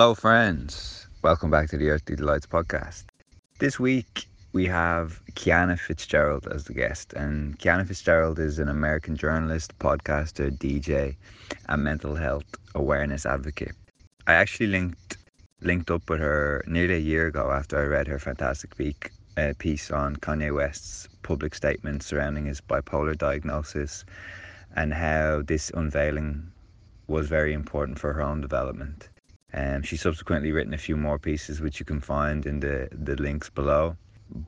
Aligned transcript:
Hello, 0.00 0.14
friends. 0.14 1.06
Welcome 1.20 1.50
back 1.50 1.68
to 1.68 1.76
the 1.76 1.90
Earthly 1.90 2.16
Delights 2.16 2.46
podcast. 2.46 3.04
This 3.58 3.78
week 3.78 4.26
we 4.54 4.64
have 4.64 5.20
Kiana 5.32 5.78
Fitzgerald 5.78 6.48
as 6.50 6.64
the 6.64 6.72
guest, 6.72 7.12
and 7.12 7.58
Kiana 7.58 7.86
Fitzgerald 7.86 8.38
is 8.38 8.58
an 8.58 8.70
American 8.70 9.14
journalist, 9.14 9.78
podcaster, 9.78 10.50
DJ, 10.56 11.16
and 11.68 11.84
mental 11.84 12.14
health 12.14 12.46
awareness 12.74 13.26
advocate. 13.26 13.74
I 14.26 14.32
actually 14.32 14.68
linked 14.68 15.18
linked 15.60 15.90
up 15.90 16.08
with 16.08 16.20
her 16.20 16.64
nearly 16.66 16.94
a 16.94 17.06
year 17.12 17.26
ago 17.26 17.50
after 17.50 17.78
I 17.78 17.84
read 17.84 18.08
her 18.08 18.18
fantastic 18.18 18.72
uh, 19.36 19.52
piece 19.58 19.90
on 19.90 20.16
Kanye 20.16 20.54
West's 20.54 21.10
public 21.22 21.54
statement 21.54 22.02
surrounding 22.02 22.46
his 22.46 22.62
bipolar 22.62 23.18
diagnosis 23.18 24.06
and 24.74 24.94
how 24.94 25.42
this 25.42 25.70
unveiling 25.74 26.50
was 27.06 27.28
very 27.28 27.52
important 27.52 27.98
for 27.98 28.14
her 28.14 28.22
own 28.22 28.40
development. 28.40 29.10
Um, 29.52 29.82
she's 29.82 30.02
subsequently 30.02 30.52
written 30.52 30.74
a 30.74 30.78
few 30.78 30.96
more 30.96 31.18
pieces, 31.18 31.60
which 31.60 31.80
you 31.80 31.86
can 31.86 32.00
find 32.00 32.46
in 32.46 32.60
the, 32.60 32.88
the 32.92 33.16
links 33.16 33.50
below. 33.50 33.96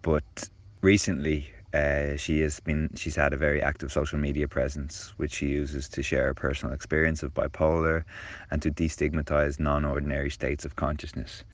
But 0.02 0.48
recently, 0.83 1.51
uh, 1.74 2.16
she 2.16 2.41
has 2.41 2.60
been 2.60 2.91
she's 2.95 3.16
had 3.16 3.33
a 3.33 3.37
very 3.37 3.62
active 3.62 3.91
social 3.91 4.19
media 4.19 4.46
presence, 4.46 5.12
which 5.16 5.33
she 5.33 5.48
uses 5.48 5.88
to 5.88 6.02
share 6.02 6.27
her 6.27 6.34
personal 6.34 6.74
experience 6.74 7.23
of 7.23 7.34
bipolar 7.34 8.05
and 8.51 8.60
to 8.62 8.70
destigmatize 8.70 9.59
non-ordinary 9.59 10.30
states 10.30 10.65
of 10.65 10.76
consciousness. 10.76 11.45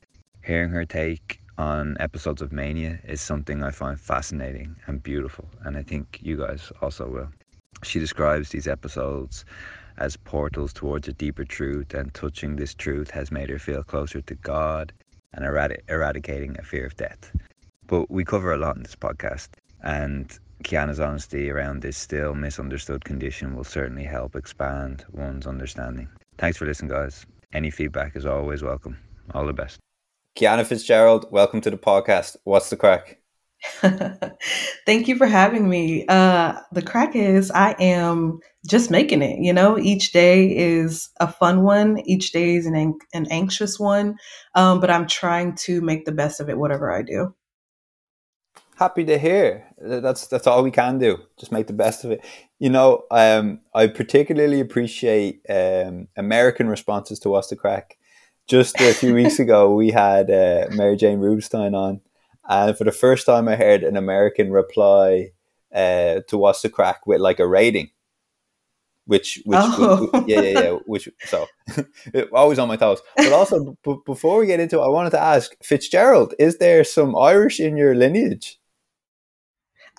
Hearing 0.43 0.69
her 0.71 0.85
take 0.85 1.39
on 1.57 1.97
episodes 1.99 2.41
of 2.41 2.51
Mania 2.51 2.99
is 3.05 3.21
something 3.21 3.63
I 3.63 3.71
find 3.71 3.99
fascinating 3.99 4.75
and 4.87 5.01
beautiful, 5.01 5.45
and 5.63 5.77
I 5.77 5.83
think 5.83 6.19
you 6.21 6.37
guys 6.37 6.71
also 6.81 7.07
will. 7.07 7.29
She 7.83 7.99
describes 7.99 8.49
these 8.49 8.67
episodes 8.67 9.45
as 9.99 10.17
portals 10.17 10.73
towards 10.73 11.07
a 11.07 11.13
deeper 11.13 11.43
truth, 11.43 11.93
and 11.93 12.13
touching 12.13 12.55
this 12.55 12.73
truth 12.73 13.11
has 13.11 13.31
made 13.31 13.49
her 13.49 13.59
feel 13.59 13.83
closer 13.83 14.21
to 14.21 14.35
God 14.35 14.91
and 15.33 15.45
eradi- 15.45 15.81
eradicating 15.89 16.55
a 16.57 16.63
fear 16.63 16.85
of 16.85 16.95
death. 16.95 17.31
But 17.85 18.09
we 18.09 18.25
cover 18.25 18.53
a 18.53 18.57
lot 18.57 18.77
in 18.77 18.83
this 18.83 18.95
podcast, 18.95 19.49
and 19.83 20.37
Kiana's 20.63 20.99
honesty 20.99 21.49
around 21.49 21.81
this 21.81 21.97
still 21.97 22.33
misunderstood 22.33 23.05
condition 23.05 23.55
will 23.55 23.63
certainly 23.63 24.05
help 24.05 24.35
expand 24.35 25.05
one's 25.11 25.45
understanding. 25.45 26.07
Thanks 26.37 26.57
for 26.57 26.65
listening, 26.65 26.91
guys. 26.91 27.25
Any 27.53 27.69
feedback 27.69 28.15
is 28.15 28.25
always 28.25 28.63
welcome. 28.63 28.97
All 29.33 29.45
the 29.45 29.53
best. 29.53 29.79
Kiana 30.37 30.65
Fitzgerald, 30.65 31.25
welcome 31.31 31.61
to 31.61 31.69
the 31.69 31.77
podcast. 31.77 32.37
What's 32.43 32.69
the 32.69 32.77
crack? 32.77 33.18
Thank 34.85 35.07
you 35.07 35.17
for 35.17 35.27
having 35.27 35.69
me. 35.69 36.05
Uh, 36.07 36.59
the 36.71 36.81
crack 36.81 37.15
is 37.15 37.51
I 37.51 37.75
am 37.79 38.39
just 38.67 38.89
making 38.89 39.21
it. 39.21 39.39
You 39.39 39.53
know, 39.53 39.77
each 39.77 40.11
day 40.11 40.55
is 40.55 41.09
a 41.19 41.31
fun 41.31 41.63
one. 41.63 41.99
Each 42.05 42.31
day 42.31 42.55
is 42.55 42.65
an 42.65 42.97
an 43.13 43.27
anxious 43.29 43.79
one, 43.79 44.17
um, 44.55 44.79
but 44.79 44.89
I'm 44.89 45.07
trying 45.07 45.55
to 45.55 45.81
make 45.81 46.05
the 46.05 46.11
best 46.11 46.39
of 46.39 46.49
it, 46.49 46.57
whatever 46.57 46.91
I 46.91 47.01
do. 47.01 47.33
Happy 48.75 49.03
to 49.03 49.17
hear. 49.17 49.65
That's 49.77 50.27
that's 50.27 50.47
all 50.47 50.63
we 50.63 50.71
can 50.71 50.97
do. 50.97 51.17
Just 51.37 51.51
make 51.51 51.67
the 51.67 51.73
best 51.73 52.05
of 52.05 52.11
it. 52.11 52.23
You 52.59 52.69
know, 52.69 53.03
um, 53.11 53.59
I 53.75 53.87
particularly 53.87 54.61
appreciate 54.61 55.41
um, 55.49 56.07
American 56.15 56.69
responses 56.69 57.19
to 57.19 57.29
"What's 57.29 57.49
the 57.49 57.57
Crack." 57.57 57.97
Just 58.47 58.79
a 58.79 58.93
few 58.93 59.13
weeks 59.13 59.37
ago, 59.45 59.73
we 59.75 59.91
had 59.91 60.31
uh, 60.31 60.67
Mary 60.71 60.95
Jane 60.95 61.19
Rubenstein 61.19 61.75
on 61.75 61.99
and 62.49 62.77
for 62.77 62.83
the 62.83 62.91
first 62.91 63.25
time, 63.25 63.47
I 63.47 63.55
heard 63.55 63.83
an 63.83 63.95
American 63.95 64.51
reply 64.51 65.31
uh, 65.73 66.21
to 66.27 66.37
"What's 66.37 66.61
the 66.61 66.69
Crack" 66.69 67.05
with 67.05 67.21
like 67.21 67.39
a 67.39 67.47
rating, 67.47 67.91
which, 69.05 69.41
which, 69.45 69.59
oh. 69.61 70.09
which 70.11 70.23
yeah, 70.27 70.41
yeah, 70.41 70.59
yeah, 70.59 70.77
which 70.85 71.07
so 71.25 71.47
always 72.33 72.59
on 72.59 72.67
my 72.67 72.75
toes. 72.75 73.01
But 73.15 73.31
also, 73.31 73.77
b- 73.83 73.97
before 74.05 74.39
we 74.39 74.47
get 74.47 74.59
into 74.59 74.79
it, 74.79 74.83
I 74.83 74.87
wanted 74.87 75.11
to 75.11 75.21
ask 75.21 75.51
Fitzgerald: 75.63 76.33
Is 76.39 76.57
there 76.57 76.83
some 76.83 77.15
Irish 77.15 77.59
in 77.59 77.77
your 77.77 77.93
lineage? 77.93 78.59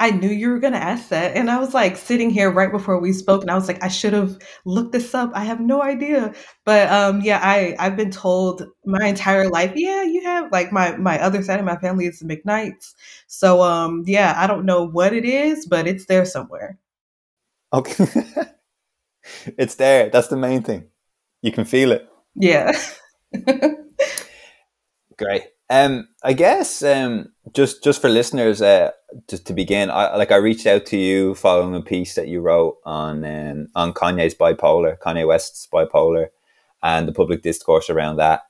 I 0.01 0.11
knew 0.13 0.31
you 0.31 0.49
were 0.49 0.59
going 0.59 0.73
to 0.73 0.83
ask 0.83 1.11
that. 1.11 1.37
And 1.37 1.51
I 1.51 1.59
was 1.59 1.75
like 1.75 1.95
sitting 1.95 2.31
here 2.31 2.51
right 2.51 2.73
before 2.73 2.99
we 2.99 3.13
spoke 3.13 3.43
and 3.43 3.51
I 3.51 3.55
was 3.55 3.69
like, 3.69 3.85
I 3.85 3.89
should 3.89 4.15
have 4.15 4.39
looked 4.65 4.93
this 4.93 5.15
up. 5.15 5.31
I 5.35 5.45
have 5.45 5.61
no 5.61 5.83
idea. 5.83 6.33
But 6.65 6.91
um, 6.91 7.21
yeah, 7.21 7.39
I, 7.43 7.77
I've 7.79 7.99
been 7.99 8.11
told 8.11 8.67
my 8.87 9.07
entire 9.07 9.47
life, 9.51 9.73
yeah, 9.77 10.03
you 10.03 10.20
like 10.51 10.73
my, 10.73 10.97
my 10.97 11.21
other 11.21 11.43
side 11.43 11.61
of 11.61 11.67
my 11.67 11.77
family 11.77 12.07
is 12.07 12.21
the 12.21 12.25
McKnights. 12.25 12.95
So 13.27 13.63
um, 13.63 14.05
yeah, 14.07 14.35
I 14.37 14.47
don't 14.47 14.65
know 14.65 14.85
what 14.85 15.13
it 15.13 15.25
is, 15.25 15.67
but 15.67 15.87
it's 15.87 16.07
there 16.07 16.25
somewhere. 16.25 16.79
Okay. 17.73 18.07
it's 19.59 19.77
there. 19.77 20.11
That's 20.11 20.29
the 20.29 20.37
main 20.37 20.63
thing. 20.63 20.85
You 21.43 21.53
can 21.53 21.65
feel 21.65 21.93
it. 21.93 22.09
Yeah. 22.35 22.73
Great. 25.17 25.43
Um, 25.69 26.09
I 26.25 26.33
guess 26.33 26.83
um, 26.83 27.33
just 27.53 27.85
just 27.85 28.01
for 28.01 28.09
listeners, 28.09 28.61
uh, 28.61 28.91
just 29.29 29.47
to 29.47 29.55
begin, 29.55 29.89
I 29.89 30.17
like 30.17 30.33
I 30.33 30.37
reached 30.37 30.67
out 30.67 30.85
to 30.87 30.97
you 30.97 31.37
following 31.37 31.77
a 31.77 31.81
piece 31.81 32.17
that 32.17 32.27
you 32.27 32.41
wrote 32.41 32.79
on 32.85 33.25
um, 33.25 33.69
on 33.77 33.93
Kanye's 33.93 34.35
bipolar, 34.35 34.99
Kanye 34.99 35.27
West's 35.27 35.69
bipolar, 35.73 36.29
and 36.83 37.07
the 37.07 37.13
public 37.13 37.43
discourse 37.43 37.89
around 37.89 38.17
that. 38.17 38.43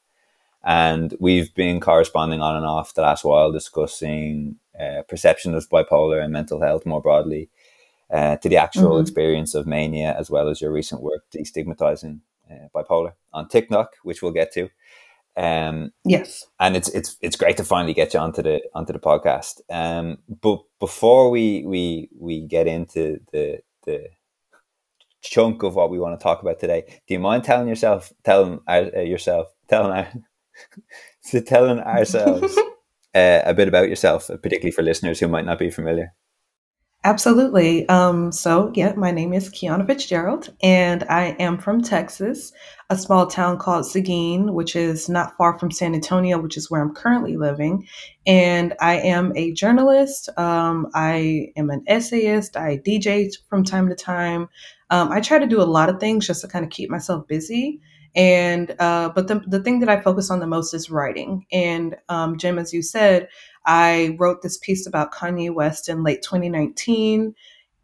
And 0.63 1.15
we've 1.21 1.55
been 1.55 1.81
corresponding 1.81 2.41
on 2.41 2.57
and 2.57 2.67
off 2.67 2.95
the 2.95 3.03
last 3.03 3.25
while, 3.25 3.51
discussing 3.51 4.57
uh, 4.79 5.03
perception 5.09 5.55
of 5.55 5.69
bipolar 5.69 6.23
and 6.23 6.33
mental 6.33 6.61
health 6.61 6.85
more 6.85 7.01
broadly, 7.01 7.49
uh, 8.11 8.37
to 8.37 8.49
the 8.49 8.57
actual 8.57 8.93
mm-hmm. 8.93 9.03
experience 9.03 9.55
of 9.55 9.67
mania, 9.67 10.15
as 10.19 10.31
well 10.31 10.49
as 10.49 10.61
your 10.61 10.73
recent 10.73 11.03
work 11.03 11.25
destigmatizing 11.35 12.21
uh, 12.51 12.69
bipolar 12.75 13.13
on 13.33 13.49
TikTok, 13.49 13.95
which 14.03 14.23
we'll 14.23 14.33
get 14.33 14.53
to. 14.53 14.69
Um, 15.37 15.93
yes, 16.05 16.47
and 16.59 16.77
it's 16.77 16.89
it's 16.89 17.17
it's 17.23 17.37
great 17.37 17.57
to 17.59 17.65
finally 17.65 17.95
get 17.95 18.13
you 18.13 18.21
onto 18.21 18.43
the 18.43 18.61
onto 18.75 18.93
the 18.93 18.99
podcast. 18.99 19.61
Um, 19.71 20.19
but 20.29 20.61
before 20.81 21.31
we 21.31 21.65
we 21.65 22.11
we 22.19 22.43
get 22.43 22.67
into 22.67 23.21
the 23.33 23.61
the 23.87 24.09
chunk 25.23 25.63
of 25.63 25.75
what 25.77 25.91
we 25.91 26.01
want 26.01 26.19
to 26.19 26.23
talk 26.23 26.43
about 26.43 26.59
today, 26.59 26.85
do 27.07 27.15
you 27.15 27.21
mind 27.21 27.45
telling 27.45 27.69
yourself, 27.69 28.13
telling 28.25 28.61
uh, 28.69 28.91
yourself, 29.01 29.49
telling 29.69 30.25
to 31.31 31.41
telling 31.41 31.81
ourselves 31.81 32.57
uh, 33.15 33.43
a 33.45 33.55
bit 33.55 33.69
about 33.69 33.89
yourself, 33.89 34.29
particularly 34.29 34.71
for 34.71 34.83
listeners 34.83 35.21
who 35.21 35.29
might 35.29 35.45
not 35.45 35.59
be 35.59 35.71
familiar? 35.71 36.15
Absolutely. 37.03 37.89
Um, 37.89 38.31
so, 38.31 38.71
yeah, 38.75 38.93
my 38.93 39.11
name 39.11 39.33
is 39.33 39.49
Kiana 39.49 39.87
Fitzgerald, 39.87 40.53
and 40.63 41.03
I 41.05 41.35
am 41.39 41.57
from 41.57 41.81
Texas, 41.81 42.53
a 42.91 42.97
small 42.97 43.27
town 43.27 43.57
called 43.57 43.87
Seguin, 43.87 44.53
which 44.53 44.77
is 44.77 45.09
not 45.09 45.35
far 45.39 45.59
from 45.59 45.71
San 45.71 45.95
Antonio, 45.95 46.39
which 46.39 46.59
is 46.59 46.71
where 46.71 46.83
I'm 46.83 46.95
currently 46.95 47.39
living. 47.39 47.87
And 48.27 48.75
I 48.83 48.97
am 48.97 49.33
a 49.35 49.53
journalist. 49.53 50.29
Um, 50.39 50.89
I 50.95 51.53
am 51.57 51.71
an 51.71 51.83
essayist. 51.87 52.55
I 52.59 52.77
DJ 52.77 53.31
from 53.49 53.65
time 53.65 53.89
to 53.89 53.95
time. 53.95 54.51
Um, 54.91 55.11
I 55.11 55.23
try 55.23 55.39
to 55.39 55.47
do 55.47 55.63
a 55.63 55.65
lot 55.65 55.89
of 55.89 56.01
things 56.01 56.27
just 56.27 56.43
to 56.43 56.49
kind 56.49 56.67
of 56.67 56.71
keep 56.71 56.91
myself 56.91 57.27
busy. 57.27 57.81
And 58.15 58.75
uh, 58.79 59.11
but 59.11 59.29
the 59.29 59.41
the 59.47 59.63
thing 59.63 59.81
that 59.81 59.89
I 59.89 60.01
focus 60.01 60.31
on 60.31 60.41
the 60.41 60.47
most 60.47 60.75
is 60.75 60.91
writing. 60.91 61.47
And 61.53 61.97
um, 62.09 62.39
Jim, 62.39 62.59
as 62.59 62.73
you 62.73 62.83
said, 62.83 63.29
I 63.67 64.17
wrote 64.19 64.43
this 64.43 64.59
piece 64.59 64.87
about 64.87 65.13
Kanye 65.13 65.55
West 65.55 65.89
in 65.89 66.03
late 66.03 66.23
2019, 66.23 67.35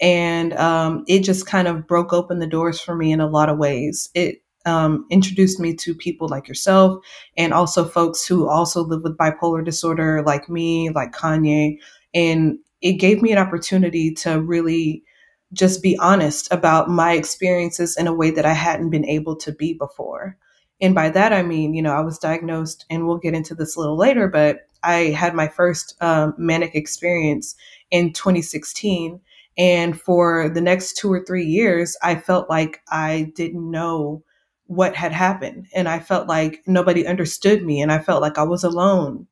and 0.00 0.52
um, 0.54 1.04
it 1.06 1.20
just 1.20 1.46
kind 1.46 1.68
of 1.68 1.86
broke 1.86 2.12
open 2.12 2.38
the 2.40 2.46
doors 2.46 2.80
for 2.80 2.96
me 2.96 3.12
in 3.12 3.20
a 3.20 3.28
lot 3.28 3.48
of 3.48 3.58
ways. 3.58 4.10
It 4.14 4.42
um, 4.66 5.06
introduced 5.10 5.60
me 5.60 5.74
to 5.74 5.94
people 5.94 6.28
like 6.28 6.48
yourself 6.48 6.98
and 7.36 7.54
also 7.54 7.84
folks 7.84 8.26
who 8.26 8.48
also 8.48 8.82
live 8.82 9.02
with 9.02 9.16
bipolar 9.16 9.64
disorder, 9.64 10.22
like 10.26 10.48
me, 10.50 10.90
like 10.90 11.12
Kanye. 11.12 11.78
And 12.12 12.58
it 12.82 12.94
gave 12.94 13.22
me 13.22 13.32
an 13.32 13.38
opportunity 13.38 14.12
to 14.14 14.40
really 14.42 15.04
just 15.52 15.82
be 15.82 15.96
honest 15.98 16.52
about 16.52 16.88
my 16.88 17.12
experiences 17.12 17.96
in 17.96 18.06
a 18.06 18.14
way 18.14 18.30
that 18.30 18.46
I 18.46 18.52
hadn't 18.52 18.90
been 18.90 19.04
able 19.04 19.36
to 19.36 19.52
be 19.52 19.74
before. 19.74 20.36
And 20.80 20.94
by 20.94 21.08
that, 21.10 21.32
I 21.32 21.42
mean, 21.42 21.74
you 21.74 21.82
know, 21.82 21.92
I 21.92 22.00
was 22.00 22.18
diagnosed, 22.18 22.84
and 22.90 23.06
we'll 23.06 23.18
get 23.18 23.34
into 23.34 23.54
this 23.54 23.76
a 23.76 23.80
little 23.80 23.96
later, 23.96 24.28
but 24.28 24.68
I 24.82 25.10
had 25.10 25.34
my 25.34 25.48
first 25.48 25.96
um, 26.02 26.34
manic 26.36 26.74
experience 26.74 27.54
in 27.90 28.12
2016. 28.12 29.20
And 29.58 29.98
for 29.98 30.50
the 30.50 30.60
next 30.60 30.98
two 30.98 31.10
or 31.10 31.24
three 31.24 31.46
years, 31.46 31.96
I 32.02 32.16
felt 32.16 32.50
like 32.50 32.82
I 32.90 33.32
didn't 33.34 33.70
know 33.70 34.22
what 34.66 34.94
had 34.94 35.12
happened. 35.12 35.66
And 35.74 35.88
I 35.88 35.98
felt 35.98 36.28
like 36.28 36.62
nobody 36.66 37.06
understood 37.06 37.64
me, 37.64 37.80
and 37.80 37.90
I 37.90 37.98
felt 37.98 38.20
like 38.20 38.36
I 38.36 38.42
was 38.42 38.64
alone. 38.64 39.26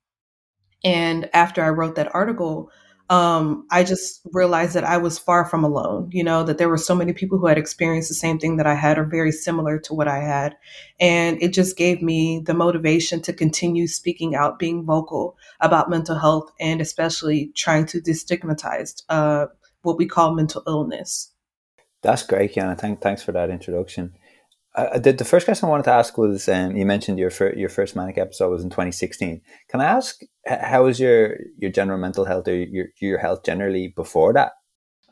And 0.82 1.28
after 1.34 1.62
I 1.62 1.70
wrote 1.70 1.96
that 1.96 2.14
article, 2.14 2.70
um, 3.10 3.66
I 3.70 3.84
just 3.84 4.22
realized 4.32 4.74
that 4.74 4.84
I 4.84 4.96
was 4.96 5.18
far 5.18 5.44
from 5.44 5.62
alone, 5.62 6.08
you 6.10 6.24
know, 6.24 6.42
that 6.42 6.56
there 6.56 6.70
were 6.70 6.78
so 6.78 6.94
many 6.94 7.12
people 7.12 7.38
who 7.38 7.46
had 7.46 7.58
experienced 7.58 8.08
the 8.08 8.14
same 8.14 8.38
thing 8.38 8.56
that 8.56 8.66
I 8.66 8.74
had 8.74 8.98
or 8.98 9.04
very 9.04 9.30
similar 9.30 9.78
to 9.80 9.94
what 9.94 10.08
I 10.08 10.18
had. 10.18 10.56
And 10.98 11.40
it 11.42 11.52
just 11.52 11.76
gave 11.76 12.00
me 12.00 12.40
the 12.44 12.54
motivation 12.54 13.20
to 13.22 13.32
continue 13.32 13.86
speaking 13.88 14.34
out, 14.34 14.58
being 14.58 14.84
vocal 14.84 15.36
about 15.60 15.90
mental 15.90 16.18
health, 16.18 16.50
and 16.58 16.80
especially 16.80 17.52
trying 17.54 17.84
to 17.86 18.00
destigmatize 18.00 19.02
uh, 19.10 19.46
what 19.82 19.98
we 19.98 20.06
call 20.06 20.34
mental 20.34 20.62
illness. 20.66 21.30
That's 22.00 22.22
great, 22.22 22.54
Kiana. 22.54 22.78
Thank, 22.78 23.02
thanks 23.02 23.22
for 23.22 23.32
that 23.32 23.50
introduction. 23.50 24.14
The, 24.76 25.12
the 25.12 25.24
first 25.24 25.44
question 25.44 25.66
I 25.66 25.70
wanted 25.70 25.84
to 25.84 25.92
ask 25.92 26.18
was 26.18 26.48
um, 26.48 26.74
you 26.76 26.84
mentioned 26.84 27.18
your 27.18 27.30
fir- 27.30 27.54
your 27.54 27.68
first 27.68 27.94
manic 27.94 28.18
episode 28.18 28.50
was 28.50 28.64
in 28.64 28.70
2016. 28.70 29.40
Can 29.68 29.80
I 29.80 29.84
ask 29.84 30.20
how 30.46 30.84
was 30.84 30.98
your 30.98 31.36
your 31.58 31.70
general 31.70 31.98
mental 31.98 32.24
health 32.24 32.48
or 32.48 32.56
your 32.56 32.86
your 33.00 33.18
health 33.18 33.44
generally 33.44 33.88
before 33.88 34.32
that? 34.32 34.52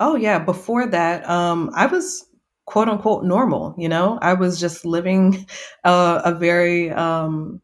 Oh 0.00 0.16
yeah, 0.16 0.40
before 0.40 0.86
that, 0.86 1.28
um, 1.28 1.70
I 1.74 1.86
was 1.86 2.26
quote 2.66 2.88
unquote 2.88 3.24
normal. 3.24 3.74
You 3.78 3.88
know, 3.88 4.18
I 4.20 4.34
was 4.34 4.58
just 4.58 4.84
living 4.84 5.46
uh, 5.84 6.22
a 6.24 6.34
very 6.34 6.90
um, 6.90 7.62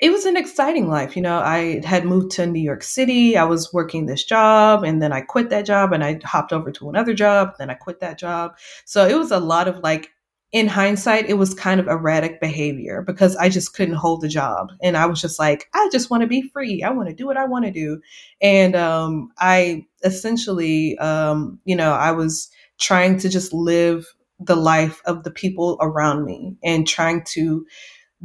it 0.00 0.10
was 0.10 0.26
an 0.26 0.36
exciting 0.36 0.88
life. 0.88 1.16
You 1.16 1.22
know, 1.22 1.40
I 1.40 1.84
had 1.84 2.04
moved 2.04 2.30
to 2.32 2.46
New 2.46 2.60
York 2.60 2.82
City. 2.84 3.36
I 3.36 3.44
was 3.44 3.72
working 3.72 4.06
this 4.06 4.22
job 4.22 4.84
and 4.84 5.02
then 5.02 5.12
I 5.12 5.22
quit 5.22 5.50
that 5.50 5.66
job 5.66 5.92
and 5.92 6.04
I 6.04 6.20
hopped 6.24 6.52
over 6.52 6.70
to 6.70 6.88
another 6.88 7.14
job. 7.14 7.54
Then 7.58 7.68
I 7.68 7.74
quit 7.74 8.00
that 8.00 8.18
job. 8.18 8.56
So 8.84 9.06
it 9.06 9.18
was 9.18 9.32
a 9.32 9.40
lot 9.40 9.66
of 9.66 9.80
like, 9.80 10.10
in 10.50 10.66
hindsight, 10.66 11.28
it 11.28 11.34
was 11.34 11.52
kind 11.52 11.78
of 11.78 11.88
erratic 11.88 12.40
behavior 12.40 13.02
because 13.06 13.36
I 13.36 13.50
just 13.50 13.74
couldn't 13.74 13.96
hold 13.96 14.22
the 14.22 14.28
job. 14.28 14.72
And 14.82 14.96
I 14.96 15.04
was 15.04 15.20
just 15.20 15.38
like, 15.38 15.68
I 15.74 15.88
just 15.92 16.10
want 16.10 16.22
to 16.22 16.26
be 16.26 16.48
free. 16.52 16.82
I 16.82 16.90
want 16.90 17.08
to 17.08 17.14
do 17.14 17.26
what 17.26 17.36
I 17.36 17.44
want 17.44 17.66
to 17.66 17.70
do. 17.70 18.00
And 18.40 18.74
um, 18.74 19.30
I 19.38 19.84
essentially, 20.04 20.96
um, 20.98 21.60
you 21.64 21.76
know, 21.76 21.92
I 21.92 22.12
was 22.12 22.50
trying 22.78 23.18
to 23.18 23.28
just 23.28 23.52
live 23.52 24.06
the 24.40 24.56
life 24.56 25.02
of 25.04 25.24
the 25.24 25.30
people 25.30 25.76
around 25.80 26.24
me 26.24 26.56
and 26.64 26.86
trying 26.86 27.24
to 27.24 27.66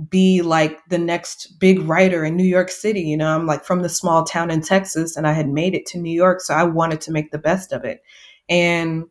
be 0.10 0.42
like 0.42 0.80
the 0.90 0.98
next 0.98 1.60
big 1.60 1.80
writer 1.82 2.24
in 2.24 2.38
New 2.38 2.44
York 2.44 2.70
City. 2.70 3.02
You 3.02 3.18
know, 3.18 3.36
I'm 3.36 3.46
like 3.46 3.66
from 3.66 3.82
the 3.82 3.90
small 3.90 4.24
town 4.24 4.50
in 4.50 4.62
Texas 4.62 5.18
and 5.18 5.28
I 5.28 5.34
had 5.34 5.50
made 5.50 5.76
it 5.76 5.86
to 5.88 6.00
New 6.00 6.14
York. 6.14 6.40
So 6.42 6.54
I 6.54 6.64
wanted 6.64 7.02
to 7.02 7.12
make 7.12 7.32
the 7.32 7.38
best 7.38 7.74
of 7.74 7.84
it. 7.84 8.02
And 8.48 9.06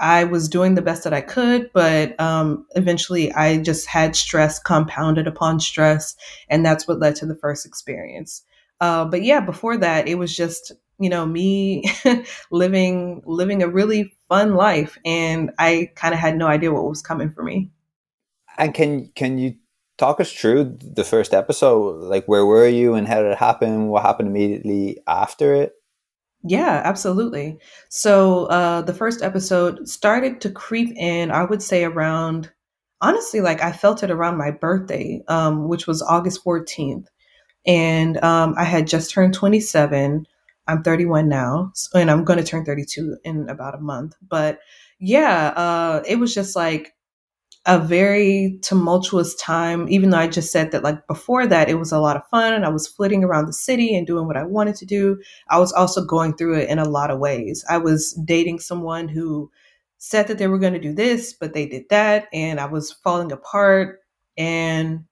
I 0.00 0.24
was 0.24 0.48
doing 0.48 0.74
the 0.74 0.82
best 0.82 1.04
that 1.04 1.12
I 1.12 1.20
could, 1.20 1.70
but 1.72 2.18
um, 2.18 2.66
eventually 2.74 3.32
I 3.32 3.58
just 3.58 3.86
had 3.86 4.16
stress 4.16 4.58
compounded 4.58 5.26
upon 5.26 5.60
stress. 5.60 6.16
And 6.48 6.64
that's 6.64 6.88
what 6.88 6.98
led 6.98 7.16
to 7.16 7.26
the 7.26 7.36
first 7.36 7.66
experience. 7.66 8.42
Uh, 8.80 9.04
but 9.04 9.22
yeah, 9.22 9.40
before 9.40 9.76
that, 9.76 10.08
it 10.08 10.16
was 10.16 10.34
just, 10.34 10.72
you 10.98 11.10
know, 11.10 11.26
me 11.26 11.84
living 12.50 13.22
living 13.26 13.62
a 13.62 13.68
really 13.68 14.14
fun 14.28 14.54
life. 14.54 14.96
And 15.04 15.50
I 15.58 15.90
kind 15.94 16.14
of 16.14 16.20
had 16.20 16.36
no 16.36 16.46
idea 16.46 16.72
what 16.72 16.88
was 16.88 17.02
coming 17.02 17.30
for 17.30 17.42
me. 17.42 17.70
And 18.56 18.72
can 18.72 19.10
can 19.14 19.38
you 19.38 19.56
talk 20.00 20.18
us 20.18 20.32
through 20.32 20.78
the 20.80 21.04
first 21.04 21.34
episode. 21.34 22.02
Like, 22.02 22.24
where 22.24 22.46
were 22.46 22.66
you 22.66 22.94
and 22.94 23.06
how 23.06 23.22
did 23.22 23.32
it 23.32 23.38
happen? 23.38 23.88
What 23.88 24.02
happened 24.02 24.28
immediately 24.28 24.98
after 25.06 25.54
it? 25.54 25.74
Yeah, 26.42 26.80
absolutely. 26.84 27.58
So, 27.90 28.46
uh, 28.46 28.82
the 28.82 28.94
first 28.94 29.22
episode 29.22 29.88
started 29.88 30.40
to 30.42 30.50
creep 30.50 30.90
in, 30.96 31.30
I 31.30 31.44
would 31.44 31.62
say 31.62 31.84
around, 31.84 32.50
honestly, 33.02 33.40
like 33.42 33.62
I 33.62 33.72
felt 33.72 34.02
it 34.02 34.10
around 34.10 34.38
my 34.38 34.50
birthday, 34.50 35.22
um, 35.28 35.68
which 35.68 35.86
was 35.86 36.00
August 36.02 36.42
14th. 36.42 37.08
And 37.66 38.16
um, 38.24 38.54
I 38.56 38.64
had 38.64 38.86
just 38.86 39.10
turned 39.10 39.34
27. 39.34 40.26
I'm 40.66 40.82
31 40.82 41.28
now, 41.28 41.72
and 41.94 42.10
I'm 42.10 42.24
going 42.24 42.38
to 42.38 42.44
turn 42.44 42.64
32 42.64 43.18
in 43.24 43.48
about 43.50 43.74
a 43.74 43.80
month. 43.80 44.14
But 44.26 44.60
yeah, 44.98 45.48
uh, 45.48 46.02
it 46.06 46.16
was 46.16 46.34
just 46.34 46.56
like 46.56 46.94
a 47.66 47.78
very 47.78 48.58
tumultuous 48.62 49.34
time, 49.34 49.86
even 49.88 50.10
though 50.10 50.18
I 50.18 50.28
just 50.28 50.50
said 50.50 50.70
that, 50.72 50.82
like, 50.82 51.06
before 51.06 51.46
that, 51.46 51.68
it 51.68 51.78
was 51.78 51.92
a 51.92 51.98
lot 51.98 52.16
of 52.16 52.26
fun 52.30 52.54
and 52.54 52.64
I 52.64 52.70
was 52.70 52.88
flitting 52.88 53.22
around 53.22 53.46
the 53.46 53.52
city 53.52 53.94
and 53.94 54.06
doing 54.06 54.26
what 54.26 54.36
I 54.36 54.44
wanted 54.44 54.76
to 54.76 54.86
do. 54.86 55.20
I 55.48 55.58
was 55.58 55.72
also 55.72 56.04
going 56.04 56.36
through 56.36 56.58
it 56.58 56.70
in 56.70 56.78
a 56.78 56.88
lot 56.88 57.10
of 57.10 57.18
ways. 57.18 57.64
I 57.68 57.78
was 57.78 58.12
dating 58.24 58.60
someone 58.60 59.08
who 59.08 59.50
said 59.98 60.26
that 60.28 60.38
they 60.38 60.46
were 60.46 60.58
going 60.58 60.72
to 60.72 60.80
do 60.80 60.94
this, 60.94 61.34
but 61.34 61.52
they 61.52 61.66
did 61.66 61.84
that, 61.90 62.28
and 62.32 62.58
I 62.58 62.66
was 62.66 62.92
falling 62.92 63.30
apart. 63.30 64.00
And 64.38 65.04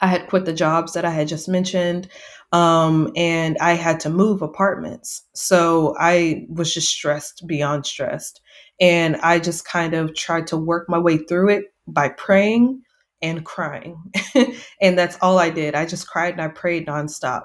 I 0.00 0.08
had 0.08 0.26
quit 0.28 0.44
the 0.44 0.52
jobs 0.52 0.94
that 0.94 1.04
I 1.04 1.10
had 1.10 1.28
just 1.28 1.48
mentioned. 1.48 2.08
Um, 2.52 3.12
and 3.16 3.56
I 3.60 3.72
had 3.74 4.00
to 4.00 4.10
move 4.10 4.42
apartments. 4.42 5.22
So 5.34 5.96
I 5.98 6.46
was 6.48 6.74
just 6.74 6.88
stressed 6.88 7.44
beyond 7.46 7.86
stressed. 7.86 8.40
And 8.80 9.16
I 9.16 9.38
just 9.38 9.64
kind 9.64 9.94
of 9.94 10.14
tried 10.14 10.48
to 10.48 10.56
work 10.56 10.88
my 10.88 10.98
way 10.98 11.18
through 11.18 11.50
it 11.50 11.73
by 11.86 12.08
praying 12.08 12.82
and 13.22 13.44
crying. 13.44 13.96
and 14.80 14.98
that's 14.98 15.18
all 15.20 15.38
I 15.38 15.50
did. 15.50 15.74
I 15.74 15.86
just 15.86 16.08
cried 16.08 16.34
and 16.34 16.42
I 16.42 16.48
prayed 16.48 16.86
nonstop. 16.86 17.44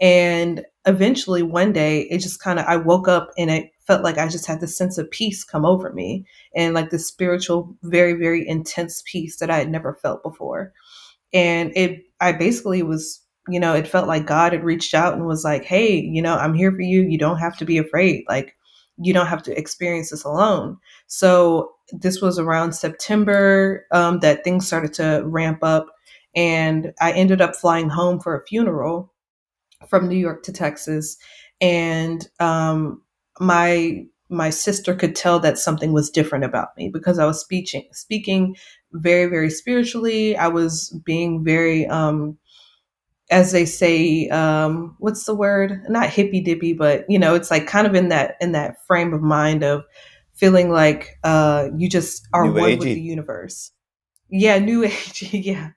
And 0.00 0.64
eventually 0.84 1.42
one 1.42 1.72
day 1.72 2.02
it 2.02 2.18
just 2.18 2.40
kind 2.42 2.58
of 2.58 2.66
I 2.66 2.76
woke 2.76 3.06
up 3.06 3.30
and 3.38 3.50
it 3.50 3.70
felt 3.86 4.02
like 4.02 4.18
I 4.18 4.28
just 4.28 4.46
had 4.46 4.60
this 4.60 4.76
sense 4.76 4.98
of 4.98 5.10
peace 5.10 5.44
come 5.44 5.64
over 5.64 5.92
me 5.92 6.24
and 6.56 6.74
like 6.74 6.90
this 6.90 7.06
spiritual, 7.06 7.76
very, 7.84 8.14
very 8.14 8.46
intense 8.46 9.02
peace 9.06 9.38
that 9.38 9.50
I 9.50 9.58
had 9.58 9.70
never 9.70 9.94
felt 9.94 10.22
before. 10.22 10.72
And 11.32 11.72
it 11.76 12.02
I 12.20 12.32
basically 12.32 12.82
was 12.82 13.22
you 13.48 13.58
know, 13.58 13.74
it 13.74 13.88
felt 13.88 14.06
like 14.06 14.26
God 14.26 14.52
had 14.52 14.64
reached 14.64 14.94
out 14.94 15.14
and 15.14 15.26
was 15.26 15.44
like, 15.44 15.64
hey, 15.64 15.96
you 15.96 16.22
know, 16.22 16.36
I'm 16.36 16.54
here 16.54 16.70
for 16.70 16.82
you. 16.82 17.02
You 17.02 17.18
don't 17.18 17.38
have 17.38 17.56
to 17.58 17.64
be 17.64 17.78
afraid. 17.78 18.24
Like, 18.28 18.54
you 19.02 19.12
don't 19.12 19.26
have 19.26 19.42
to 19.44 19.58
experience 19.58 20.10
this 20.10 20.24
alone. 20.24 20.76
So 21.06 21.72
this 21.92 22.20
was 22.20 22.38
around 22.38 22.72
September 22.72 23.86
um, 23.92 24.20
that 24.20 24.44
things 24.44 24.66
started 24.66 24.92
to 24.94 25.22
ramp 25.24 25.58
up, 25.62 25.86
and 26.34 26.92
I 27.00 27.12
ended 27.12 27.40
up 27.40 27.54
flying 27.54 27.88
home 27.88 28.20
for 28.20 28.36
a 28.36 28.44
funeral 28.46 29.12
from 29.88 30.08
New 30.08 30.16
York 30.16 30.42
to 30.44 30.52
Texas, 30.52 31.16
and 31.60 32.28
um, 32.40 33.02
my 33.40 34.04
my 34.28 34.48
sister 34.48 34.94
could 34.94 35.14
tell 35.14 35.38
that 35.40 35.58
something 35.58 35.92
was 35.92 36.08
different 36.08 36.44
about 36.44 36.68
me 36.78 36.88
because 36.88 37.18
I 37.18 37.26
was 37.26 37.40
speaking 37.40 37.86
speaking 37.92 38.56
very 38.92 39.26
very 39.26 39.50
spiritually. 39.50 40.36
I 40.36 40.48
was 40.48 40.98
being 41.04 41.44
very 41.44 41.86
um, 41.86 42.38
as 43.32 43.50
they 43.50 43.64
say, 43.64 44.28
um, 44.28 44.94
what's 44.98 45.24
the 45.24 45.34
word? 45.34 45.82
Not 45.88 46.10
hippy 46.10 46.40
dippy, 46.40 46.74
but 46.74 47.04
you 47.08 47.18
know, 47.18 47.34
it's 47.34 47.50
like 47.50 47.66
kind 47.66 47.86
of 47.86 47.94
in 47.94 48.08
that 48.08 48.36
in 48.40 48.52
that 48.52 48.76
frame 48.86 49.12
of 49.12 49.22
mind 49.22 49.64
of 49.64 49.84
feeling 50.34 50.70
like 50.70 51.18
uh, 51.24 51.68
you 51.76 51.88
just 51.88 52.28
are 52.32 52.44
new 52.44 52.52
one 52.52 52.70
agey. 52.70 52.78
with 52.78 52.94
the 52.94 53.00
universe. 53.00 53.72
Yeah, 54.28 54.58
new 54.58 54.84
age. 54.84 55.28
yeah, 55.32 55.70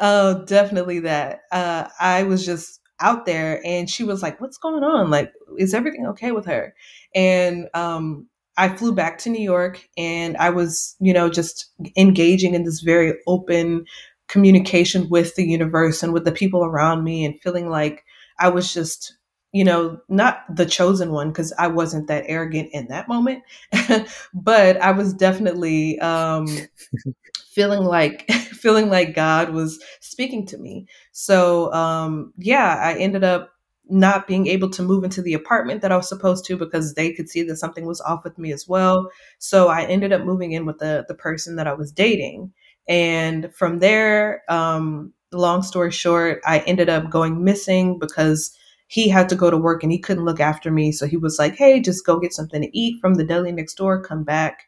uh, 0.00 0.34
definitely 0.44 1.00
that. 1.00 1.40
Uh, 1.50 1.88
I 2.00 2.22
was 2.22 2.46
just 2.46 2.80
out 3.00 3.26
there, 3.26 3.60
and 3.66 3.90
she 3.90 4.04
was 4.04 4.22
like, 4.22 4.40
"What's 4.40 4.58
going 4.58 4.84
on? 4.84 5.10
Like, 5.10 5.32
is 5.58 5.74
everything 5.74 6.06
okay 6.06 6.32
with 6.32 6.46
her?" 6.46 6.74
And 7.14 7.68
um, 7.74 8.28
I 8.56 8.68
flew 8.68 8.94
back 8.94 9.18
to 9.18 9.30
New 9.30 9.42
York, 9.42 9.88
and 9.96 10.36
I 10.36 10.50
was, 10.50 10.96
you 11.00 11.12
know, 11.12 11.28
just 11.28 11.70
engaging 11.96 12.54
in 12.54 12.64
this 12.64 12.80
very 12.80 13.14
open 13.26 13.84
communication 14.32 15.10
with 15.10 15.34
the 15.36 15.44
universe 15.44 16.02
and 16.02 16.14
with 16.14 16.24
the 16.24 16.32
people 16.32 16.64
around 16.64 17.04
me 17.04 17.22
and 17.26 17.38
feeling 17.42 17.68
like 17.68 18.02
I 18.38 18.48
was 18.48 18.72
just, 18.72 19.14
you 19.52 19.62
know, 19.62 20.00
not 20.08 20.38
the 20.54 20.64
chosen 20.64 21.12
one 21.12 21.28
because 21.28 21.52
I 21.58 21.66
wasn't 21.66 22.08
that 22.08 22.24
arrogant 22.26 22.70
in 22.72 22.88
that 22.88 23.08
moment, 23.08 23.42
but 24.34 24.80
I 24.80 24.92
was 24.92 25.12
definitely 25.12 25.98
um, 26.00 26.48
feeling 27.50 27.84
like 27.84 28.30
feeling 28.32 28.88
like 28.88 29.14
God 29.14 29.50
was 29.50 29.82
speaking 30.00 30.46
to 30.46 30.58
me. 30.58 30.86
So 31.12 31.70
um, 31.74 32.32
yeah, 32.38 32.80
I 32.82 32.94
ended 32.94 33.24
up 33.24 33.50
not 33.90 34.26
being 34.26 34.46
able 34.46 34.70
to 34.70 34.82
move 34.82 35.04
into 35.04 35.20
the 35.20 35.34
apartment 35.34 35.82
that 35.82 35.92
I 35.92 35.96
was 35.96 36.08
supposed 36.08 36.46
to 36.46 36.56
because 36.56 36.94
they 36.94 37.12
could 37.12 37.28
see 37.28 37.42
that 37.42 37.56
something 37.56 37.84
was 37.84 38.00
off 38.00 38.24
with 38.24 38.38
me 38.38 38.52
as 38.52 38.66
well. 38.66 39.10
So 39.38 39.68
I 39.68 39.84
ended 39.84 40.12
up 40.12 40.22
moving 40.22 40.52
in 40.52 40.64
with 40.64 40.78
the 40.78 41.04
the 41.06 41.14
person 41.14 41.56
that 41.56 41.66
I 41.66 41.74
was 41.74 41.92
dating. 41.92 42.52
And 42.88 43.54
from 43.54 43.78
there, 43.78 44.42
um, 44.48 45.12
long 45.32 45.62
story 45.62 45.90
short, 45.90 46.40
I 46.44 46.60
ended 46.60 46.88
up 46.88 47.10
going 47.10 47.42
missing 47.42 47.98
because 47.98 48.56
he 48.88 49.08
had 49.08 49.28
to 49.30 49.36
go 49.36 49.50
to 49.50 49.56
work 49.56 49.82
and 49.82 49.90
he 49.90 49.98
couldn't 49.98 50.24
look 50.24 50.40
after 50.40 50.70
me. 50.70 50.92
So 50.92 51.06
he 51.06 51.16
was 51.16 51.38
like, 51.38 51.54
hey, 51.54 51.80
just 51.80 52.04
go 52.04 52.18
get 52.18 52.34
something 52.34 52.60
to 52.60 52.78
eat 52.78 53.00
from 53.00 53.14
the 53.14 53.24
deli 53.24 53.50
next 53.52 53.74
door, 53.74 54.02
come 54.02 54.22
back, 54.22 54.64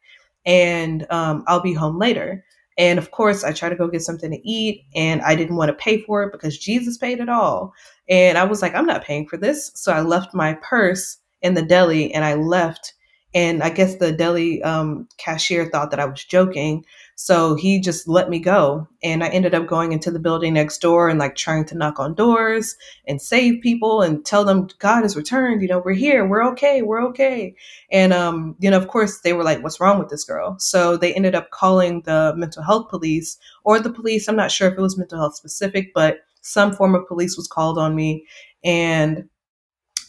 and 0.46 1.06
um, 1.10 1.44
I'll 1.46 1.60
be 1.60 1.74
home 1.74 1.98
later. 1.98 2.44
And 2.76 2.98
of 2.98 3.10
course, 3.10 3.44
I 3.44 3.52
tried 3.52 3.68
to 3.70 3.76
go 3.76 3.86
get 3.86 4.02
something 4.02 4.30
to 4.30 4.48
eat 4.48 4.84
and 4.94 5.22
I 5.22 5.36
didn't 5.36 5.56
want 5.56 5.68
to 5.68 5.74
pay 5.74 6.00
for 6.00 6.22
it 6.24 6.32
because 6.32 6.58
Jesus 6.58 6.98
paid 6.98 7.20
it 7.20 7.28
all. 7.28 7.72
And 8.08 8.36
I 8.36 8.44
was 8.44 8.62
like, 8.62 8.74
I'm 8.74 8.86
not 8.86 9.04
paying 9.04 9.28
for 9.28 9.36
this. 9.36 9.70
So 9.74 9.92
I 9.92 10.00
left 10.00 10.34
my 10.34 10.54
purse 10.54 11.18
in 11.42 11.54
the 11.54 11.62
deli 11.62 12.12
and 12.12 12.24
I 12.24 12.34
left. 12.34 12.94
And 13.32 13.62
I 13.62 13.70
guess 13.70 13.96
the 13.96 14.12
deli 14.12 14.62
um, 14.62 15.08
cashier 15.18 15.68
thought 15.70 15.90
that 15.90 16.00
I 16.00 16.04
was 16.04 16.24
joking. 16.24 16.84
So 17.16 17.54
he 17.54 17.80
just 17.80 18.08
let 18.08 18.28
me 18.28 18.38
go. 18.38 18.88
And 19.02 19.22
I 19.22 19.28
ended 19.28 19.54
up 19.54 19.66
going 19.66 19.92
into 19.92 20.10
the 20.10 20.18
building 20.18 20.54
next 20.54 20.78
door 20.78 21.08
and 21.08 21.18
like 21.18 21.36
trying 21.36 21.64
to 21.66 21.76
knock 21.76 22.00
on 22.00 22.14
doors 22.14 22.76
and 23.06 23.22
save 23.22 23.62
people 23.62 24.02
and 24.02 24.24
tell 24.24 24.44
them 24.44 24.68
God 24.78 25.02
has 25.02 25.16
returned. 25.16 25.62
You 25.62 25.68
know, 25.68 25.82
we're 25.84 25.92
here. 25.92 26.26
We're 26.26 26.46
okay. 26.48 26.82
We're 26.82 27.04
okay. 27.08 27.54
And, 27.90 28.12
um, 28.12 28.56
you 28.58 28.70
know, 28.70 28.78
of 28.78 28.88
course, 28.88 29.20
they 29.20 29.32
were 29.32 29.44
like, 29.44 29.62
what's 29.62 29.80
wrong 29.80 29.98
with 29.98 30.08
this 30.08 30.24
girl? 30.24 30.56
So 30.58 30.96
they 30.96 31.14
ended 31.14 31.34
up 31.34 31.50
calling 31.50 32.02
the 32.02 32.34
mental 32.36 32.62
health 32.62 32.88
police 32.90 33.38
or 33.62 33.78
the 33.78 33.92
police. 33.92 34.28
I'm 34.28 34.36
not 34.36 34.50
sure 34.50 34.68
if 34.68 34.76
it 34.76 34.82
was 34.82 34.98
mental 34.98 35.18
health 35.18 35.36
specific, 35.36 35.92
but 35.94 36.18
some 36.40 36.74
form 36.74 36.94
of 36.94 37.06
police 37.06 37.36
was 37.36 37.46
called 37.46 37.78
on 37.78 37.94
me. 37.94 38.26
And 38.64 39.28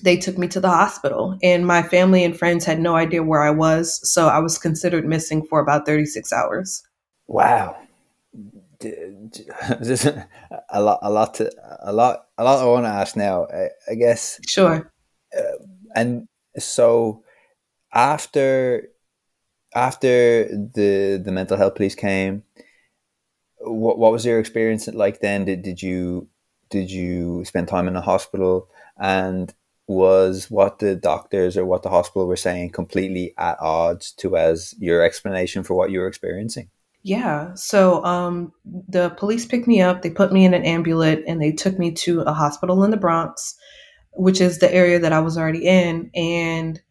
they 0.01 0.17
took 0.17 0.37
me 0.37 0.47
to 0.49 0.59
the 0.59 0.69
hospital 0.69 1.37
and 1.41 1.65
my 1.65 1.81
family 1.81 2.23
and 2.23 2.37
friends 2.37 2.65
had 2.65 2.79
no 2.79 2.95
idea 2.95 3.23
where 3.23 3.43
I 3.43 3.51
was. 3.51 3.99
So 4.11 4.27
I 4.27 4.39
was 4.39 4.57
considered 4.57 5.05
missing 5.05 5.45
for 5.45 5.59
about 5.59 5.85
36 5.85 6.33
hours. 6.33 6.83
Wow. 7.27 7.77
a 8.83 10.81
lot, 10.81 10.99
a 11.01 11.09
lot, 11.09 11.33
to, 11.35 11.51
a 11.81 11.93
lot, 11.93 12.27
a 12.37 12.43
lot. 12.43 12.61
I 12.61 12.65
want 12.65 12.85
to 12.85 12.89
ask 12.89 13.15
now. 13.15 13.47
I, 13.47 13.69
I 13.89 13.95
guess. 13.95 14.39
Sure. 14.47 14.91
Uh, 15.35 15.41
and 15.95 16.27
so, 16.57 17.23
after 17.93 18.89
after 19.73 20.45
the 20.49 21.21
the 21.23 21.31
mental 21.31 21.57
health 21.57 21.75
police 21.75 21.95
came, 21.95 22.43
what 23.59 23.97
what 23.97 24.11
was 24.11 24.25
your 24.25 24.39
experience 24.39 24.87
like 24.87 25.21
then? 25.21 25.45
Did 25.45 25.61
did 25.61 25.81
you 25.81 26.27
did 26.69 26.91
you 26.91 27.45
spend 27.45 27.67
time 27.67 27.87
in 27.87 27.93
the 27.93 28.01
hospital? 28.01 28.69
And 28.97 29.53
was 29.87 30.49
what 30.49 30.79
the 30.79 30.95
doctors 30.95 31.55
or 31.55 31.65
what 31.65 31.83
the 31.83 31.89
hospital 31.89 32.27
were 32.27 32.35
saying 32.35 32.71
completely 32.71 33.33
at 33.37 33.59
odds 33.59 34.11
to 34.13 34.35
as 34.35 34.73
your 34.79 35.03
explanation 35.03 35.63
for 35.63 35.75
what 35.75 35.91
you 35.91 35.99
were 35.99 36.07
experiencing? 36.07 36.69
Yeah. 37.05 37.53
So 37.53 38.03
um, 38.03 38.51
the 38.65 39.11
police 39.11 39.45
picked 39.45 39.67
me 39.67 39.79
up, 39.79 40.01
they 40.01 40.09
put 40.09 40.33
me 40.33 40.43
in 40.43 40.55
an 40.55 40.65
ambulance, 40.65 41.21
and 41.27 41.39
they 41.39 41.51
took 41.51 41.77
me 41.77 41.91
to 41.91 42.21
a 42.21 42.33
hospital 42.33 42.83
in 42.83 42.89
the 42.89 42.97
Bronx, 42.97 43.55
which 44.13 44.41
is 44.41 44.57
the 44.57 44.73
area 44.73 44.97
that 44.97 45.13
I 45.13 45.19
was 45.19 45.37
already 45.37 45.67
in. 45.67 46.09
And 46.15 46.81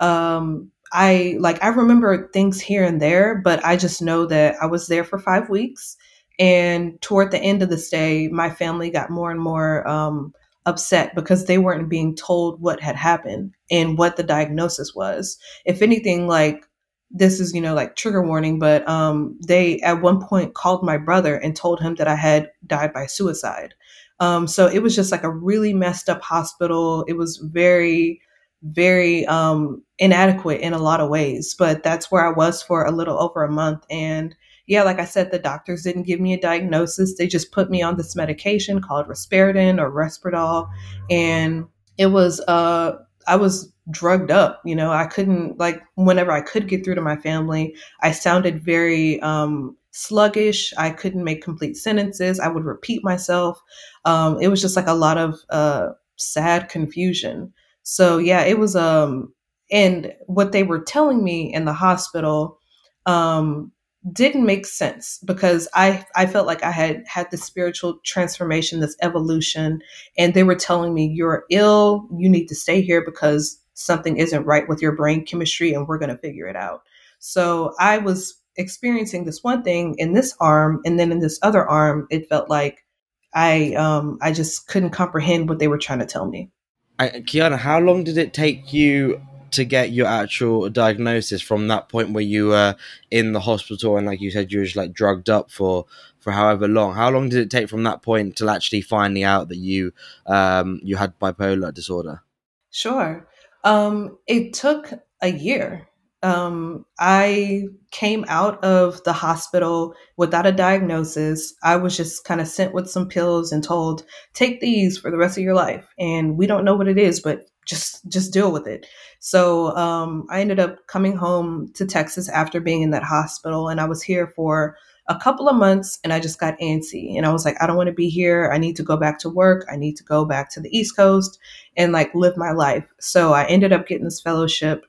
um, 0.00 0.70
I 0.90 1.36
like 1.38 1.62
I 1.62 1.68
remember 1.68 2.30
things 2.32 2.62
here 2.62 2.82
and 2.82 3.02
there, 3.02 3.42
but 3.44 3.62
I 3.62 3.76
just 3.76 4.00
know 4.00 4.24
that 4.24 4.56
I 4.62 4.64
was 4.64 4.86
there 4.86 5.04
for 5.04 5.18
five 5.18 5.50
weeks. 5.50 5.98
And 6.38 6.98
toward 7.02 7.30
the 7.30 7.40
end 7.42 7.62
of 7.62 7.68
the 7.68 7.76
stay, 7.76 8.28
my 8.28 8.48
family 8.48 8.88
got 8.88 9.10
more 9.10 9.30
and 9.30 9.40
more 9.40 9.86
um, 9.86 10.32
upset 10.64 11.14
because 11.14 11.44
they 11.44 11.58
weren't 11.58 11.90
being 11.90 12.16
told 12.16 12.62
what 12.62 12.80
had 12.80 12.96
happened 12.96 13.52
and 13.70 13.98
what 13.98 14.16
the 14.16 14.22
diagnosis 14.22 14.94
was. 14.94 15.38
If 15.66 15.82
anything, 15.82 16.26
like 16.26 16.67
this 17.10 17.40
is 17.40 17.54
you 17.54 17.60
know 17.60 17.74
like 17.74 17.96
trigger 17.96 18.22
warning 18.22 18.58
but 18.58 18.86
um 18.88 19.36
they 19.46 19.80
at 19.80 20.02
one 20.02 20.22
point 20.22 20.54
called 20.54 20.82
my 20.82 20.98
brother 20.98 21.36
and 21.36 21.56
told 21.56 21.80
him 21.80 21.94
that 21.94 22.08
i 22.08 22.14
had 22.14 22.50
died 22.66 22.92
by 22.92 23.06
suicide. 23.06 23.74
Um 24.20 24.46
so 24.46 24.66
it 24.66 24.80
was 24.80 24.94
just 24.94 25.12
like 25.12 25.22
a 25.22 25.30
really 25.30 25.72
messed 25.72 26.08
up 26.08 26.22
hospital. 26.22 27.04
It 27.08 27.16
was 27.16 27.38
very 27.38 28.20
very 28.62 29.24
um 29.26 29.82
inadequate 29.98 30.60
in 30.60 30.72
a 30.72 30.78
lot 30.78 30.98
of 31.00 31.08
ways 31.08 31.54
but 31.56 31.84
that's 31.84 32.10
where 32.10 32.26
i 32.26 32.32
was 32.32 32.60
for 32.60 32.84
a 32.84 32.90
little 32.90 33.16
over 33.22 33.44
a 33.44 33.52
month 33.52 33.84
and 33.88 34.34
yeah 34.66 34.82
like 34.82 34.98
i 34.98 35.04
said 35.04 35.30
the 35.30 35.38
doctors 35.38 35.84
didn't 35.84 36.02
give 36.02 36.18
me 36.18 36.32
a 36.34 36.40
diagnosis. 36.40 37.16
They 37.16 37.28
just 37.28 37.52
put 37.52 37.70
me 37.70 37.82
on 37.82 37.96
this 37.96 38.16
medication 38.16 38.80
called 38.80 39.06
risperidone 39.06 39.80
or 39.80 39.92
Risperdal 39.92 40.68
and 41.08 41.66
it 41.98 42.06
was 42.06 42.40
uh 42.48 42.96
I 43.28 43.36
was 43.36 43.72
drugged 43.90 44.30
up. 44.30 44.60
You 44.64 44.74
know, 44.74 44.92
I 44.92 45.06
couldn't 45.06 45.58
like 45.58 45.82
whenever 45.96 46.30
I 46.30 46.40
could 46.40 46.68
get 46.68 46.84
through 46.84 46.96
to 46.96 47.00
my 47.00 47.16
family, 47.16 47.74
I 48.02 48.12
sounded 48.12 48.64
very 48.64 49.20
um, 49.20 49.76
sluggish. 49.92 50.72
I 50.76 50.90
couldn't 50.90 51.24
make 51.24 51.42
complete 51.42 51.76
sentences. 51.76 52.40
I 52.40 52.48
would 52.48 52.64
repeat 52.64 53.04
myself. 53.04 53.60
Um, 54.04 54.40
it 54.40 54.48
was 54.48 54.60
just 54.60 54.76
like 54.76 54.86
a 54.86 54.94
lot 54.94 55.18
of 55.18 55.38
uh, 55.50 55.88
sad 56.16 56.68
confusion. 56.68 57.52
So 57.82 58.18
yeah, 58.18 58.42
it 58.42 58.58
was. 58.58 58.76
Um, 58.76 59.32
and 59.70 60.14
what 60.26 60.52
they 60.52 60.62
were 60.62 60.80
telling 60.80 61.22
me 61.22 61.52
in 61.52 61.66
the 61.66 61.74
hospital, 61.74 62.58
um, 63.04 63.70
didn't 64.12 64.46
make 64.46 64.64
sense 64.64 65.18
because 65.24 65.68
I 65.74 66.04
I 66.14 66.26
felt 66.26 66.46
like 66.46 66.62
I 66.62 66.70
had 66.70 67.04
had 67.06 67.30
this 67.30 67.42
spiritual 67.42 67.98
transformation, 68.04 68.80
this 68.80 68.96
evolution, 69.02 69.82
and 70.16 70.34
they 70.34 70.44
were 70.44 70.54
telling 70.54 70.94
me 70.94 71.10
you're 71.12 71.44
ill, 71.50 72.08
you 72.16 72.28
need 72.28 72.46
to 72.46 72.54
stay 72.54 72.80
here 72.80 73.04
because 73.04 73.58
something 73.78 74.16
isn't 74.16 74.44
right 74.44 74.68
with 74.68 74.82
your 74.82 74.92
brain 74.92 75.24
chemistry 75.24 75.72
and 75.72 75.86
we're 75.86 75.98
going 75.98 76.10
to 76.10 76.18
figure 76.18 76.48
it 76.48 76.56
out. 76.56 76.82
So 77.20 77.74
I 77.78 77.98
was 77.98 78.34
experiencing 78.56 79.24
this 79.24 79.44
one 79.44 79.62
thing 79.62 79.94
in 79.98 80.14
this 80.14 80.34
arm 80.40 80.80
and 80.84 80.98
then 80.98 81.12
in 81.12 81.20
this 81.20 81.38
other 81.42 81.64
arm 81.64 82.08
it 82.10 82.28
felt 82.28 82.50
like 82.50 82.84
I 83.32 83.74
um 83.74 84.18
I 84.20 84.32
just 84.32 84.66
couldn't 84.66 84.90
comprehend 84.90 85.48
what 85.48 85.60
they 85.60 85.68
were 85.68 85.78
trying 85.78 86.00
to 86.00 86.06
tell 86.06 86.26
me. 86.26 86.50
I, 86.98 87.08
Kiana, 87.08 87.56
how 87.56 87.78
long 87.78 88.02
did 88.02 88.18
it 88.18 88.34
take 88.34 88.72
you 88.72 89.20
to 89.52 89.64
get 89.64 89.92
your 89.92 90.08
actual 90.08 90.68
diagnosis 90.68 91.40
from 91.40 91.68
that 91.68 91.88
point 91.88 92.10
where 92.10 92.24
you 92.24 92.48
were 92.48 92.74
in 93.12 93.32
the 93.32 93.40
hospital 93.40 93.96
and 93.96 94.06
like 94.06 94.20
you 94.20 94.30
said 94.30 94.50
you 94.50 94.60
was 94.60 94.76
like 94.76 94.92
drugged 94.92 95.30
up 95.30 95.50
for 95.50 95.86
for 96.18 96.32
however 96.32 96.68
long 96.68 96.94
how 96.94 97.08
long 97.08 97.28
did 97.30 97.38
it 97.38 97.50
take 97.50 97.68
from 97.68 97.82
that 97.84 98.02
point 98.02 98.36
till 98.36 98.50
actually 98.50 98.82
finding 98.82 99.22
out 99.22 99.48
that 99.48 99.56
you 99.56 99.92
um 100.26 100.80
you 100.82 100.96
had 100.96 101.18
bipolar 101.18 101.72
disorder 101.72 102.22
sure 102.70 103.26
um 103.68 104.18
it 104.26 104.52
took 104.52 104.92
a 105.22 105.28
year 105.28 105.88
um, 106.22 106.84
I 106.98 107.64
came 107.92 108.24
out 108.28 108.62
of 108.64 109.02
the 109.04 109.12
hospital 109.12 109.94
without 110.16 110.46
a 110.46 110.52
diagnosis. 110.52 111.54
I 111.62 111.76
was 111.76 111.96
just 111.96 112.24
kind 112.24 112.40
of 112.40 112.48
sent 112.48 112.74
with 112.74 112.90
some 112.90 113.08
pills 113.08 113.52
and 113.52 113.62
told, 113.62 114.04
take 114.34 114.60
these 114.60 114.98
for 114.98 115.10
the 115.10 115.16
rest 115.16 115.38
of 115.38 115.44
your 115.44 115.54
life. 115.54 115.86
And 115.98 116.36
we 116.36 116.46
don't 116.46 116.64
know 116.64 116.74
what 116.74 116.88
it 116.88 116.98
is, 116.98 117.20
but 117.20 117.42
just 117.66 118.08
just 118.08 118.32
deal 118.32 118.50
with 118.50 118.66
it. 118.66 118.86
So 119.20 119.76
um, 119.76 120.26
I 120.30 120.40
ended 120.40 120.58
up 120.58 120.86
coming 120.86 121.16
home 121.16 121.70
to 121.74 121.86
Texas 121.86 122.28
after 122.28 122.60
being 122.60 122.82
in 122.82 122.90
that 122.90 123.02
hospital, 123.02 123.68
and 123.68 123.80
I 123.80 123.84
was 123.84 124.02
here 124.02 124.26
for 124.34 124.76
a 125.08 125.16
couple 125.18 125.48
of 125.48 125.56
months, 125.56 125.98
and 126.04 126.12
I 126.12 126.20
just 126.20 126.38
got 126.38 126.58
antsy, 126.58 127.16
and 127.16 127.26
I 127.26 127.32
was 127.32 127.44
like, 127.44 127.56
I 127.60 127.66
don't 127.66 127.76
want 127.76 127.88
to 127.88 127.94
be 127.94 128.08
here. 128.08 128.50
I 128.52 128.58
need 128.58 128.76
to 128.76 128.82
go 128.82 128.96
back 128.96 129.18
to 129.20 129.30
work. 129.30 129.66
I 129.70 129.76
need 129.76 129.96
to 129.96 130.04
go 130.04 130.24
back 130.24 130.50
to 130.52 130.60
the 130.60 130.76
East 130.76 130.96
Coast 130.96 131.38
and 131.76 131.92
like 131.92 132.14
live 132.14 132.36
my 132.36 132.52
life. 132.52 132.84
So 133.00 133.32
I 133.32 133.44
ended 133.46 133.72
up 133.72 133.86
getting 133.86 134.04
this 134.04 134.20
fellowship. 134.20 134.84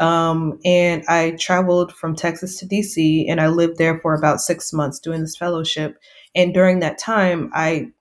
Um, 0.00 0.58
and 0.64 1.04
I 1.06 1.32
traveled 1.32 1.92
from 1.92 2.16
Texas 2.16 2.58
to 2.58 2.66
DC 2.66 3.26
and 3.28 3.40
I 3.40 3.48
lived 3.48 3.78
there 3.78 4.00
for 4.00 4.14
about 4.14 4.40
six 4.40 4.72
months 4.72 4.98
doing 4.98 5.20
this 5.20 5.36
fellowship. 5.36 5.96
And 6.34 6.52
during 6.52 6.80
that 6.80 6.98
time, 6.98 7.50
I 7.54 7.92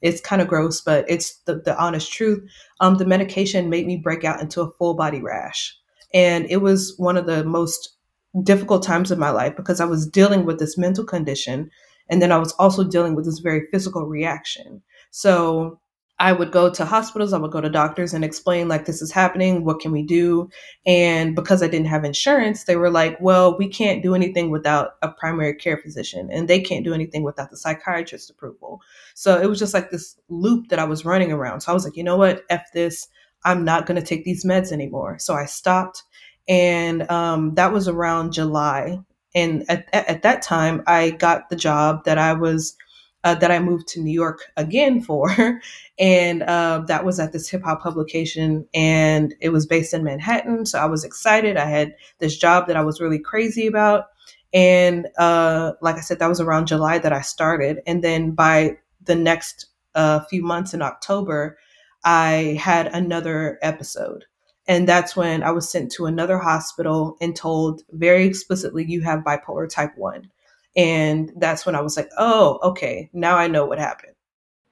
it's 0.00 0.20
kind 0.20 0.40
of 0.40 0.48
gross, 0.48 0.80
but 0.80 1.04
it's 1.08 1.36
the, 1.46 1.56
the 1.56 1.76
honest 1.78 2.12
truth. 2.12 2.48
Um, 2.80 2.96
the 2.96 3.04
medication 3.04 3.68
made 3.68 3.86
me 3.86 3.96
break 3.96 4.24
out 4.24 4.40
into 4.40 4.60
a 4.60 4.70
full 4.72 4.94
body 4.94 5.20
rash. 5.20 5.76
And 6.14 6.46
it 6.50 6.58
was 6.58 6.94
one 6.96 7.16
of 7.16 7.26
the 7.26 7.44
most 7.44 7.97
difficult 8.42 8.82
times 8.82 9.10
of 9.10 9.18
my 9.18 9.30
life 9.30 9.56
because 9.56 9.80
I 9.80 9.84
was 9.84 10.06
dealing 10.06 10.44
with 10.44 10.58
this 10.58 10.76
mental 10.78 11.04
condition. 11.04 11.70
And 12.10 12.22
then 12.22 12.32
I 12.32 12.38
was 12.38 12.52
also 12.52 12.84
dealing 12.84 13.14
with 13.14 13.24
this 13.24 13.40
very 13.40 13.66
physical 13.70 14.06
reaction. 14.06 14.82
So 15.10 15.80
I 16.20 16.32
would 16.32 16.50
go 16.50 16.68
to 16.68 16.84
hospitals, 16.84 17.32
I 17.32 17.38
would 17.38 17.52
go 17.52 17.60
to 17.60 17.70
doctors 17.70 18.12
and 18.12 18.24
explain, 18.24 18.66
like, 18.66 18.86
this 18.86 19.00
is 19.00 19.12
happening. 19.12 19.64
What 19.64 19.78
can 19.78 19.92
we 19.92 20.02
do? 20.02 20.48
And 20.84 21.36
because 21.36 21.62
I 21.62 21.68
didn't 21.68 21.86
have 21.86 22.04
insurance, 22.04 22.64
they 22.64 22.74
were 22.74 22.90
like, 22.90 23.16
well, 23.20 23.56
we 23.56 23.68
can't 23.68 24.02
do 24.02 24.16
anything 24.16 24.50
without 24.50 24.92
a 25.02 25.10
primary 25.12 25.54
care 25.54 25.76
physician, 25.76 26.28
and 26.32 26.48
they 26.48 26.60
can't 26.60 26.84
do 26.84 26.92
anything 26.92 27.22
without 27.22 27.50
the 27.50 27.56
psychiatrist's 27.56 28.30
approval. 28.30 28.80
So 29.14 29.40
it 29.40 29.46
was 29.46 29.60
just 29.60 29.74
like 29.74 29.90
this 29.90 30.16
loop 30.28 30.70
that 30.70 30.80
I 30.80 30.84
was 30.84 31.04
running 31.04 31.30
around. 31.30 31.60
So 31.60 31.70
I 31.70 31.74
was 31.74 31.84
like, 31.84 31.96
you 31.96 32.02
know 32.02 32.16
what? 32.16 32.42
F 32.50 32.64
this. 32.74 33.06
I'm 33.44 33.64
not 33.64 33.86
going 33.86 34.00
to 34.00 34.04
take 34.04 34.24
these 34.24 34.44
meds 34.44 34.72
anymore. 34.72 35.20
So 35.20 35.34
I 35.34 35.44
stopped. 35.44 36.02
And 36.48 37.08
um, 37.10 37.54
that 37.54 37.72
was 37.72 37.88
around 37.88 38.32
July. 38.32 39.00
And 39.34 39.64
at, 39.68 39.86
at 39.92 40.22
that 40.22 40.42
time, 40.42 40.82
I 40.86 41.10
got 41.10 41.50
the 41.50 41.56
job 41.56 42.04
that 42.04 42.18
I 42.18 42.32
was 42.32 42.76
uh, 43.24 43.34
that 43.34 43.50
I 43.50 43.58
moved 43.58 43.88
to 43.88 44.00
New 44.00 44.12
York 44.12 44.40
again 44.56 45.00
for. 45.08 45.60
and 45.98 46.42
uh, 46.42 46.84
that 46.86 47.04
was 47.04 47.20
at 47.20 47.32
this 47.32 47.48
hip 47.48 47.62
hop 47.64 47.82
publication, 47.82 48.66
and 48.72 49.34
it 49.40 49.50
was 49.50 49.66
based 49.66 49.92
in 49.92 50.04
Manhattan. 50.04 50.66
So 50.66 50.78
I 50.78 50.86
was 50.86 51.04
excited. 51.04 51.56
I 51.56 51.66
had 51.66 51.94
this 52.18 52.36
job 52.36 52.68
that 52.68 52.76
I 52.76 52.84
was 52.84 53.00
really 53.00 53.18
crazy 53.18 53.66
about. 53.66 54.06
And 54.52 55.08
uh, 55.18 55.72
like 55.82 55.96
I 55.96 56.00
said, 56.00 56.20
that 56.20 56.28
was 56.28 56.40
around 56.40 56.68
July 56.68 56.98
that 56.98 57.12
I 57.12 57.20
started. 57.20 57.80
And 57.86 58.02
then 58.02 58.30
by 58.30 58.78
the 59.04 59.14
next 59.14 59.66
uh, 59.94 60.20
few 60.20 60.42
months 60.42 60.72
in 60.72 60.80
October, 60.80 61.58
I 62.04 62.58
had 62.60 62.86
another 62.86 63.58
episode. 63.60 64.24
And 64.68 64.86
that's 64.86 65.16
when 65.16 65.42
I 65.42 65.50
was 65.50 65.68
sent 65.68 65.90
to 65.92 66.06
another 66.06 66.38
hospital 66.38 67.16
and 67.20 67.34
told 67.34 67.82
very 67.90 68.26
explicitly, 68.26 68.84
you 68.84 69.00
have 69.00 69.24
bipolar 69.24 69.68
type 69.68 69.92
1. 69.96 70.30
And 70.76 71.32
that's 71.36 71.64
when 71.66 71.74
I 71.74 71.80
was 71.80 71.96
like, 71.96 72.10
oh, 72.18 72.60
okay, 72.62 73.08
now 73.14 73.36
I 73.36 73.48
know 73.48 73.64
what 73.64 73.78
happened. 73.78 74.12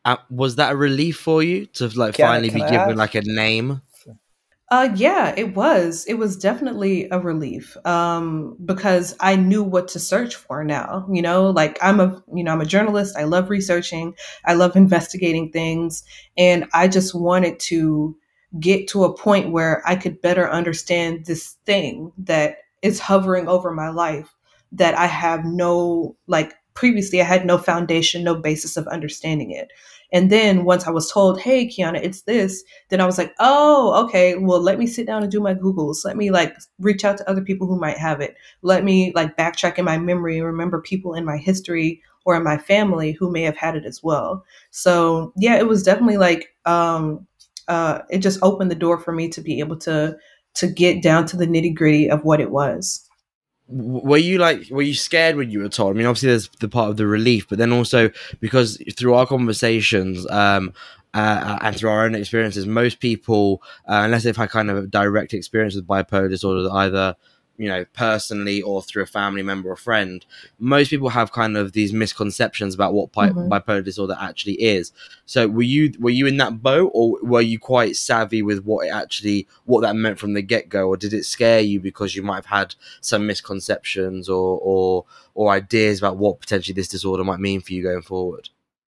Uh, 0.04 0.18
was 0.30 0.56
that 0.56 0.72
a 0.72 0.76
relief 0.76 1.16
for 1.16 1.42
you 1.42 1.66
to 1.66 1.88
like 1.98 2.14
can, 2.14 2.26
finally 2.26 2.50
can 2.50 2.58
be 2.58 2.62
I 2.62 2.70
given 2.70 2.90
ask? 2.90 2.98
like 2.98 3.14
a 3.16 3.22
name? 3.22 3.80
Uh, 4.68 4.88
yeah, 4.96 5.32
it 5.36 5.54
was. 5.54 6.04
It 6.06 6.14
was 6.14 6.36
definitely 6.36 7.08
a 7.10 7.20
relief 7.20 7.76
um, 7.86 8.56
because 8.64 9.16
I 9.20 9.36
knew 9.36 9.62
what 9.62 9.88
to 9.88 10.00
search 10.00 10.34
for 10.34 10.64
now. 10.64 11.06
You 11.10 11.22
know, 11.22 11.50
like 11.50 11.78
I'm 11.82 12.00
a, 12.00 12.22
you 12.34 12.42
know, 12.42 12.52
I'm 12.52 12.60
a 12.60 12.66
journalist. 12.66 13.16
I 13.16 13.24
love 13.24 13.48
researching. 13.48 14.14
I 14.44 14.54
love 14.54 14.76
investigating 14.76 15.52
things, 15.52 16.02
and 16.36 16.66
I 16.72 16.88
just 16.88 17.14
wanted 17.14 17.60
to 17.60 18.16
get 18.60 18.88
to 18.88 19.04
a 19.04 19.16
point 19.16 19.50
where 19.50 19.82
I 19.86 19.96
could 19.96 20.20
better 20.20 20.50
understand 20.50 21.26
this 21.26 21.56
thing 21.66 22.12
that 22.18 22.58
is 22.82 23.00
hovering 23.00 23.48
over 23.48 23.72
my 23.72 23.88
life 23.88 24.34
that 24.72 24.96
I 24.96 25.06
have 25.06 25.44
no 25.44 26.16
like 26.26 26.54
previously 26.74 27.20
I 27.20 27.24
had 27.24 27.46
no 27.46 27.58
foundation, 27.58 28.22
no 28.22 28.34
basis 28.34 28.76
of 28.76 28.86
understanding 28.86 29.50
it. 29.50 29.72
And 30.12 30.30
then 30.30 30.64
once 30.64 30.86
I 30.86 30.90
was 30.90 31.10
told, 31.10 31.40
hey, 31.40 31.66
Kiana, 31.66 32.00
it's 32.00 32.22
this, 32.22 32.62
then 32.90 33.00
I 33.00 33.06
was 33.06 33.18
like, 33.18 33.34
oh, 33.40 34.04
okay, 34.04 34.36
well, 34.36 34.60
let 34.60 34.78
me 34.78 34.86
sit 34.86 35.06
down 35.06 35.22
and 35.22 35.32
do 35.32 35.40
my 35.40 35.54
Googles. 35.54 36.04
Let 36.04 36.16
me 36.16 36.30
like 36.30 36.56
reach 36.78 37.04
out 37.04 37.16
to 37.18 37.28
other 37.28 37.40
people 37.40 37.66
who 37.66 37.80
might 37.80 37.98
have 37.98 38.20
it. 38.20 38.36
Let 38.62 38.84
me 38.84 39.12
like 39.16 39.36
backtrack 39.36 39.78
in 39.78 39.84
my 39.84 39.98
memory 39.98 40.36
and 40.36 40.46
remember 40.46 40.80
people 40.80 41.14
in 41.14 41.24
my 41.24 41.38
history 41.38 42.02
or 42.24 42.36
in 42.36 42.44
my 42.44 42.58
family 42.58 43.12
who 43.12 43.30
may 43.30 43.42
have 43.42 43.56
had 43.56 43.74
it 43.74 43.84
as 43.84 44.02
well. 44.02 44.44
So 44.70 45.32
yeah, 45.36 45.56
it 45.56 45.66
was 45.66 45.82
definitely 45.82 46.18
like, 46.18 46.54
um, 46.66 47.26
uh, 47.68 48.00
it 48.10 48.18
just 48.18 48.38
opened 48.42 48.70
the 48.70 48.76
door 48.76 48.98
for 48.98 49.12
me 49.12 49.28
to 49.30 49.40
be 49.40 49.58
able 49.60 49.76
to 49.78 50.16
to 50.54 50.66
get 50.66 51.02
down 51.02 51.26
to 51.26 51.36
the 51.36 51.46
nitty 51.46 51.74
gritty 51.74 52.10
of 52.10 52.24
what 52.24 52.40
it 52.40 52.50
was. 52.50 53.06
Were 53.68 54.16
you 54.16 54.38
like 54.38 54.68
were 54.70 54.82
you 54.82 54.94
scared 54.94 55.36
when 55.36 55.50
you 55.50 55.60
were 55.60 55.68
told? 55.68 55.94
I 55.94 55.98
mean 55.98 56.06
obviously 56.06 56.28
there's 56.28 56.48
the 56.60 56.68
part 56.68 56.88
of 56.88 56.96
the 56.96 57.06
relief 57.06 57.48
but 57.48 57.58
then 57.58 57.72
also 57.72 58.10
because 58.40 58.80
through 58.96 59.14
our 59.14 59.26
conversations 59.26 60.24
um 60.30 60.72
uh, 61.14 61.58
and 61.62 61.74
through 61.74 61.90
our 61.90 62.04
own 62.04 62.14
experiences 62.14 62.66
most 62.66 63.00
people 63.00 63.62
uh, 63.88 64.02
unless 64.04 64.22
they've 64.22 64.36
had 64.36 64.50
kind 64.50 64.70
of 64.70 64.76
a 64.76 64.86
direct 64.86 65.34
experience 65.34 65.74
with 65.74 65.86
bipolar 65.86 66.28
disorder 66.28 66.68
either 66.74 67.16
you 67.58 67.68
know 67.68 67.84
personally 67.92 68.62
or 68.62 68.82
through 68.82 69.02
a 69.02 69.06
family 69.06 69.42
member 69.42 69.70
or 69.70 69.76
friend 69.76 70.26
most 70.58 70.90
people 70.90 71.08
have 71.08 71.32
kind 71.32 71.56
of 71.56 71.72
these 71.72 71.92
misconceptions 71.92 72.74
about 72.74 72.94
what 72.94 73.12
bi- 73.12 73.28
mm-hmm. 73.28 73.52
bipolar 73.52 73.84
disorder 73.84 74.16
actually 74.18 74.54
is. 74.54 74.92
So 75.26 75.48
were 75.48 75.62
you 75.62 75.92
were 75.98 76.10
you 76.10 76.26
in 76.26 76.36
that 76.38 76.62
boat 76.62 76.90
or 76.94 77.18
were 77.22 77.40
you 77.40 77.58
quite 77.58 77.96
savvy 77.96 78.42
with 78.42 78.64
what 78.64 78.86
it 78.86 78.90
actually 78.90 79.46
what 79.64 79.80
that 79.82 79.96
meant 79.96 80.18
from 80.18 80.34
the 80.34 80.42
get-go? 80.42 80.88
Or 80.88 80.96
did 80.96 81.12
it 81.12 81.24
scare 81.24 81.60
you 81.60 81.80
because 81.80 82.14
you 82.14 82.22
might 82.22 82.36
have 82.36 82.46
had 82.46 82.74
some 83.00 83.26
misconceptions 83.26 84.28
or 84.28 84.58
or 84.62 85.04
or 85.34 85.50
ideas 85.50 85.98
about 85.98 86.16
what 86.16 86.40
potentially 86.40 86.74
this 86.74 86.88
disorder 86.88 87.24
might 87.24 87.40
mean 87.40 87.60
for 87.60 87.72
you 87.72 87.82
going 87.82 88.02
forward? 88.02 88.48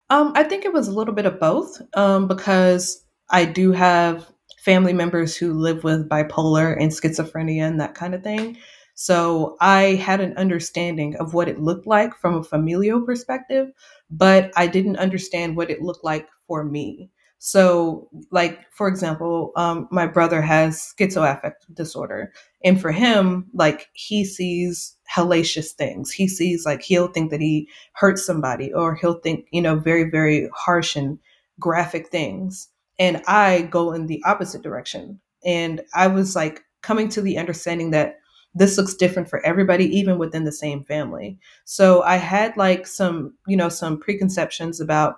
Um 0.10 0.32
i 0.36 0.44
think 0.44 0.64
it 0.66 0.74
was 0.74 0.88
a 0.88 0.94
little 0.94 1.14
bit 1.14 1.26
of 1.26 1.40
both 1.40 1.82
um 1.96 2.28
because 2.28 3.04
i 3.30 3.44
do 3.44 3.72
have 3.74 4.26
family 4.68 4.92
members 4.92 5.34
who 5.38 5.54
live 5.54 5.86
with 5.86 6.10
bipolar 6.10 6.76
and 6.78 6.92
schizophrenia 6.92 7.62
and 7.62 7.80
that 7.80 7.96
kind 7.96 8.14
of 8.14 8.22
thing. 8.22 8.58
So 8.96 9.56
I 9.62 9.96
had 9.96 10.20
an 10.20 10.36
understanding 10.36 11.16
of 11.16 11.34
what 11.34 11.48
it 11.48 11.62
looked 11.62 11.88
like 11.88 12.14
from 12.18 12.36
a 12.36 12.44
familial 12.44 13.00
perspective, 13.00 13.70
but 14.12 14.52
I 14.58 14.68
didn't 14.68 14.98
understand 14.98 15.56
what 15.56 15.72
it 15.72 15.82
looked 15.82 16.04
like 16.04 16.28
for 16.48 16.66
me. 16.66 17.10
So, 17.40 18.10
like 18.30 18.60
for 18.74 18.90
example, 18.90 19.54
um, 19.56 19.88
my 19.90 20.06
brother 20.06 20.42
has 20.42 20.94
schizoaffective 21.00 21.74
disorder, 21.74 22.34
and 22.62 22.82
for 22.82 22.92
him, 22.92 23.46
like 23.54 23.88
he 23.94 24.26
sees 24.26 24.98
hellacious 25.16 25.72
things. 25.72 26.12
He 26.12 26.28
sees 26.28 26.66
like 26.66 26.82
he'll 26.82 27.08
think 27.08 27.32
that 27.32 27.40
he 27.40 27.70
hurt 27.94 28.20
somebody, 28.20 28.74
or 28.74 28.96
he'll 28.96 29.20
think 29.22 29.46
you 29.52 29.62
know 29.62 29.78
very 29.78 30.10
very 30.10 30.50
harsh 30.54 30.96
and 30.98 31.20
graphic 31.60 32.10
things 32.10 32.68
and 33.00 33.22
I 33.28 33.64
go 33.64 33.94
in 33.94 34.08
the 34.08 34.22
opposite 34.26 34.62
direction. 34.62 35.20
And 35.46 35.82
I 35.94 36.08
was 36.08 36.36
like 36.36 36.64
coming 36.82 37.10
to 37.10 37.22
the 37.22 37.38
understanding 37.38 37.92
that 37.92 38.18
this 38.56 38.78
looks 38.78 38.96
different 38.96 39.30
for 39.30 39.46
everybody, 39.46 39.86
even 39.86 40.18
within 40.18 40.44
the 40.44 40.52
same 40.52 40.84
family. 40.86 41.38
So 41.66 42.02
I 42.02 42.16
had 42.16 42.58
like 42.58 42.88
some, 42.88 43.34
you 43.46 43.56
know, 43.56 43.70
some 43.70 44.00
preconceptions 44.00 44.82
about, 44.82 45.18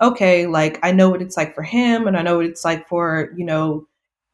okay, 0.00 0.46
like 0.46 0.78
I 0.82 0.90
know 0.90 1.08
what 1.08 1.22
it's 1.22 1.36
like 1.36 1.54
for 1.54 1.62
him 1.62 2.06
and 2.06 2.16
I 2.16 2.22
know 2.22 2.36
what 2.36 2.46
it's 2.46 2.64
like 2.64 2.88
for, 2.88 3.30
you 3.36 3.44
know, 3.44 3.86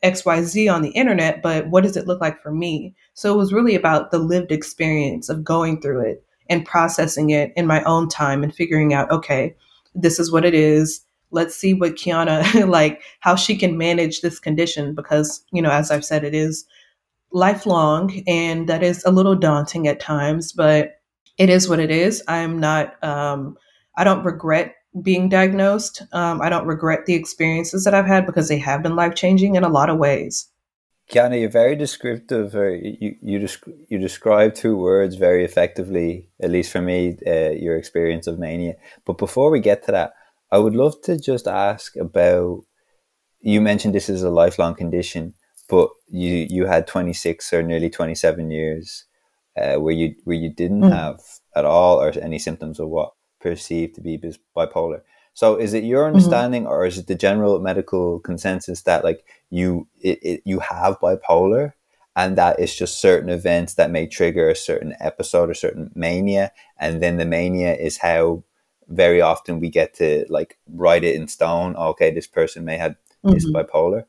XYZ 0.02 0.72
on 0.72 0.82
the 0.82 0.90
internet, 0.90 1.42
but 1.42 1.68
what 1.68 1.82
does 1.82 1.96
it 1.96 2.06
look 2.06 2.20
like 2.20 2.40
for 2.42 2.52
me? 2.52 2.94
So 3.14 3.34
it 3.34 3.36
was 3.36 3.52
really 3.52 3.74
about 3.74 4.10
the 4.10 4.18
lived 4.18 4.52
experience 4.52 5.28
of 5.28 5.44
going 5.44 5.80
through 5.80 6.00
it 6.00 6.24
and 6.48 6.64
processing 6.64 7.30
it 7.30 7.52
in 7.56 7.66
my 7.66 7.82
own 7.84 8.08
time 8.08 8.42
and 8.42 8.54
figuring 8.54 8.94
out, 8.94 9.10
okay, 9.10 9.54
this 9.94 10.18
is 10.18 10.30
what 10.30 10.44
it 10.44 10.54
is 10.54 11.05
let's 11.30 11.54
see 11.54 11.75
what 11.75 11.97
Kiana 11.97 12.69
like 12.69 13.02
how 13.21 13.36
she 13.36 13.56
can 13.56 13.78
manage 13.78 14.21
this 14.21 14.39
condition 14.39 14.95
because 14.95 15.45
you 15.52 15.62
know 15.62 15.71
as 15.71 15.91
I've 15.91 16.04
said 16.04 16.25
it 16.25 16.34
is 16.34 16.67
lifelong 17.32 18.23
and 18.26 18.69
that 18.69 18.82
is 18.82 19.04
a 19.04 19.10
little 19.10 19.34
daunting 19.34 19.89
at 19.89 20.00
times 20.00 20.52
but 20.52 21.00
it 21.39 21.50
is 21.50 21.69
what 21.69 21.80
it 21.80 21.91
is 21.91 22.23
I'm 22.28 22.58
not 22.58 23.02
um, 23.04 23.56
I 23.97 24.04
don't 24.04 24.25
regret 24.25 24.75
being 25.02 25.28
diagnosed 25.28 26.02
um, 26.12 26.41
I 26.41 26.49
don't 26.49 26.67
regret 26.67 27.06
the 27.06 27.15
experiences 27.15 27.84
that 27.84 27.95
I've 27.95 28.06
had 28.06 28.26
because 28.26 28.49
they 28.49 28.58
have 28.58 28.82
been 28.82 28.97
life 28.97 29.15
changing 29.15 29.56
in 29.56 29.65
a 29.65 29.69
lot 29.69 29.91
of 29.91 29.99
ways. 29.99 30.49
Kiana, 31.10 31.39
you're 31.39 31.49
very 31.49 31.76
descriptive. 31.76 32.54
you 32.54 33.15
you, 33.23 33.39
desc- 33.39 33.73
you 33.89 33.99
describe 33.99 34.54
two 34.54 34.76
words 34.76 35.15
very 35.15 35.45
effectively, 35.45 36.28
at 36.41 36.50
least 36.50 36.73
for 36.73 36.82
me, 36.82 37.17
uh, 37.25 37.50
your 37.50 37.76
experience 37.76 38.26
of 38.26 38.41
mania. 38.41 38.75
But 39.04 39.17
before 39.17 39.50
we 39.50 39.60
get 39.60 39.84
to 39.84 39.93
that, 39.93 40.15
I 40.56 40.58
would 40.58 40.75
love 40.75 41.02
to 41.02 41.19
just 41.19 41.47
ask 41.47 41.97
about. 41.97 42.64
You 43.40 43.60
mentioned 43.60 43.95
this 43.95 44.08
is 44.08 44.23
a 44.23 44.30
lifelong 44.30 44.75
condition, 44.75 45.34
but 45.69 45.90
you 46.08 46.47
you 46.49 46.64
had 46.64 46.86
twenty 46.86 47.12
six 47.12 47.52
or 47.52 47.62
nearly 47.62 47.90
twenty 47.90 48.14
seven 48.14 48.50
years 48.50 49.04
uh, 49.60 49.76
where 49.76 49.92
you 49.92 50.14
where 50.25 50.36
you 50.36 50.49
didn't 50.49 50.80
mm. 50.80 50.92
have 50.92 51.21
at 51.54 51.66
all 51.66 52.00
or 52.00 52.10
any 52.23 52.38
symptoms 52.38 52.80
of 52.80 52.88
what 52.88 53.12
perceived 53.38 53.97
to 53.97 54.00
be 54.00 54.19
bipolar. 54.56 55.02
So 55.34 55.56
is 55.56 55.75
it 55.75 55.84
your 55.84 56.04
mm-hmm. 56.04 56.16
understanding 56.16 56.62
mm-hmm. 56.62 56.73
or 56.73 56.86
is 56.86 56.97
it 56.97 57.06
the 57.06 57.14
general 57.14 57.58
medical 57.60 58.21
consensus 58.21 58.80
that 58.82 59.04
like 59.04 59.26
you 59.50 59.86
it, 60.00 60.19
it, 60.23 60.42
you 60.47 60.60
have 60.60 60.99
bipolar 61.00 61.75
and 62.16 62.38
that 62.38 62.58
it's 62.58 62.75
just 62.75 63.02
certain 63.02 63.28
events 63.28 63.75
that 63.75 63.90
may 63.90 64.06
trigger 64.06 64.49
a 64.49 64.56
certain 64.56 64.95
episode 65.00 65.50
or 65.50 65.54
certain 65.54 65.90
mania 65.95 66.50
and 66.78 67.02
then 67.02 67.19
the 67.19 67.26
mania 67.26 67.75
is 67.75 67.99
how 67.99 68.42
very 68.88 69.20
often 69.20 69.60
we 69.60 69.68
get 69.68 69.94
to 69.94 70.26
like 70.28 70.58
write 70.72 71.04
it 71.04 71.14
in 71.14 71.28
stone. 71.28 71.76
Okay, 71.76 72.10
this 72.12 72.26
person 72.26 72.64
may 72.64 72.76
have 72.76 72.92
mm-hmm. 72.92 73.32
this 73.32 73.50
bipolar, 73.50 74.04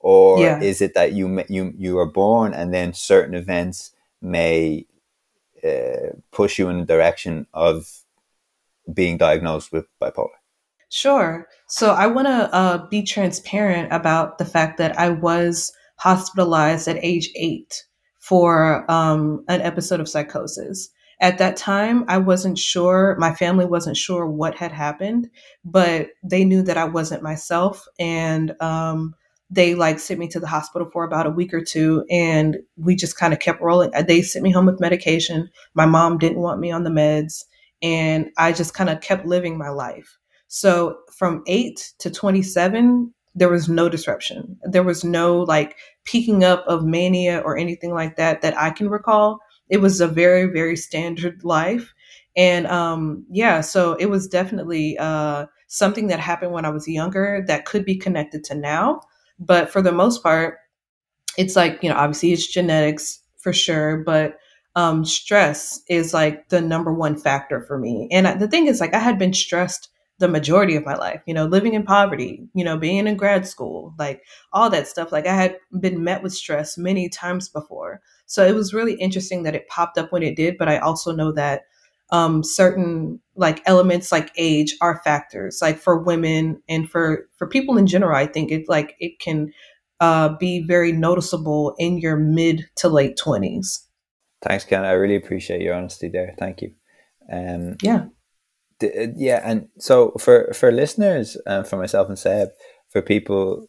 or 0.00 0.40
yeah. 0.40 0.60
is 0.60 0.80
it 0.80 0.94
that 0.94 1.12
you 1.12 1.44
you 1.48 1.72
you 1.76 1.98
are 1.98 2.10
born 2.10 2.54
and 2.54 2.72
then 2.72 2.92
certain 2.92 3.34
events 3.34 3.92
may 4.20 4.86
uh, 5.64 6.14
push 6.30 6.58
you 6.58 6.68
in 6.68 6.78
the 6.78 6.86
direction 6.86 7.46
of 7.52 8.02
being 8.92 9.16
diagnosed 9.16 9.72
with 9.72 9.86
bipolar? 10.00 10.28
Sure. 10.88 11.48
So 11.68 11.92
I 11.92 12.06
want 12.06 12.28
to 12.28 12.54
uh, 12.54 12.86
be 12.88 13.02
transparent 13.02 13.90
about 13.92 14.36
the 14.36 14.44
fact 14.44 14.76
that 14.76 14.98
I 14.98 15.08
was 15.08 15.72
hospitalized 15.96 16.86
at 16.86 17.02
age 17.02 17.30
eight 17.34 17.84
for 18.20 18.90
um, 18.90 19.44
an 19.48 19.62
episode 19.62 20.00
of 20.00 20.08
psychosis 20.08 20.90
at 21.22 21.38
that 21.38 21.56
time, 21.56 22.04
I 22.08 22.18
wasn't 22.18 22.58
sure, 22.58 23.16
my 23.16 23.32
family 23.32 23.64
wasn't 23.64 23.96
sure 23.96 24.26
what 24.26 24.56
had 24.56 24.72
happened, 24.72 25.30
but 25.64 26.08
they 26.24 26.44
knew 26.44 26.62
that 26.62 26.76
I 26.76 26.84
wasn't 26.84 27.22
myself. 27.22 27.86
And 28.00 28.60
um, 28.60 29.14
they 29.48 29.76
like 29.76 30.00
sent 30.00 30.18
me 30.18 30.26
to 30.28 30.40
the 30.40 30.48
hospital 30.48 30.90
for 30.92 31.04
about 31.04 31.28
a 31.28 31.30
week 31.30 31.54
or 31.54 31.62
two 31.62 32.04
and 32.10 32.56
we 32.76 32.96
just 32.96 33.16
kind 33.16 33.32
of 33.32 33.38
kept 33.38 33.62
rolling. 33.62 33.92
They 34.08 34.22
sent 34.22 34.42
me 34.42 34.50
home 34.50 34.66
with 34.66 34.80
medication. 34.80 35.48
My 35.74 35.86
mom 35.86 36.18
didn't 36.18 36.40
want 36.40 36.58
me 36.58 36.72
on 36.72 36.82
the 36.82 36.90
meds. 36.90 37.44
And 37.80 38.30
I 38.36 38.52
just 38.52 38.74
kind 38.74 38.90
of 38.90 39.00
kept 39.00 39.24
living 39.24 39.56
my 39.56 39.68
life. 39.68 40.18
So 40.48 40.98
from 41.16 41.44
eight 41.46 41.92
to 42.00 42.10
27, 42.10 43.14
there 43.34 43.48
was 43.48 43.68
no 43.68 43.88
disruption. 43.88 44.58
There 44.64 44.82
was 44.82 45.04
no 45.04 45.38
like 45.38 45.76
peaking 46.04 46.42
up 46.42 46.64
of 46.66 46.84
mania 46.84 47.42
or 47.44 47.56
anything 47.56 47.94
like 47.94 48.16
that 48.16 48.42
that 48.42 48.58
I 48.58 48.70
can 48.70 48.88
recall 48.88 49.38
it 49.72 49.78
was 49.80 50.00
a 50.02 50.08
very 50.08 50.46
very 50.46 50.76
standard 50.76 51.44
life. 51.44 51.94
And 52.36 52.66
um 52.68 53.26
yeah 53.30 53.62
so 53.62 53.94
it 53.94 54.06
was 54.08 54.28
definitely 54.28 54.98
uh 54.98 55.46
something 55.68 56.08
that 56.08 56.20
happened 56.20 56.52
when 56.52 56.66
i 56.66 56.70
was 56.70 56.86
younger 56.88 57.44
that 57.48 57.66
could 57.66 57.84
be 57.86 57.96
connected 57.96 58.44
to 58.46 58.54
now. 58.56 59.00
But 59.40 59.70
for 59.70 59.82
the 59.82 59.92
most 59.92 60.22
part 60.22 60.58
it's 61.38 61.56
like 61.56 61.82
you 61.82 61.88
know 61.88 61.96
obviously 61.96 62.32
it's 62.32 62.46
genetics 62.46 63.20
for 63.38 63.52
sure 63.52 63.98
but 63.98 64.38
um 64.76 65.04
stress 65.04 65.80
is 65.88 66.14
like 66.14 66.48
the 66.50 66.60
number 66.60 66.92
one 66.92 67.16
factor 67.16 67.60
for 67.62 67.78
me. 67.78 68.08
And 68.12 68.40
the 68.40 68.48
thing 68.48 68.66
is 68.66 68.80
like 68.80 68.94
i 68.94 68.98
had 68.98 69.18
been 69.18 69.34
stressed 69.34 69.88
the 70.22 70.28
majority 70.28 70.76
of 70.76 70.86
my 70.86 70.94
life, 70.94 71.20
you 71.26 71.34
know, 71.34 71.46
living 71.46 71.74
in 71.74 71.82
poverty, 71.82 72.46
you 72.54 72.62
know, 72.62 72.78
being 72.78 73.08
in 73.08 73.16
grad 73.16 73.44
school, 73.44 73.92
like 73.98 74.22
all 74.52 74.70
that 74.70 74.86
stuff. 74.86 75.10
Like 75.10 75.26
I 75.26 75.34
had 75.34 75.56
been 75.80 76.04
met 76.04 76.22
with 76.22 76.32
stress 76.32 76.78
many 76.78 77.08
times 77.08 77.48
before. 77.48 78.00
So 78.26 78.46
it 78.46 78.54
was 78.54 78.72
really 78.72 78.94
interesting 78.94 79.42
that 79.42 79.56
it 79.56 79.66
popped 79.66 79.98
up 79.98 80.12
when 80.12 80.22
it 80.22 80.36
did, 80.36 80.58
but 80.58 80.68
I 80.68 80.78
also 80.78 81.10
know 81.10 81.32
that 81.32 81.62
um, 82.10 82.44
certain 82.44 83.20
like 83.34 83.62
elements 83.66 84.12
like 84.12 84.30
age 84.36 84.76
are 84.80 85.02
factors. 85.02 85.58
Like 85.60 85.78
for 85.78 85.98
women 85.98 86.62
and 86.68 86.88
for 86.88 87.26
for 87.36 87.48
people 87.48 87.76
in 87.76 87.88
general, 87.88 88.16
I 88.16 88.26
think 88.26 88.52
it 88.52 88.68
like 88.68 88.94
it 89.00 89.18
can 89.18 89.52
uh, 89.98 90.36
be 90.36 90.62
very 90.62 90.92
noticeable 90.92 91.74
in 91.78 91.98
your 91.98 92.16
mid 92.16 92.68
to 92.76 92.88
late 92.88 93.16
twenties. 93.16 93.88
Thanks, 94.40 94.64
Ken. 94.64 94.84
I 94.84 94.92
really 94.92 95.16
appreciate 95.16 95.62
your 95.62 95.74
honesty 95.74 96.08
there. 96.08 96.36
Thank 96.38 96.62
you. 96.62 96.74
Um, 97.32 97.76
yeah, 97.82 98.04
d- 98.82 99.12
yeah, 99.16 99.40
and 99.44 99.68
so 99.78 100.12
for 100.18 100.52
for 100.52 100.72
listeners, 100.72 101.36
uh, 101.46 101.62
for 101.62 101.76
myself 101.76 102.08
and 102.08 102.18
Seb, 102.18 102.48
for 102.90 103.02
people 103.02 103.66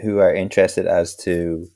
who 0.00 0.18
are 0.18 0.34
interested 0.34 0.86
as 0.86 1.16
to 1.16 1.66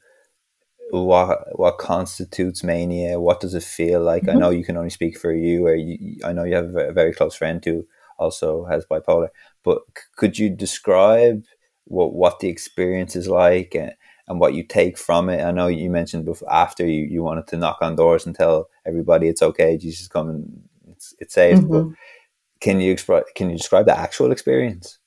what 0.91 1.59
what 1.59 1.79
constitutes 1.79 2.63
mania? 2.63 3.19
What 3.21 3.41
does 3.41 3.55
it 3.55 3.63
feel 3.63 4.03
like? 4.03 4.25
Mm-hmm. 4.25 4.37
I 4.37 4.41
know 4.41 4.51
you 4.51 4.65
can 4.65 4.77
only 4.77 4.91
speak 4.91 5.19
for 5.19 5.33
you, 5.33 5.67
or 5.67 5.75
you, 5.75 6.19
I 6.25 6.33
know 6.33 6.45
you 6.45 6.55
have 6.55 6.75
a 6.77 6.93
very 6.93 7.13
close 7.13 7.35
friend 7.35 7.65
who 7.65 7.85
also 8.19 8.65
has 8.67 8.87
bipolar. 8.87 9.29
But 9.65 9.79
could 10.17 10.39
you 10.39 10.51
describe 10.51 11.43
what 11.85 12.15
what 12.15 12.41
the 12.41 12.49
experience 12.49 13.17
is 13.17 13.29
like 13.29 13.75
and, 13.75 13.93
and 14.29 14.41
what 14.41 14.55
you 14.55 14.63
take 14.63 14.99
from 14.99 15.29
it? 15.29 15.43
I 15.45 15.51
know 15.51 15.67
you 15.67 15.91
mentioned 15.91 16.25
before 16.25 16.53
after 16.53 16.87
you, 16.87 17.05
you 17.07 17.23
wanted 17.23 17.47
to 17.49 17.57
knock 17.57 17.79
on 17.81 17.97
doors 17.97 18.27
and 18.27 18.35
tell 18.35 18.69
everybody 18.87 19.29
it's 19.29 19.43
okay, 19.43 19.77
Jesus 19.77 20.09
come 20.09 20.29
and 20.29 20.63
it's 20.93 21.15
it's 21.19 21.35
safe. 21.35 21.59
Mm-hmm. 21.59 21.73
But 21.73 21.97
can 22.61 22.81
you 22.81 22.93
express 22.93 23.25
can 23.35 23.51
you 23.51 23.57
describe 23.57 23.87
the 23.87 23.99
actual 23.99 24.33
experience? 24.33 24.99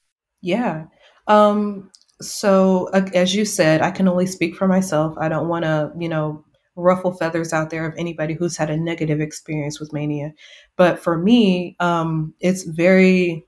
Yeah. 0.41 0.85
Um, 1.27 1.91
so 2.21 2.87
as 2.87 3.35
you 3.35 3.45
said, 3.45 3.81
I 3.81 3.91
can 3.91 4.07
only 4.07 4.25
speak 4.25 4.55
for 4.55 4.67
myself. 4.67 5.15
I 5.19 5.29
don't 5.29 5.47
want 5.47 5.65
to, 5.65 5.91
you 5.97 6.09
know, 6.09 6.43
ruffle 6.75 7.13
feathers 7.13 7.53
out 7.53 7.69
there 7.69 7.85
of 7.85 7.93
anybody 7.97 8.33
who's 8.33 8.57
had 8.57 8.69
a 8.69 8.77
negative 8.77 9.19
experience 9.21 9.79
with 9.79 9.93
mania. 9.93 10.33
But 10.75 10.99
for 10.99 11.17
me, 11.17 11.75
um, 11.79 12.33
it's 12.39 12.63
very, 12.63 13.45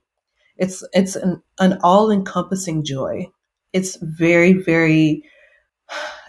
it's 0.57 0.83
it's 0.93 1.15
an, 1.15 1.41
an 1.59 1.79
all 1.83 2.11
encompassing 2.11 2.83
joy. 2.83 3.27
It's 3.73 3.97
very 4.01 4.53
very. 4.53 5.23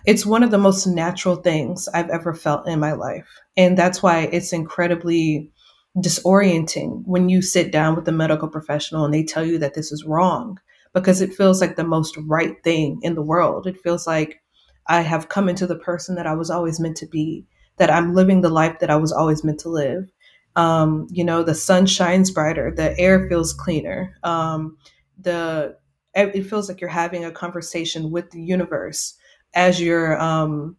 It's 0.04 0.26
one 0.26 0.42
of 0.42 0.50
the 0.50 0.58
most 0.58 0.85
natural 0.85 1.37
things 1.37 1.88
I've 1.94 2.11
ever 2.11 2.35
felt 2.35 2.66
in 2.66 2.80
my 2.80 2.92
life. 2.92 3.28
And 3.56 3.78
that's 3.78 4.02
why 4.02 4.22
it's 4.32 4.52
incredibly 4.52 5.52
disorienting 5.98 7.02
when 7.05 7.28
you 7.28 7.42
sit 7.42 7.70
down 7.70 7.94
with 7.94 8.09
a 8.09 8.12
medical 8.12 8.48
professional 8.48 9.05
and 9.05 9.12
they 9.12 9.22
tell 9.22 9.44
you 9.44 9.59
that 9.59 9.74
this 9.74 9.92
is 9.92 10.05
wrong 10.05 10.59
because 10.94 11.20
it 11.20 11.35
feels 11.35 11.61
like 11.61 11.76
the 11.76 11.85
most 11.85 12.16
right 12.18 12.62
thing 12.64 12.98
in 13.02 13.14
the 13.14 13.22
world. 13.22 13.66
It 13.66 13.81
feels 13.81 14.07
like 14.07 14.42
I 14.87 15.02
have 15.02 15.28
come 15.28 15.48
into 15.48 15.66
the 15.66 15.76
person 15.76 16.14
that 16.16 16.26
I 16.26 16.35
was 16.35 16.50
always 16.50 16.81
meant 16.81 16.96
to 16.98 17.07
be, 17.07 17.46
that 17.76 17.90
I'm 17.90 18.14
living 18.14 18.40
the 18.40 18.48
life 18.48 18.78
that 18.81 18.90
I 18.90 18.96
was 18.96 19.12
always 19.12 19.44
meant 19.44 19.61
to 19.61 19.68
live. 19.68 20.11
Um, 20.57 21.07
you 21.11 21.24
know, 21.24 21.42
the 21.42 21.55
sun 21.55 21.87
shines 21.87 22.31
brighter, 22.31 22.72
the 22.74 22.98
air 22.98 23.28
feels 23.28 23.52
cleaner. 23.52 24.14
Um, 24.22 24.76
the 25.18 25.76
it 26.14 26.42
feels 26.42 26.68
like 26.68 26.81
you're 26.81 26.90
having 26.90 27.24
a 27.24 27.33
conversation 27.33 28.11
with 28.11 28.31
the 28.31 28.42
universe 28.42 29.14
as 29.55 29.81
you're 29.81 30.20
um, 30.20 30.76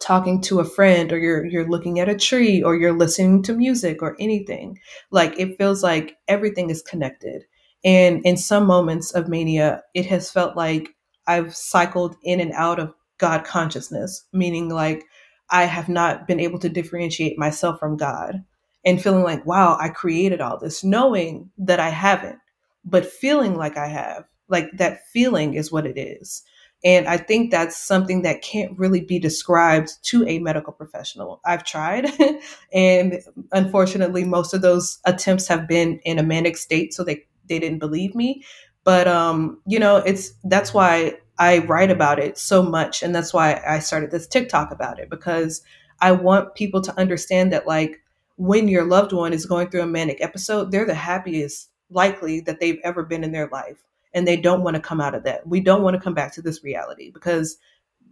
talking 0.00 0.40
to 0.40 0.60
a 0.60 0.64
friend 0.64 1.12
or 1.12 1.18
you're 1.18 1.44
you're 1.46 1.68
looking 1.68 2.00
at 2.00 2.08
a 2.08 2.16
tree 2.16 2.62
or 2.62 2.76
you're 2.76 2.92
listening 2.96 3.42
to 3.42 3.52
music 3.52 4.02
or 4.02 4.16
anything 4.20 4.78
like 5.10 5.38
it 5.38 5.56
feels 5.58 5.82
like 5.82 6.16
everything 6.28 6.70
is 6.70 6.82
connected 6.82 7.44
and 7.84 8.20
in 8.24 8.36
some 8.36 8.66
moments 8.66 9.12
of 9.12 9.28
mania, 9.28 9.82
it 9.94 10.06
has 10.06 10.30
felt 10.30 10.56
like 10.56 10.94
I've 11.26 11.54
cycled 11.54 12.16
in 12.22 12.40
and 12.40 12.52
out 12.52 12.78
of 12.78 12.94
God 13.18 13.44
consciousness, 13.44 14.24
meaning 14.32 14.68
like 14.68 15.04
I 15.50 15.64
have 15.64 15.88
not 15.88 16.26
been 16.26 16.40
able 16.40 16.58
to 16.60 16.68
differentiate 16.68 17.38
myself 17.38 17.78
from 17.78 17.96
God 17.96 18.44
and 18.84 19.02
feeling 19.02 19.24
like, 19.24 19.44
wow, 19.46 19.76
I 19.78 19.88
created 19.88 20.40
all 20.40 20.58
this, 20.58 20.82
knowing 20.84 21.50
that 21.58 21.80
I 21.80 21.90
haven't, 21.90 22.38
but 22.84 23.06
feeling 23.06 23.54
like 23.56 23.76
I 23.76 23.88
have. 23.88 24.24
Like 24.48 24.66
that 24.74 25.06
feeling 25.08 25.54
is 25.54 25.70
what 25.70 25.86
it 25.86 25.98
is. 25.98 26.42
And 26.84 27.08
I 27.08 27.16
think 27.16 27.50
that's 27.50 27.76
something 27.76 28.22
that 28.22 28.42
can't 28.42 28.78
really 28.78 29.00
be 29.00 29.18
described 29.18 29.90
to 30.04 30.26
a 30.28 30.38
medical 30.38 30.72
professional. 30.72 31.40
I've 31.44 31.64
tried, 31.64 32.06
and 32.72 33.20
unfortunately, 33.52 34.24
most 34.24 34.54
of 34.54 34.62
those 34.62 34.98
attempts 35.04 35.48
have 35.48 35.66
been 35.66 35.98
in 36.04 36.18
a 36.18 36.22
manic 36.22 36.56
state, 36.56 36.94
so 36.94 37.02
they 37.02 37.26
they 37.48 37.58
didn't 37.58 37.80
believe 37.80 38.14
me. 38.14 38.44
But 38.84 39.08
um, 39.08 39.60
you 39.66 39.78
know, 39.78 39.96
it's 39.96 40.32
that's 40.44 40.72
why 40.72 41.18
I 41.38 41.58
write 41.58 41.90
about 41.90 42.18
it 42.20 42.38
so 42.38 42.62
much, 42.62 43.02
and 43.02 43.14
that's 43.14 43.34
why 43.34 43.60
I 43.66 43.80
started 43.80 44.10
this 44.12 44.28
TikTok 44.28 44.70
about 44.70 45.00
it 45.00 45.10
because 45.10 45.62
I 46.00 46.12
want 46.12 46.54
people 46.54 46.80
to 46.82 46.98
understand 46.98 47.52
that 47.52 47.66
like 47.66 48.00
when 48.36 48.68
your 48.68 48.84
loved 48.84 49.12
one 49.12 49.32
is 49.32 49.46
going 49.46 49.68
through 49.68 49.82
a 49.82 49.86
manic 49.86 50.22
episode, 50.22 50.70
they're 50.70 50.86
the 50.86 50.94
happiest 50.94 51.70
likely 51.90 52.40
that 52.40 52.60
they've 52.60 52.80
ever 52.84 53.02
been 53.02 53.24
in 53.24 53.32
their 53.32 53.48
life, 53.48 53.78
and 54.14 54.26
they 54.26 54.36
don't 54.36 54.62
want 54.62 54.76
to 54.76 54.82
come 54.82 55.00
out 55.00 55.14
of 55.14 55.24
that. 55.24 55.46
We 55.46 55.60
don't 55.60 55.82
want 55.82 55.94
to 55.94 56.02
come 56.02 56.14
back 56.14 56.32
to 56.34 56.42
this 56.42 56.64
reality 56.64 57.10
because 57.12 57.58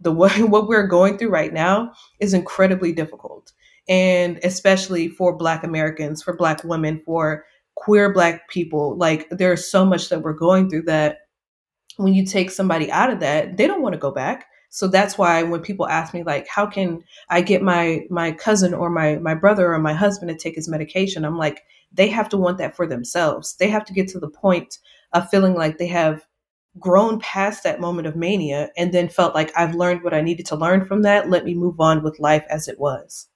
the 0.01 0.11
way, 0.11 0.29
what 0.43 0.67
we're 0.67 0.87
going 0.87 1.17
through 1.17 1.29
right 1.29 1.53
now 1.53 1.93
is 2.19 2.33
incredibly 2.33 2.91
difficult. 2.91 3.51
And 3.89 4.39
especially 4.43 5.07
for 5.07 5.37
black 5.37 5.63
americans 5.63 6.21
for 6.21 6.35
black 6.35 6.61
women 6.65 7.01
for 7.05 7.45
queer 7.75 8.11
black 8.11 8.49
people 8.49 8.97
like 8.97 9.29
there's 9.29 9.71
so 9.71 9.85
much 9.85 10.09
that 10.09 10.21
we're 10.21 10.33
going 10.33 10.69
through 10.69 10.81
that 10.81 11.19
when 11.95 12.13
you 12.13 12.25
take 12.25 12.51
somebody 12.51 12.91
out 12.91 13.11
of 13.11 13.21
that 13.21 13.55
they 13.55 13.65
don't 13.65 13.81
want 13.81 13.93
to 13.93 13.99
go 13.99 14.11
back. 14.11 14.47
So 14.69 14.87
that's 14.89 15.17
why 15.17 15.43
when 15.43 15.61
people 15.61 15.87
ask 15.87 16.13
me 16.13 16.23
like 16.23 16.47
how 16.47 16.65
can 16.65 17.01
i 17.29 17.39
get 17.39 17.61
my 17.61 18.01
my 18.09 18.33
cousin 18.33 18.73
or 18.73 18.89
my 18.89 19.15
my 19.17 19.33
brother 19.33 19.73
or 19.73 19.79
my 19.79 19.93
husband 19.93 20.29
to 20.29 20.37
take 20.37 20.55
his 20.55 20.67
medication? 20.67 21.23
I'm 21.23 21.37
like 21.37 21.63
they 21.93 22.09
have 22.09 22.27
to 22.29 22.37
want 22.37 22.57
that 22.57 22.75
for 22.75 22.85
themselves. 22.85 23.55
They 23.55 23.69
have 23.69 23.85
to 23.85 23.93
get 23.93 24.09
to 24.09 24.19
the 24.19 24.29
point 24.29 24.77
of 25.13 25.29
feeling 25.29 25.53
like 25.53 25.77
they 25.77 25.87
have 25.87 26.25
grown 26.79 27.19
past 27.19 27.63
that 27.63 27.81
moment 27.81 28.07
of 28.07 28.15
mania 28.15 28.69
and 28.77 28.93
then 28.93 29.09
felt 29.09 29.33
like 29.33 29.51
i've 29.57 29.75
learned 29.75 30.03
what 30.03 30.13
i 30.13 30.21
needed 30.21 30.45
to 30.45 30.55
learn 30.55 30.85
from 30.85 31.01
that 31.01 31.29
let 31.29 31.43
me 31.43 31.55
move 31.55 31.79
on 31.79 32.03
with 32.03 32.19
life 32.19 32.45
as 32.49 32.67
it 32.67 32.79
was 32.79 33.27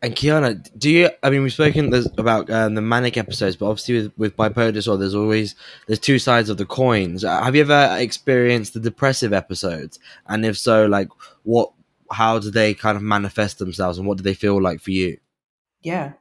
and 0.00 0.14
Kiana, 0.14 0.64
do 0.78 0.90
you? 0.90 1.10
I 1.24 1.30
mean, 1.30 1.42
we've 1.42 1.52
spoken 1.52 1.92
about 2.18 2.48
um, 2.50 2.76
the 2.76 2.80
manic 2.80 3.16
episodes, 3.16 3.56
but 3.56 3.66
obviously 3.66 3.94
with, 3.94 4.12
with 4.16 4.36
bipolar 4.36 4.72
disorder, 4.72 5.00
there's 5.00 5.14
always 5.14 5.56
there's 5.86 5.98
two 5.98 6.20
sides 6.20 6.50
of 6.50 6.56
the 6.56 6.66
coins. 6.66 7.24
Uh, 7.24 7.42
have 7.42 7.56
you 7.56 7.62
ever 7.62 7.96
experienced 7.98 8.74
the 8.74 8.80
depressive 8.80 9.32
episodes? 9.32 9.98
And 10.26 10.46
if 10.46 10.56
so, 10.56 10.86
like 10.86 11.08
what? 11.42 11.72
How 12.10 12.38
do 12.38 12.50
they 12.50 12.72
kind 12.72 12.96
of 12.96 13.02
manifest 13.02 13.58
themselves, 13.58 13.98
and 13.98 14.06
what 14.06 14.18
do 14.18 14.22
they 14.22 14.34
feel 14.34 14.62
like 14.62 14.80
for 14.80 14.92
you? 14.92 15.18
Yeah. 15.82 16.12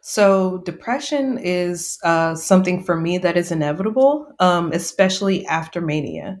So 0.00 0.58
depression 0.58 1.38
is 1.38 1.98
uh, 2.04 2.34
something 2.34 2.84
for 2.84 2.96
me 3.00 3.18
that 3.18 3.36
is 3.36 3.50
inevitable, 3.50 4.26
um, 4.40 4.72
especially 4.72 5.46
after 5.46 5.80
mania. 5.80 6.38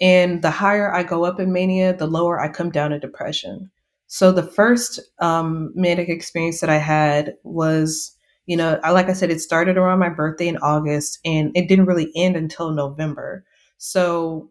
And 0.00 0.42
the 0.42 0.50
higher 0.50 0.92
I 0.92 1.02
go 1.02 1.24
up 1.24 1.40
in 1.40 1.52
mania, 1.52 1.96
the 1.96 2.06
lower 2.06 2.40
I 2.40 2.48
come 2.48 2.70
down 2.70 2.92
in 2.92 3.00
depression. 3.00 3.70
So 4.08 4.32
the 4.32 4.42
first 4.42 5.00
um, 5.20 5.72
manic 5.74 6.08
experience 6.08 6.60
that 6.60 6.70
I 6.70 6.78
had 6.78 7.34
was, 7.44 8.14
you 8.46 8.56
know, 8.56 8.78
I, 8.84 8.90
like 8.90 9.08
I 9.08 9.14
said, 9.14 9.30
it 9.30 9.40
started 9.40 9.76
around 9.76 9.98
my 9.98 10.08
birthday 10.08 10.48
in 10.48 10.58
August 10.58 11.18
and 11.24 11.50
it 11.54 11.68
didn't 11.68 11.86
really 11.86 12.10
end 12.14 12.36
until 12.36 12.70
November. 12.70 13.44
So 13.78 14.50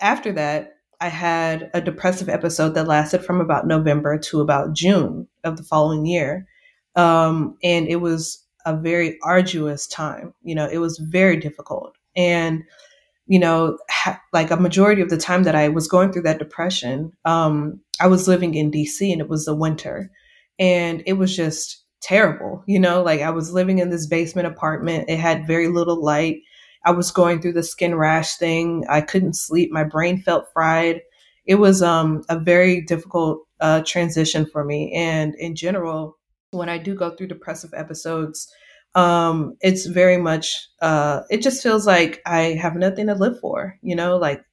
after 0.00 0.32
that, 0.32 0.74
I 1.00 1.08
had 1.08 1.70
a 1.74 1.80
depressive 1.80 2.28
episode 2.28 2.74
that 2.74 2.86
lasted 2.86 3.24
from 3.24 3.40
about 3.40 3.66
November 3.66 4.18
to 4.18 4.40
about 4.40 4.72
June 4.72 5.26
of 5.44 5.56
the 5.56 5.64
following 5.64 6.06
year. 6.06 6.46
Um, 6.96 7.56
and 7.62 7.88
it 7.88 7.96
was 7.96 8.44
a 8.66 8.76
very 8.76 9.18
arduous 9.22 9.86
time. 9.86 10.34
You 10.42 10.54
know, 10.54 10.66
it 10.66 10.78
was 10.78 10.98
very 10.98 11.36
difficult. 11.36 11.94
And 12.16 12.64
you 13.26 13.38
know, 13.38 13.78
ha- 13.88 14.20
like 14.32 14.50
a 14.50 14.56
majority 14.56 15.00
of 15.00 15.10
the 15.10 15.16
time 15.16 15.44
that 15.44 15.54
I 15.54 15.68
was 15.68 15.88
going 15.88 16.12
through 16.12 16.22
that 16.22 16.38
depression, 16.38 17.12
um, 17.24 17.80
I 18.00 18.06
was 18.06 18.28
living 18.28 18.54
in 18.54 18.70
DC 18.70 19.10
and 19.10 19.20
it 19.20 19.28
was 19.28 19.44
the 19.44 19.54
winter. 19.54 20.10
And 20.58 21.02
it 21.06 21.14
was 21.14 21.34
just 21.34 21.84
terrible, 22.02 22.62
you 22.66 22.78
know, 22.80 23.02
like 23.02 23.20
I 23.20 23.30
was 23.30 23.52
living 23.52 23.78
in 23.78 23.90
this 23.90 24.06
basement 24.06 24.48
apartment. 24.48 25.08
It 25.08 25.18
had 25.18 25.46
very 25.46 25.68
little 25.68 26.02
light. 26.02 26.40
I 26.84 26.90
was 26.90 27.10
going 27.10 27.40
through 27.40 27.52
the 27.54 27.62
skin 27.62 27.94
rash 27.94 28.36
thing. 28.36 28.84
I 28.88 29.00
couldn't 29.00 29.36
sleep. 29.36 29.70
My 29.70 29.84
brain 29.84 30.20
felt 30.20 30.46
fried. 30.52 31.00
It 31.46 31.56
was 31.56 31.80
um, 31.82 32.22
a 32.28 32.38
very 32.38 32.82
difficult 32.82 33.46
uh, 33.60 33.82
transition 33.86 34.46
for 34.46 34.64
me. 34.64 34.92
And 34.92 35.34
in 35.36 35.54
general, 35.54 36.18
when 36.52 36.68
I 36.68 36.78
do 36.78 36.94
go 36.94 37.10
through 37.10 37.28
depressive 37.28 37.72
episodes, 37.76 38.52
um, 38.94 39.56
it's 39.62 39.86
very 39.86 40.18
much 40.18 40.68
uh, 40.82 41.22
it 41.30 41.42
just 41.42 41.62
feels 41.62 41.86
like 41.86 42.22
I 42.26 42.58
have 42.62 42.76
nothing 42.76 43.08
to 43.08 43.14
live 43.14 43.40
for, 43.40 43.78
you 43.82 43.96
know, 43.96 44.16
like 44.18 44.44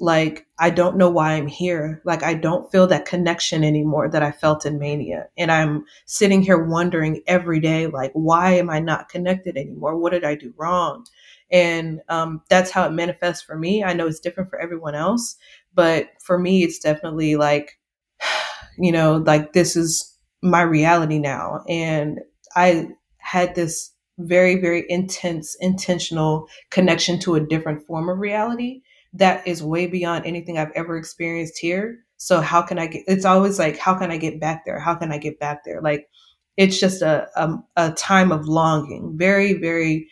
like 0.00 0.46
I 0.58 0.70
don't 0.70 0.96
know 0.96 1.10
why 1.10 1.32
I'm 1.34 1.46
here. 1.46 2.00
Like 2.04 2.22
I 2.22 2.34
don't 2.34 2.70
feel 2.72 2.86
that 2.88 3.06
connection 3.06 3.64
anymore 3.64 4.08
that 4.10 4.22
I 4.22 4.32
felt 4.32 4.66
in 4.66 4.78
mania. 4.78 5.28
And 5.36 5.52
I'm 5.52 5.84
sitting 6.06 6.42
here 6.42 6.64
wondering 6.64 7.22
every 7.26 7.60
day, 7.60 7.86
like, 7.86 8.12
why 8.14 8.52
am 8.52 8.70
I 8.70 8.80
not 8.80 9.08
connected 9.10 9.56
anymore? 9.56 9.96
What 9.98 10.12
did 10.12 10.24
I 10.24 10.34
do 10.36 10.54
wrong? 10.56 11.04
And 11.52 12.00
um, 12.08 12.42
that's 12.48 12.70
how 12.70 12.86
it 12.86 12.92
manifests 12.92 13.42
for 13.42 13.58
me. 13.58 13.84
I 13.84 13.92
know 13.92 14.06
it's 14.06 14.20
different 14.20 14.50
for 14.50 14.60
everyone 14.60 14.94
else, 14.94 15.36
but 15.74 16.08
for 16.22 16.38
me, 16.38 16.62
it's 16.62 16.78
definitely 16.78 17.36
like, 17.36 17.78
you 18.78 18.92
know, 18.92 19.16
like 19.16 19.52
this 19.52 19.76
is 19.76 20.09
my 20.42 20.62
reality 20.62 21.18
now. 21.18 21.64
And 21.68 22.20
I 22.56 22.88
had 23.18 23.54
this 23.54 23.92
very, 24.18 24.60
very 24.60 24.84
intense, 24.88 25.56
intentional 25.60 26.46
connection 26.70 27.18
to 27.20 27.34
a 27.34 27.40
different 27.40 27.86
form 27.86 28.08
of 28.08 28.18
reality 28.18 28.82
that 29.12 29.46
is 29.46 29.62
way 29.62 29.86
beyond 29.86 30.26
anything 30.26 30.58
I've 30.58 30.72
ever 30.74 30.96
experienced 30.96 31.58
here. 31.58 31.98
So 32.16 32.40
how 32.40 32.62
can 32.62 32.78
I 32.78 32.86
get? 32.86 33.04
It's 33.06 33.24
always 33.24 33.58
like, 33.58 33.78
how 33.78 33.94
can 33.94 34.10
I 34.10 34.18
get 34.18 34.40
back 34.40 34.64
there? 34.64 34.78
How 34.78 34.94
can 34.94 35.10
I 35.10 35.18
get 35.18 35.40
back 35.40 35.64
there? 35.64 35.80
Like, 35.80 36.08
it's 36.56 36.78
just 36.78 37.00
a 37.02 37.26
a, 37.34 37.56
a 37.76 37.92
time 37.92 38.30
of 38.30 38.46
longing, 38.46 39.16
very, 39.16 39.54
very 39.54 40.08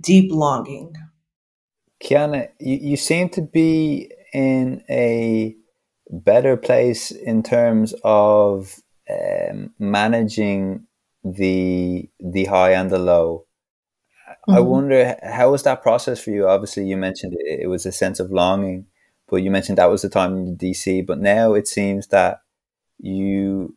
deep 0.00 0.30
longing. 0.32 0.94
Kiana, 2.02 2.48
you, 2.58 2.76
you 2.76 2.96
seem 2.96 3.28
to 3.30 3.42
be 3.42 4.10
in 4.32 4.82
a 4.88 5.56
better 6.10 6.56
place 6.56 7.10
in 7.10 7.42
terms 7.42 7.94
of 8.04 8.80
um, 9.12 9.72
managing 9.78 10.86
the 11.24 12.08
the 12.20 12.46
high 12.46 12.72
and 12.72 12.90
the 12.90 12.98
low. 12.98 13.46
Mm-hmm. 14.28 14.52
I 14.52 14.60
wonder 14.60 15.16
how 15.22 15.50
was 15.50 15.62
that 15.64 15.82
process 15.82 16.22
for 16.22 16.30
you? 16.30 16.48
Obviously, 16.48 16.86
you 16.86 16.96
mentioned 16.96 17.34
it, 17.38 17.60
it 17.62 17.66
was 17.68 17.86
a 17.86 17.92
sense 17.92 18.18
of 18.20 18.30
longing, 18.30 18.86
but 19.28 19.36
you 19.36 19.50
mentioned 19.50 19.78
that 19.78 19.90
was 19.90 20.02
the 20.02 20.08
time 20.08 20.36
in 20.36 20.56
DC. 20.56 21.06
But 21.06 21.20
now 21.20 21.54
it 21.54 21.68
seems 21.68 22.08
that 22.08 22.42
you, 22.98 23.76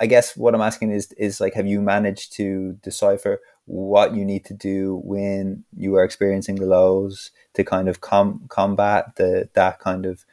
I 0.00 0.06
guess, 0.06 0.36
what 0.36 0.54
I'm 0.54 0.60
asking 0.60 0.92
is, 0.92 1.12
is 1.12 1.40
like, 1.40 1.54
have 1.54 1.66
you 1.66 1.80
managed 1.80 2.32
to 2.34 2.78
decipher 2.82 3.40
what 3.64 4.14
you 4.14 4.24
need 4.24 4.44
to 4.46 4.54
do 4.54 5.00
when 5.04 5.64
you 5.76 5.94
are 5.96 6.04
experiencing 6.04 6.56
the 6.56 6.66
lows 6.66 7.30
to 7.54 7.64
kind 7.64 7.88
of 7.88 8.00
com- 8.00 8.44
combat 8.48 9.16
the 9.16 9.48
that 9.54 9.78
kind 9.78 10.04
of 10.04 10.24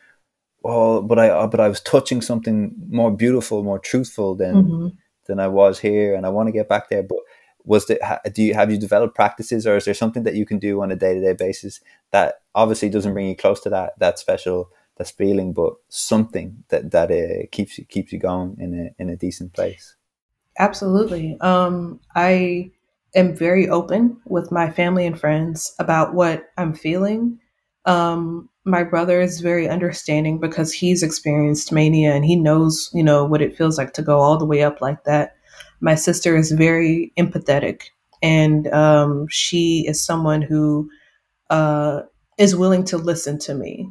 oh, 0.64 1.02
but 1.02 1.20
I 1.20 1.46
but 1.48 1.60
I 1.60 1.68
was 1.68 1.82
touching 1.82 2.22
something 2.22 2.74
more 2.90 3.12
beautiful, 3.12 3.64
more 3.64 3.80
truthful 3.80 4.36
than 4.36 4.56
mm-hmm. 4.56 4.88
than 5.28 5.40
I 5.40 5.48
was 5.48 5.80
here, 5.80 6.16
and 6.16 6.26
I 6.26 6.30
want 6.30 6.48
to 6.48 6.54
get 6.54 6.70
back 6.70 6.90
there. 6.90 7.04
But 7.04 7.20
was 7.66 7.86
the 7.88 8.00
do 8.34 8.44
you 8.44 8.54
have 8.54 8.72
you 8.72 8.78
developed 8.78 9.16
practices, 9.16 9.68
or 9.68 9.78
is 9.78 9.86
there 9.86 9.94
something 9.94 10.24
that 10.24 10.36
you 10.36 10.46
can 10.46 10.60
do 10.60 10.82
on 10.82 10.92
a 10.92 10.96
day 10.96 11.14
to 11.14 11.22
day 11.22 11.34
basis 11.34 11.82
that 12.12 12.42
obviously 12.56 12.90
doesn't 12.90 13.14
bring 13.14 13.28
you 13.28 13.36
close 13.36 13.62
to 13.62 13.70
that 13.70 13.98
that 14.00 14.20
special 14.20 14.70
that 14.98 15.08
feeling, 15.08 15.54
but 15.54 15.74
something 15.88 16.64
that 16.70 16.92
that 16.92 17.12
uh, 17.12 17.48
keeps 17.52 17.78
you 17.78 17.86
keeps 17.86 18.12
you 18.12 18.20
going 18.20 18.56
in 18.60 18.74
a 18.74 19.02
in 19.02 19.10
a 19.10 19.16
decent 19.16 19.54
place? 19.54 19.96
Absolutely. 20.58 21.38
Um, 21.40 22.02
I 22.16 22.72
am 23.16 23.36
very 23.36 23.70
open 23.70 24.18
with 24.26 24.52
my 24.52 24.70
family 24.70 25.06
and 25.06 25.20
friends 25.20 25.74
about 25.80 26.14
what 26.14 26.50
I'm 26.58 26.74
feeling. 26.74 27.40
Um, 27.86 28.50
my 28.70 28.84
brother 28.84 29.20
is 29.20 29.42
very 29.42 29.68
understanding 29.68 30.40
because 30.40 30.72
he's 30.72 31.04
experienced 31.04 31.72
mania 31.72 32.14
and 32.14 32.26
he 32.26 32.36
knows, 32.36 32.90
you 32.94 33.04
know, 33.04 33.26
what 33.26 33.42
it 33.42 33.58
feels 33.58 33.78
like 33.78 33.94
to 33.94 34.02
go 34.02 34.20
all 34.20 34.38
the 34.38 34.46
way 34.46 34.64
up 34.64 34.82
like 34.82 35.04
that. 35.04 35.36
My 35.82 35.96
sister 35.96 36.36
is 36.36 36.52
very 36.52 37.12
empathetic 37.18 37.84
and 38.22 38.68
um, 38.68 39.28
she 39.30 39.86
is 39.88 40.04
someone 40.04 40.42
who 40.42 40.90
uh, 41.50 42.02
is 42.38 42.56
willing 42.56 42.84
to 42.86 42.98
listen 42.98 43.40
to 43.40 43.54
me, 43.54 43.90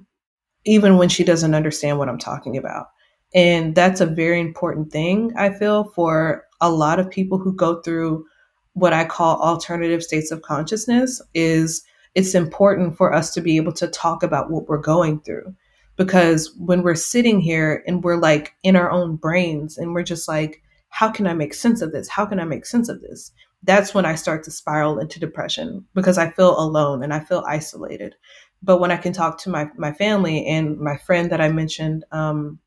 even 0.64 0.96
when 0.96 1.08
she 1.08 1.24
doesn't 1.24 1.54
understand 1.54 1.98
what 1.98 2.08
I'm 2.08 2.18
talking 2.18 2.56
about. 2.56 2.86
And 3.34 3.74
that's 3.74 4.00
a 4.00 4.06
very 4.06 4.40
important 4.40 4.90
thing, 4.90 5.32
I 5.36 5.50
feel, 5.50 5.84
for 5.94 6.44
a 6.60 6.70
lot 6.70 6.98
of 6.98 7.10
people 7.10 7.38
who 7.38 7.54
go 7.54 7.82
through 7.82 8.24
what 8.72 8.92
I 8.92 9.04
call 9.04 9.40
alternative 9.42 10.02
states 10.02 10.30
of 10.30 10.42
consciousness 10.42 11.20
is 11.34 11.82
it's 12.18 12.34
important 12.34 12.96
for 12.96 13.14
us 13.14 13.32
to 13.32 13.40
be 13.40 13.56
able 13.56 13.70
to 13.70 13.86
talk 13.86 14.24
about 14.24 14.50
what 14.50 14.66
we're 14.66 14.76
going 14.76 15.20
through. 15.20 15.54
Because 15.94 16.52
when 16.58 16.82
we're 16.82 16.96
sitting 16.96 17.40
here 17.40 17.84
and 17.86 18.02
we're 18.02 18.16
like 18.16 18.54
in 18.64 18.74
our 18.74 18.90
own 18.90 19.14
brains 19.14 19.78
and 19.78 19.94
we're 19.94 20.02
just 20.02 20.26
like, 20.26 20.60
how 20.88 21.12
can 21.12 21.28
I 21.28 21.34
make 21.34 21.54
sense 21.54 21.80
of 21.80 21.92
this? 21.92 22.08
How 22.08 22.26
can 22.26 22.40
I 22.40 22.44
make 22.44 22.66
sense 22.66 22.88
of 22.88 23.00
this? 23.02 23.30
That's 23.62 23.94
when 23.94 24.04
I 24.04 24.16
start 24.16 24.42
to 24.44 24.50
spiral 24.50 24.98
into 24.98 25.20
depression 25.20 25.86
because 25.94 26.18
I 26.18 26.30
feel 26.30 26.58
alone 26.58 27.04
and 27.04 27.14
I 27.14 27.20
feel 27.20 27.44
isolated. 27.46 28.16
But 28.64 28.80
when 28.80 28.90
I 28.90 28.96
can 28.96 29.12
talk 29.12 29.40
to 29.42 29.50
my, 29.50 29.68
my 29.76 29.92
family 29.92 30.44
and 30.44 30.76
my 30.76 30.96
friend 30.96 31.30
that 31.30 31.40
I 31.40 31.50
mentioned, 31.50 32.04
um, 32.10 32.58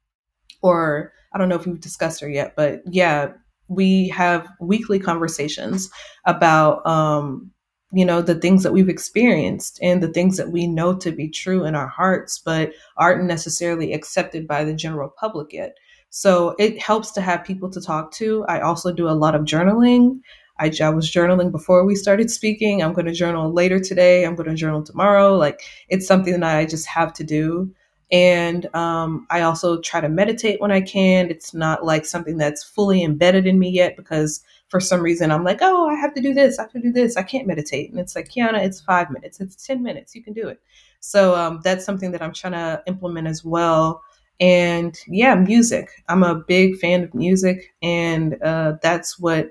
or 0.62 1.12
I 1.34 1.38
don't 1.38 1.50
know 1.50 1.56
if 1.58 1.66
we've 1.66 1.78
discussed 1.82 2.22
her 2.22 2.30
yet, 2.30 2.56
but 2.56 2.84
yeah, 2.90 3.34
we 3.68 4.08
have 4.10 4.48
weekly 4.62 4.98
conversations 4.98 5.90
about 6.26 6.86
um, 6.88 7.52
you 7.92 8.06
know 8.06 8.22
the 8.22 8.36
things 8.36 8.64
that 8.64 8.74
we've 8.74 8.90
experienced 8.90 9.80
and 9.82 10.02
the 10.02 10.12
things 10.12 10.38
that 10.38 10.52
we 10.52 10.68
know 10.68 10.96
to 10.96 11.12
be 11.12 11.28
true 11.30 11.66
in 11.66 11.76
our 11.76 11.88
hearts 11.88 12.40
but 12.40 12.72
aren't 12.98 13.26
necessarily 13.26 13.94
accepted 13.94 14.48
by 14.48 14.64
the 14.64 14.74
general 14.74 15.10
public 15.10 15.54
yet. 15.54 15.76
So 16.10 16.56
it 16.60 16.82
helps 16.82 17.12
to 17.12 17.22
have 17.22 17.46
people 17.46 17.70
to 17.70 17.82
talk 17.82 18.12
to. 18.14 18.46
I 18.48 18.60
also 18.60 18.92
do 18.92 19.08
a 19.08 19.12
lot 19.12 19.36
of 19.36 19.44
journaling. 19.44 20.20
I, 20.60 20.72
I 20.82 20.90
was 20.90 21.10
journaling 21.10 21.52
before 21.52 21.86
we 21.86 21.96
started 21.96 22.30
speaking. 22.30 22.84
I'm 22.84 22.94
going 22.94 23.06
to 23.08 23.14
journal 23.14 23.52
later 23.52 23.80
today. 23.80 24.26
I'm 24.26 24.36
going 24.36 24.50
to 24.50 24.56
journal 24.56 24.84
tomorrow. 24.84 25.36
Like 25.36 25.62
it's 25.90 26.06
something 26.06 26.40
that 26.40 26.58
i 26.58 26.66
just 26.66 26.86
have 26.88 27.14
to 27.14 27.24
do. 27.24 27.74
And 28.12 28.74
um, 28.76 29.26
I 29.30 29.42
also 29.42 29.80
try 29.80 30.02
to 30.02 30.10
meditate 30.10 30.60
when 30.60 30.72
I 30.72 30.82
can. 30.82 31.30
It's 31.30 31.54
not 31.54 31.86
like 31.86 32.06
something 32.06 32.38
that's 32.38 32.64
fully 32.64 33.04
embedded 33.04 33.48
in 33.48 33.58
me 33.58 33.70
yet 33.70 33.96
because 33.96 34.44
for 34.72 34.80
some 34.80 35.02
reason 35.02 35.32
I'm 35.32 35.44
like, 35.44 35.60
oh, 35.62 35.90
I 35.90 35.96
have 35.96 36.14
to 36.16 36.22
do 36.22 36.34
this, 36.34 36.58
I 36.58 36.64
have 36.64 36.72
to 36.72 36.82
do 36.82 36.94
this. 36.94 37.18
I 37.18 37.24
can't 37.24 37.46
meditate. 37.46 37.92
And 37.92 38.00
it's 38.00 38.16
like, 38.16 38.30
Kiana, 38.30 38.64
it's 38.64 38.80
five 38.82 39.12
minutes, 39.12 39.42
it's 39.42 39.68
10 39.68 39.84
minutes, 39.84 40.16
you 40.16 40.24
can 40.24 40.34
do 40.34 40.48
it. 40.48 40.62
So 41.02 41.36
um, 41.36 41.60
that's 41.64 41.84
something 41.84 42.12
that 42.12 42.22
I'm 42.22 42.34
trying 42.34 42.54
to 42.54 42.82
implement 42.88 43.28
as 43.28 43.44
well. 43.44 44.02
And 44.40 44.98
yeah, 45.08 45.36
music. 45.36 45.90
I'm 46.08 46.24
a 46.24 46.36
big 46.36 46.78
fan 46.78 47.04
of 47.04 47.14
music, 47.14 47.76
and 47.84 48.42
uh, 48.42 48.74
that's 48.82 49.20
what 49.20 49.50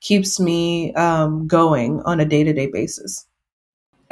keeps 0.00 0.40
me 0.40 0.94
um, 0.94 1.46
going 1.46 2.00
on 2.04 2.20
a 2.20 2.24
day 2.24 2.44
to 2.44 2.52
day 2.52 2.68
basis. 2.72 3.26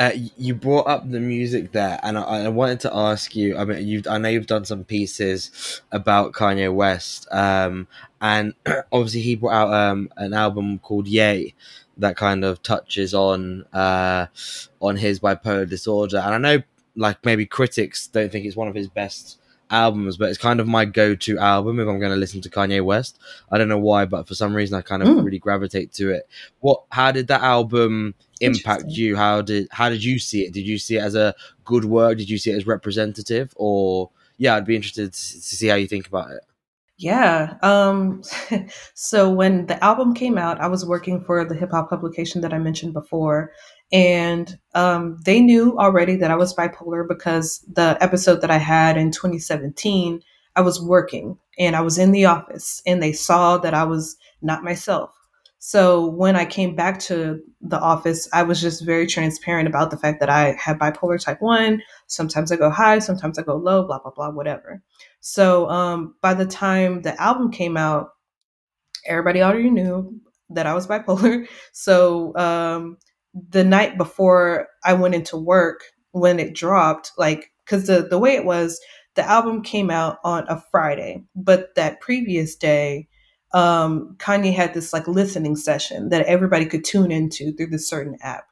Uh, 0.01 0.13
you 0.39 0.55
brought 0.55 0.87
up 0.87 1.11
the 1.11 1.21
music 1.21 1.73
there, 1.73 2.01
and 2.03 2.17
I, 2.17 2.45
I, 2.45 2.49
wanted 2.49 2.81
to 2.81 2.97
ask 2.97 3.37
you. 3.37 3.59
I 3.59 3.67
mean, 3.67 3.87
you 3.87 4.03
I 4.09 4.17
know 4.17 4.31
you've 4.31 4.47
done 4.47 4.65
some 4.65 4.83
pieces 4.83 5.83
about 5.93 6.33
Kanye 6.33 6.75
West, 6.75 7.29
um, 7.31 7.87
and 8.19 8.55
obviously 8.93 9.21
he 9.21 9.35
brought 9.35 9.53
out 9.53 9.75
um, 9.75 10.09
an 10.17 10.33
album 10.33 10.79
called 10.79 11.07
Ye 11.07 11.55
that 11.99 12.17
kind 12.17 12.47
of 12.47 12.63
touches 12.63 13.13
on 13.13 13.67
uh, 13.75 14.29
on 14.81 14.97
his 14.97 15.21
bipolar 15.21 15.69
disorder. 15.69 16.17
And 16.17 16.35
I 16.35 16.39
know, 16.39 16.63
like 16.97 17.23
maybe 17.27 17.45
critics 17.45 18.07
don't 18.07 18.33
think 18.33 18.47
it's 18.47 18.57
one 18.57 18.69
of 18.69 18.75
his 18.75 18.89
best 18.89 19.39
albums, 19.71 20.17
but 20.17 20.29
it's 20.29 20.39
kind 20.39 20.61
of 20.61 20.67
my 20.67 20.85
go-to 20.85 21.39
album 21.39 21.79
if 21.79 21.87
I'm 21.87 22.01
going 22.01 22.11
to 22.13 22.17
listen 22.17 22.41
to 22.41 22.51
Kanye 22.51 22.83
West. 22.85 23.19
I 23.51 23.59
don't 23.59 23.69
know 23.69 23.79
why, 23.79 24.05
but 24.05 24.27
for 24.27 24.35
some 24.35 24.55
reason 24.55 24.77
I 24.79 24.83
kind 24.83 25.03
of 25.03 25.09
mm. 25.09 25.25
really 25.25 25.39
gravitate 25.39 25.93
to 25.95 26.11
it. 26.11 26.29
What? 26.61 26.85
How 26.91 27.13
did 27.13 27.29
that 27.29 27.43
album 27.43 28.15
impact 28.41 28.85
you? 28.89 29.17
How 29.17 29.43
did 29.43 29.69
how 29.71 29.89
did 29.89 30.03
you 30.03 30.19
see 30.19 30.43
it? 30.43 30.53
Did 30.53 30.67
you 30.67 30.79
see 30.79 30.97
it 30.97 31.03
as 31.03 31.15
a 31.15 31.35
good 31.65 31.85
work? 31.85 32.19
Did 32.19 32.31
you 32.31 32.39
see 32.39 32.51
it 32.51 32.57
as 32.57 32.67
representative? 32.67 33.53
Or 33.57 34.11
yeah, 34.39 34.57
I'd 34.57 34.67
be 34.67 34.77
interested 34.77 35.13
to 35.13 35.19
see 35.19 35.69
how 35.69 35.77
you 35.77 35.87
think 35.87 36.09
about 36.09 36.31
it. 36.31 36.41
Yeah. 37.01 37.55
Um, 37.63 38.23
so 38.95 39.31
when 39.31 39.67
the 39.67 39.83
album 39.83 40.15
came 40.15 40.37
out, 40.37 40.61
I 40.61 40.67
was 40.67 40.85
working 40.85 41.25
for 41.25 41.45
the 41.47 41.55
hip 41.55 41.71
hop 41.71 41.89
publication 41.89 42.43
that 42.43 42.53
I 42.53 42.59
mentioned 42.59 42.93
before. 42.93 43.53
And 43.91 44.59
um, 44.75 45.19
they 45.25 45.41
knew 45.41 45.79
already 45.79 46.17
that 46.17 46.31
I 46.31 46.37
was 46.37 46.55
bipolar 46.55 47.09
because 47.09 47.65
the 47.73 47.97
episode 48.01 48.43
that 48.43 48.51
I 48.51 48.59
had 48.59 48.99
in 48.99 49.11
2017, 49.11 50.23
I 50.57 50.61
was 50.61 50.81
working 50.81 51.39
and 51.59 51.75
I 51.75 51.81
was 51.81 51.97
in 51.99 52.13
the 52.13 52.27
office 52.27 52.83
and 52.87 53.03
they 53.03 53.13
saw 53.13 53.57
that 53.59 53.75
I 53.75 53.85
was 53.85 54.17
not 54.43 54.63
myself. 54.63 55.20
So 55.63 56.07
when 56.07 56.37
I 56.37 56.47
came 56.47 56.75
back 56.75 56.99
to 57.01 57.39
the 57.61 57.79
office, 57.79 58.27
I 58.33 58.43
was 58.45 58.63
just 58.63 58.85
very 58.85 59.07
transparent 59.07 59.69
about 59.69 59.91
the 59.91 59.99
fact 59.99 60.19
that 60.21 60.31
I 60.31 60.53
had 60.59 60.79
bipolar 60.79 61.23
type 61.23 61.43
1. 61.43 61.83
Sometimes 62.07 62.51
I 62.51 62.57
go 62.57 62.71
high, 62.71 62.99
sometimes 62.99 63.39
I 63.39 63.43
go 63.43 63.57
low, 63.57 63.87
blah, 63.87 63.99
blah, 63.99 64.11
blah, 64.11 64.31
whatever. 64.31 64.83
So 65.21 65.69
um, 65.69 66.15
by 66.23 66.33
the 66.33 66.47
time 66.47 67.03
the 67.03 67.21
album 67.21 67.51
came 67.51 67.77
out, 67.77 68.09
everybody 69.07 69.43
already 69.43 69.69
knew 69.69 70.19
that 70.49 70.67
I 70.67 70.73
was 70.73 70.87
bipolar. 70.87 71.47
So 71.73 72.35
um, 72.37 72.97
the 73.51 73.63
night 73.63 73.99
before 73.99 74.67
I 74.83 74.95
went 74.95 75.15
into 75.15 75.37
work, 75.37 75.83
when 76.13 76.41
it 76.41 76.55
dropped, 76.55 77.13
like, 77.19 77.53
because 77.67 77.87
the, 77.87 78.09
the 78.09 78.19
way 78.19 78.35
it 78.35 78.47
was, 78.47 78.81
the 79.15 79.29
album 79.29 79.63
came 79.63 79.91
out 79.91 80.17
on 80.25 80.49
a 80.49 80.63
Friday, 80.71 81.23
but 81.37 81.75
that 81.75 82.01
previous 82.01 82.57
day, 82.57 83.09
um, 83.53 84.17
Kanye 84.19 84.55
had 84.55 84.75
this 84.75 84.93
like 84.93 85.09
listening 85.09 85.57
session 85.57 86.09
that 86.11 86.27
everybody 86.27 86.67
could 86.67 86.85
tune 86.85 87.11
into 87.11 87.53
through 87.53 87.69
this 87.69 87.89
certain 87.89 88.17
app. 88.23 88.45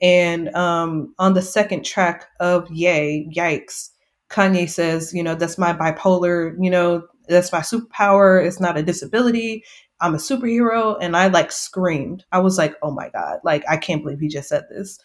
And 0.00 0.54
um, 0.54 1.14
on 1.18 1.34
the 1.34 1.42
second 1.42 1.84
track 1.84 2.26
of 2.38 2.70
Ye, 2.70 3.32
Yikes, 3.34 3.90
Kanye 4.30 4.68
says, 4.68 5.14
you 5.14 5.22
know, 5.22 5.34
that's 5.34 5.58
my 5.58 5.72
bipolar, 5.72 6.54
you 6.60 6.70
know, 6.70 7.02
that's 7.28 7.52
my 7.52 7.60
superpower. 7.60 8.44
It's 8.44 8.60
not 8.60 8.76
a 8.76 8.82
disability. 8.82 9.64
I'm 10.00 10.14
a 10.14 10.18
superhero. 10.18 10.96
And 11.00 11.16
I 11.16 11.28
like 11.28 11.50
screamed. 11.50 12.24
I 12.32 12.38
was 12.40 12.58
like, 12.58 12.74
oh 12.82 12.90
my 12.90 13.08
God, 13.10 13.38
like, 13.44 13.64
I 13.68 13.76
can't 13.76 14.02
believe 14.02 14.20
he 14.20 14.28
just 14.28 14.48
said 14.48 14.64
this. 14.68 14.98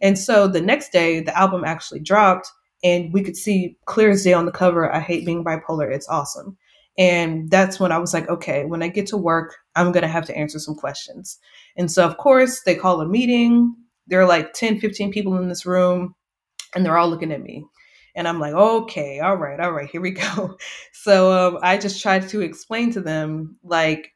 And 0.00 0.18
so 0.18 0.46
the 0.46 0.60
next 0.60 0.92
day, 0.92 1.20
the 1.20 1.36
album 1.36 1.64
actually 1.64 2.00
dropped, 2.00 2.50
and 2.82 3.12
we 3.12 3.22
could 3.22 3.36
see 3.36 3.78
clear 3.86 4.10
as 4.10 4.24
day 4.24 4.34
on 4.34 4.44
the 4.44 4.52
cover, 4.52 4.92
I 4.92 5.00
hate 5.00 5.24
being 5.24 5.44
bipolar. 5.44 5.90
It's 5.90 6.08
awesome. 6.08 6.58
And 6.96 7.50
that's 7.50 7.80
when 7.80 7.90
I 7.90 7.98
was 7.98 8.14
like, 8.14 8.28
okay, 8.28 8.64
when 8.64 8.82
I 8.82 8.88
get 8.88 9.06
to 9.08 9.16
work, 9.16 9.56
I'm 9.74 9.90
going 9.92 10.02
to 10.02 10.08
have 10.08 10.26
to 10.26 10.36
answer 10.36 10.58
some 10.58 10.76
questions. 10.76 11.38
And 11.76 11.90
so, 11.90 12.06
of 12.06 12.16
course, 12.18 12.62
they 12.62 12.76
call 12.76 13.00
a 13.00 13.06
meeting. 13.06 13.74
There 14.06 14.20
are 14.20 14.28
like 14.28 14.52
10, 14.52 14.78
15 14.78 15.10
people 15.10 15.36
in 15.38 15.48
this 15.48 15.66
room, 15.66 16.14
and 16.74 16.84
they're 16.84 16.96
all 16.96 17.08
looking 17.08 17.32
at 17.32 17.42
me. 17.42 17.64
And 18.14 18.28
I'm 18.28 18.38
like, 18.38 18.54
okay, 18.54 19.18
all 19.18 19.36
right, 19.36 19.58
all 19.58 19.72
right, 19.72 19.88
here 19.90 20.00
we 20.00 20.12
go. 20.12 20.56
So 20.92 21.32
um, 21.32 21.58
I 21.62 21.78
just 21.78 22.00
tried 22.00 22.28
to 22.28 22.42
explain 22.42 22.92
to 22.92 23.00
them, 23.00 23.56
like, 23.64 24.12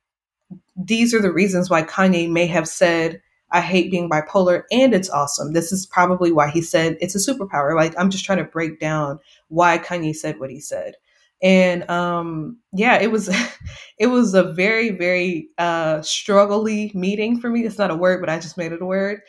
these 0.76 1.12
are 1.12 1.20
the 1.20 1.32
reasons 1.32 1.68
why 1.68 1.82
Kanye 1.82 2.30
may 2.30 2.46
have 2.46 2.68
said, 2.68 3.20
I 3.50 3.60
hate 3.60 3.90
being 3.90 4.10
bipolar 4.10 4.62
and 4.70 4.94
it's 4.94 5.10
awesome. 5.10 5.52
This 5.52 5.72
is 5.72 5.86
probably 5.86 6.32
why 6.32 6.50
he 6.50 6.60
said 6.60 6.98
it's 7.00 7.14
a 7.14 7.32
superpower. 7.32 7.74
Like, 7.74 7.94
I'm 7.98 8.10
just 8.10 8.24
trying 8.24 8.38
to 8.38 8.44
break 8.44 8.78
down 8.78 9.18
why 9.48 9.78
Kanye 9.78 10.14
said 10.14 10.38
what 10.38 10.50
he 10.50 10.60
said. 10.60 10.94
And 11.42 11.88
um 11.90 12.58
yeah 12.72 12.98
it 13.00 13.10
was 13.10 13.28
it 13.98 14.08
was 14.08 14.34
a 14.34 14.52
very 14.52 14.90
very 14.90 15.48
uh 15.58 15.98
struggly 15.98 16.94
meeting 16.94 17.40
for 17.40 17.50
me. 17.50 17.64
It's 17.64 17.78
not 17.78 17.90
a 17.90 17.96
word 17.96 18.20
but 18.20 18.30
i 18.30 18.38
just 18.38 18.56
made 18.58 18.72
it 18.72 18.82
a 18.82 18.86
word. 18.86 19.20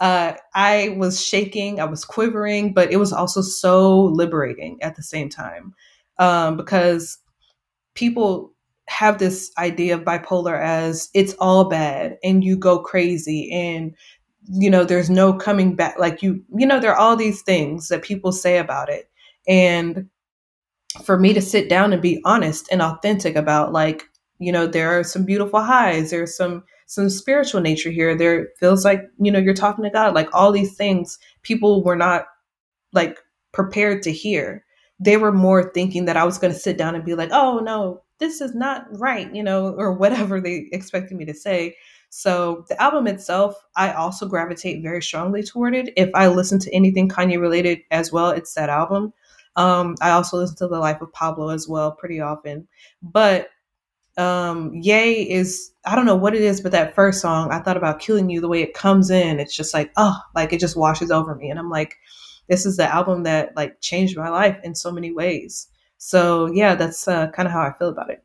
Uh 0.00 0.34
i 0.54 0.94
was 0.98 1.24
shaking 1.24 1.80
i 1.80 1.84
was 1.84 2.04
quivering 2.04 2.72
but 2.72 2.92
it 2.92 2.96
was 2.98 3.12
also 3.12 3.42
so 3.42 4.04
liberating 4.04 4.78
at 4.82 4.96
the 4.96 5.02
same 5.02 5.28
time. 5.28 5.74
Um 6.18 6.56
because 6.56 7.18
people 7.94 8.52
have 8.88 9.18
this 9.18 9.50
idea 9.58 9.94
of 9.94 10.02
bipolar 10.02 10.60
as 10.62 11.10
it's 11.14 11.34
all 11.40 11.68
bad 11.68 12.16
and 12.24 12.42
you 12.42 12.56
go 12.56 12.78
crazy 12.78 13.50
and 13.52 13.94
you 14.50 14.70
know 14.70 14.84
there's 14.84 15.10
no 15.10 15.32
coming 15.34 15.76
back 15.76 15.98
like 15.98 16.22
you 16.22 16.42
you 16.56 16.66
know 16.66 16.80
there 16.80 16.92
are 16.92 16.98
all 16.98 17.16
these 17.16 17.42
things 17.42 17.88
that 17.88 18.02
people 18.02 18.32
say 18.32 18.58
about 18.58 18.88
it. 18.88 19.10
And 19.46 20.08
for 21.04 21.18
me 21.18 21.32
to 21.32 21.40
sit 21.40 21.68
down 21.68 21.92
and 21.92 22.02
be 22.02 22.20
honest 22.24 22.68
and 22.70 22.82
authentic 22.82 23.36
about 23.36 23.72
like 23.72 24.04
you 24.38 24.52
know 24.52 24.66
there 24.66 24.98
are 24.98 25.04
some 25.04 25.24
beautiful 25.24 25.60
highs 25.60 26.10
there's 26.10 26.36
some 26.36 26.62
some 26.86 27.10
spiritual 27.10 27.60
nature 27.60 27.90
here 27.90 28.16
there 28.16 28.48
feels 28.58 28.84
like 28.84 29.02
you 29.18 29.30
know 29.30 29.38
you're 29.38 29.54
talking 29.54 29.84
to 29.84 29.90
god 29.90 30.14
like 30.14 30.28
all 30.32 30.52
these 30.52 30.76
things 30.76 31.18
people 31.42 31.82
were 31.82 31.96
not 31.96 32.26
like 32.92 33.18
prepared 33.52 34.02
to 34.02 34.12
hear. 34.12 34.64
They 35.00 35.16
were 35.16 35.32
more 35.32 35.70
thinking 35.72 36.06
that 36.06 36.16
i 36.16 36.24
was 36.24 36.38
going 36.38 36.52
to 36.52 36.58
sit 36.58 36.76
down 36.76 36.94
and 36.94 37.04
be 37.04 37.14
like 37.14 37.30
oh 37.32 37.60
no 37.60 38.02
this 38.18 38.40
is 38.40 38.54
not 38.54 38.86
right 38.98 39.32
you 39.34 39.42
know 39.42 39.74
or 39.74 39.92
whatever 39.92 40.40
they 40.40 40.68
expected 40.72 41.16
me 41.16 41.24
to 41.24 41.34
say. 41.34 41.76
So 42.10 42.64
the 42.68 42.80
album 42.82 43.06
itself 43.06 43.54
i 43.76 43.92
also 43.92 44.26
gravitate 44.26 44.82
very 44.82 45.02
strongly 45.02 45.42
toward 45.42 45.74
it. 45.74 45.92
If 45.96 46.10
i 46.14 46.26
listen 46.26 46.58
to 46.60 46.74
anything 46.74 47.08
kanye 47.08 47.40
related 47.40 47.80
as 47.90 48.12
well 48.12 48.30
it's 48.30 48.54
that 48.54 48.70
album 48.70 49.12
um, 49.58 49.96
I 50.00 50.10
also 50.10 50.36
listen 50.36 50.56
to 50.58 50.68
The 50.68 50.78
Life 50.78 51.02
of 51.02 51.12
Pablo 51.12 51.48
as 51.48 51.68
well 51.68 51.90
pretty 51.90 52.20
often. 52.20 52.68
But 53.02 53.48
um, 54.16 54.72
Ye 54.72 55.28
is, 55.28 55.72
I 55.84 55.96
don't 55.96 56.06
know 56.06 56.14
what 56.14 56.36
it 56.36 56.42
is, 56.42 56.60
but 56.60 56.70
that 56.72 56.94
first 56.94 57.20
song, 57.20 57.50
I 57.50 57.58
thought 57.58 57.76
about 57.76 57.98
Killing 57.98 58.30
You, 58.30 58.40
the 58.40 58.48
way 58.48 58.62
it 58.62 58.72
comes 58.72 59.10
in, 59.10 59.40
it's 59.40 59.56
just 59.56 59.74
like, 59.74 59.90
oh, 59.96 60.16
like 60.36 60.52
it 60.52 60.60
just 60.60 60.76
washes 60.76 61.10
over 61.10 61.34
me. 61.34 61.50
And 61.50 61.58
I'm 61.58 61.70
like, 61.70 61.96
this 62.48 62.66
is 62.66 62.76
the 62.76 62.84
album 62.84 63.24
that 63.24 63.56
like 63.56 63.80
changed 63.80 64.16
my 64.16 64.28
life 64.28 64.56
in 64.62 64.76
so 64.76 64.92
many 64.92 65.12
ways. 65.12 65.66
So 65.96 66.46
yeah, 66.46 66.76
that's 66.76 67.08
uh, 67.08 67.28
kind 67.32 67.48
of 67.48 67.52
how 67.52 67.62
I 67.62 67.72
feel 67.76 67.88
about 67.88 68.10
it. 68.10 68.22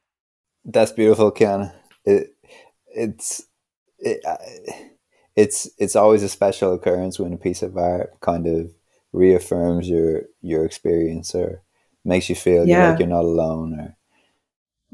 That's 0.64 0.92
beautiful, 0.92 1.32
Kiana. 1.32 1.74
It, 2.06 2.36
it's, 2.96 3.44
it, 3.98 4.24
it's, 5.36 5.68
it's 5.80 5.96
always 5.96 6.22
a 6.22 6.30
special 6.30 6.74
occurrence 6.76 7.20
when 7.20 7.34
a 7.34 7.38
piece 7.38 7.64
of 7.64 7.76
art 7.76 8.20
kind 8.22 8.46
of 8.46 8.72
reaffirms 9.14 9.88
your 9.88 10.24
your 10.42 10.66
experience 10.66 11.34
or 11.36 11.62
makes 12.04 12.28
you 12.30 12.36
feel 12.36 12.68
yeah. 12.68 12.90
like 12.90 13.00
you're 13.00 13.08
not 13.08 13.24
alone 13.24 13.80
or 13.80 13.98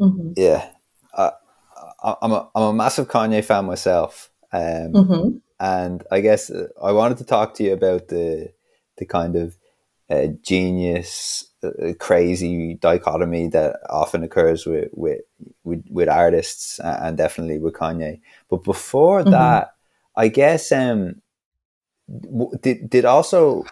mm-hmm. 0.07 0.33
yeah 0.35 0.69
I, 1.17 1.31
am 2.21 2.31
a, 2.31 2.49
I'm 2.53 2.63
a 2.63 2.73
massive 2.73 3.07
Kanye 3.07 3.43
fan 3.43 3.65
myself 3.65 4.29
um, 4.51 4.61
mm-hmm. 4.93 5.37
and 5.59 6.03
I 6.11 6.19
guess 6.19 6.49
uh, 6.49 6.67
I 6.83 6.91
wanted 6.91 7.17
to 7.19 7.25
talk 7.25 7.55
to 7.55 7.63
you 7.63 7.73
about 7.73 8.09
the 8.09 8.53
the 8.97 9.05
kind 9.05 9.35
of 9.35 9.57
uh, 10.09 10.27
genius 10.41 11.45
uh, 11.63 11.93
crazy 11.99 12.75
dichotomy 12.75 13.47
that 13.49 13.77
often 13.89 14.23
occurs 14.23 14.65
with, 14.65 14.89
with 14.93 15.21
with 15.63 15.83
with 15.89 16.09
artists 16.09 16.79
and 16.83 17.17
definitely 17.17 17.57
with 17.57 17.73
Kanye 17.73 18.19
but 18.49 18.63
before 18.63 19.21
mm-hmm. 19.21 19.31
that 19.31 19.75
I 20.15 20.27
guess 20.27 20.71
um 20.73 21.21
did 22.61 22.89
did 22.89 23.05
also 23.05 23.63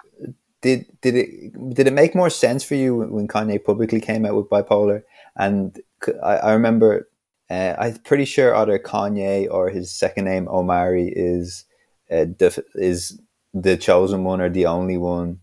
did 0.62 0.86
did 1.02 1.16
it 1.16 1.74
did 1.74 1.88
it 1.88 1.94
make 1.94 2.16
more 2.16 2.30
sense 2.30 2.64
for 2.64 2.76
you 2.76 2.96
when 2.96 3.28
Kanye 3.28 3.64
publicly 3.64 4.02
came 4.02 4.26
out 4.26 4.36
with 4.36 4.50
bipolar? 4.50 5.04
And 5.36 5.80
I, 6.24 6.38
I 6.38 6.54
remember, 6.54 7.08
uh, 7.50 7.76
I'm 7.78 7.98
pretty 7.98 8.26
sure 8.26 8.56
either 8.56 8.80
Kanye 8.80 9.48
or 9.50 9.70
his 9.70 9.92
second 9.92 10.26
name 10.26 10.48
Omari 10.48 11.14
is 11.16 11.66
uh, 12.12 12.26
def- 12.26 12.60
is 12.76 13.20
the 13.54 13.78
chosen 13.78 14.24
one 14.24 14.42
or 14.42 14.50
the 14.50 14.66
only 14.66 14.98
one 14.98 15.40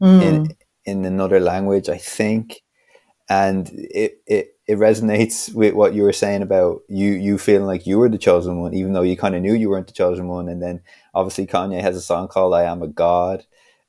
mm. 0.00 0.22
in 0.22 0.56
in 0.84 1.04
another 1.04 1.40
language, 1.40 1.88
I 1.88 1.98
think. 1.98 2.62
And 3.28 3.68
it, 3.72 4.20
it 4.26 4.54
it 4.66 4.78
resonates 4.78 5.52
with 5.54 5.74
what 5.74 5.94
you 5.94 6.02
were 6.02 6.12
saying 6.12 6.42
about 6.42 6.80
you 6.88 7.12
you 7.12 7.38
feeling 7.38 7.66
like 7.66 7.86
you 7.86 7.98
were 7.98 8.08
the 8.08 8.18
chosen 8.18 8.60
one, 8.60 8.74
even 8.74 8.92
though 8.92 9.02
you 9.02 9.16
kind 9.16 9.34
of 9.34 9.42
knew 9.42 9.54
you 9.54 9.68
weren't 9.68 9.86
the 9.86 9.92
chosen 9.92 10.28
one. 10.28 10.48
And 10.48 10.62
then 10.62 10.80
obviously 11.14 11.46
Kanye 11.46 11.80
has 11.80 11.96
a 11.96 12.00
song 12.00 12.28
called 12.28 12.54
"I 12.54 12.64
Am 12.64 12.82
a 12.82 12.88
God," 12.88 13.44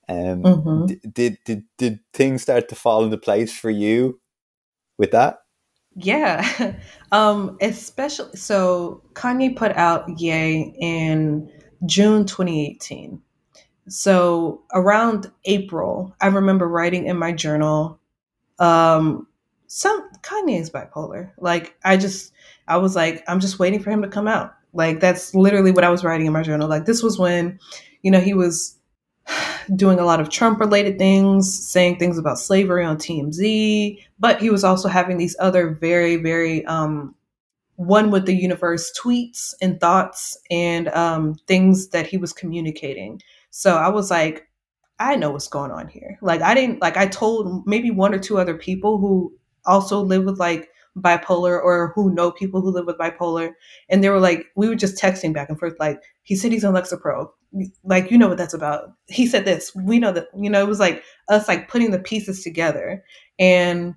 Um, 0.10 0.44
mm-hmm. 0.44 1.10
did 1.14 1.38
did 1.46 1.64
did 1.78 2.00
things 2.14 2.42
start 2.42 2.70
to 2.70 2.76
fall 2.76 3.04
into 3.04 3.18
place 3.18 3.56
for 3.58 3.70
you 3.70 4.20
with 4.98 5.12
that? 5.12 5.40
Yeah, 5.96 6.76
um, 7.12 7.58
especially 7.62 8.36
so 8.36 9.04
Kanye 9.14 9.56
put 9.56 9.76
out 9.78 10.20
"Ye" 10.20 10.76
in 10.80 11.52
June 11.86 12.26
2018. 12.26 13.22
So 13.88 14.62
around 14.74 15.32
April, 15.46 16.16
I 16.22 16.28
remember 16.28 16.68
writing 16.68 17.08
in 17.08 17.18
my 17.18 17.32
journal, 17.32 18.00
um, 18.60 19.28
some 19.68 20.10
Kanye 20.22 20.60
is 20.60 20.70
bipolar. 20.70 21.32
Like 21.38 21.76
I 21.84 21.98
just, 21.98 22.32
I 22.68 22.78
was 22.78 22.96
like, 22.96 23.24
I'm 23.28 23.40
just 23.40 23.60
waiting 23.60 23.82
for 23.82 23.90
him 23.90 24.02
to 24.02 24.08
come 24.08 24.28
out. 24.28 24.54
Like 24.74 25.00
that's 25.00 25.34
literally 25.36 25.72
what 25.72 25.84
I 25.84 25.90
was 25.90 26.04
writing 26.04 26.28
in 26.28 26.34
my 26.34 26.44
journal. 26.44 26.70
Like 26.70 26.86
this 26.86 27.04
was 27.04 27.18
when, 27.18 27.60
you 28.02 28.12
know, 28.12 28.20
he 28.20 28.34
was 28.34 28.78
doing 29.76 30.00
a 30.00 30.06
lot 30.06 30.20
of 30.20 30.30
Trump 30.30 30.60
related 30.60 30.98
things, 30.98 31.68
saying 31.68 31.98
things 31.98 32.18
about 32.18 32.40
slavery 32.40 32.84
on 32.84 32.98
TMZ, 32.98 34.04
but 34.20 34.42
he 34.42 34.50
was 34.50 34.64
also 34.64 34.88
having 34.88 35.18
these 35.18 35.36
other 35.40 35.70
very, 35.70 36.18
very 36.18 36.66
um, 36.66 37.16
one 37.76 38.12
with 38.12 38.26
the 38.26 38.36
universe 38.36 38.92
tweets 39.00 39.54
and 39.62 39.80
thoughts 39.80 40.38
and 40.50 40.88
um, 40.90 41.36
things 41.48 41.90
that 41.90 42.08
he 42.08 42.18
was 42.18 42.34
communicating. 42.34 43.22
So 43.50 43.76
I 43.76 43.90
was 43.90 44.12
like, 44.12 44.48
I 45.00 45.16
know 45.16 45.32
what's 45.32 45.48
going 45.48 45.72
on 45.72 45.88
here. 45.88 46.20
Like 46.22 46.42
I 46.42 46.54
didn't 46.54 46.82
like 46.82 46.96
I 46.96 47.08
told 47.08 47.66
maybe 47.66 47.90
one 47.90 48.14
or 48.14 48.20
two 48.20 48.38
other 48.38 48.56
people 48.56 49.00
who 49.00 49.34
also 49.66 50.00
live 50.02 50.26
with 50.26 50.40
like 50.40 50.70
bipolar 50.98 51.62
or 51.62 51.92
who 51.96 52.14
know 52.14 52.32
people 52.32 52.62
who 52.62 52.72
live 52.72 52.86
with 52.86 52.98
bipolar. 52.98 53.54
And 53.90 54.04
they 54.04 54.10
were 54.10 54.20
like 54.20 54.48
we 54.56 54.68
were 54.68 54.76
just 54.76 55.02
texting 55.02 55.34
back 55.34 55.50
and 55.50 55.60
forth 55.60 55.76
like 55.80 56.02
he 56.24 56.36
said 56.36 56.52
he's 56.52 56.66
on 56.66 56.74
lexapro. 56.74 57.30
Like 57.84 58.12
you 58.12 58.18
know 58.18 58.28
what 58.28 58.38
that's 58.38 58.54
about. 58.54 58.92
He 59.08 59.28
said 59.28 59.46
this. 59.46 59.74
We 59.76 60.00
know 60.00 60.12
that 60.12 60.28
you 60.38 60.50
know 60.50 60.62
it 60.62 60.68
was 60.68 60.80
like 60.80 61.04
us 61.30 61.48
like 61.48 61.70
putting 61.70 61.92
the 61.92 62.00
pieces 62.00 62.44
together. 62.44 63.04
And 63.40 63.96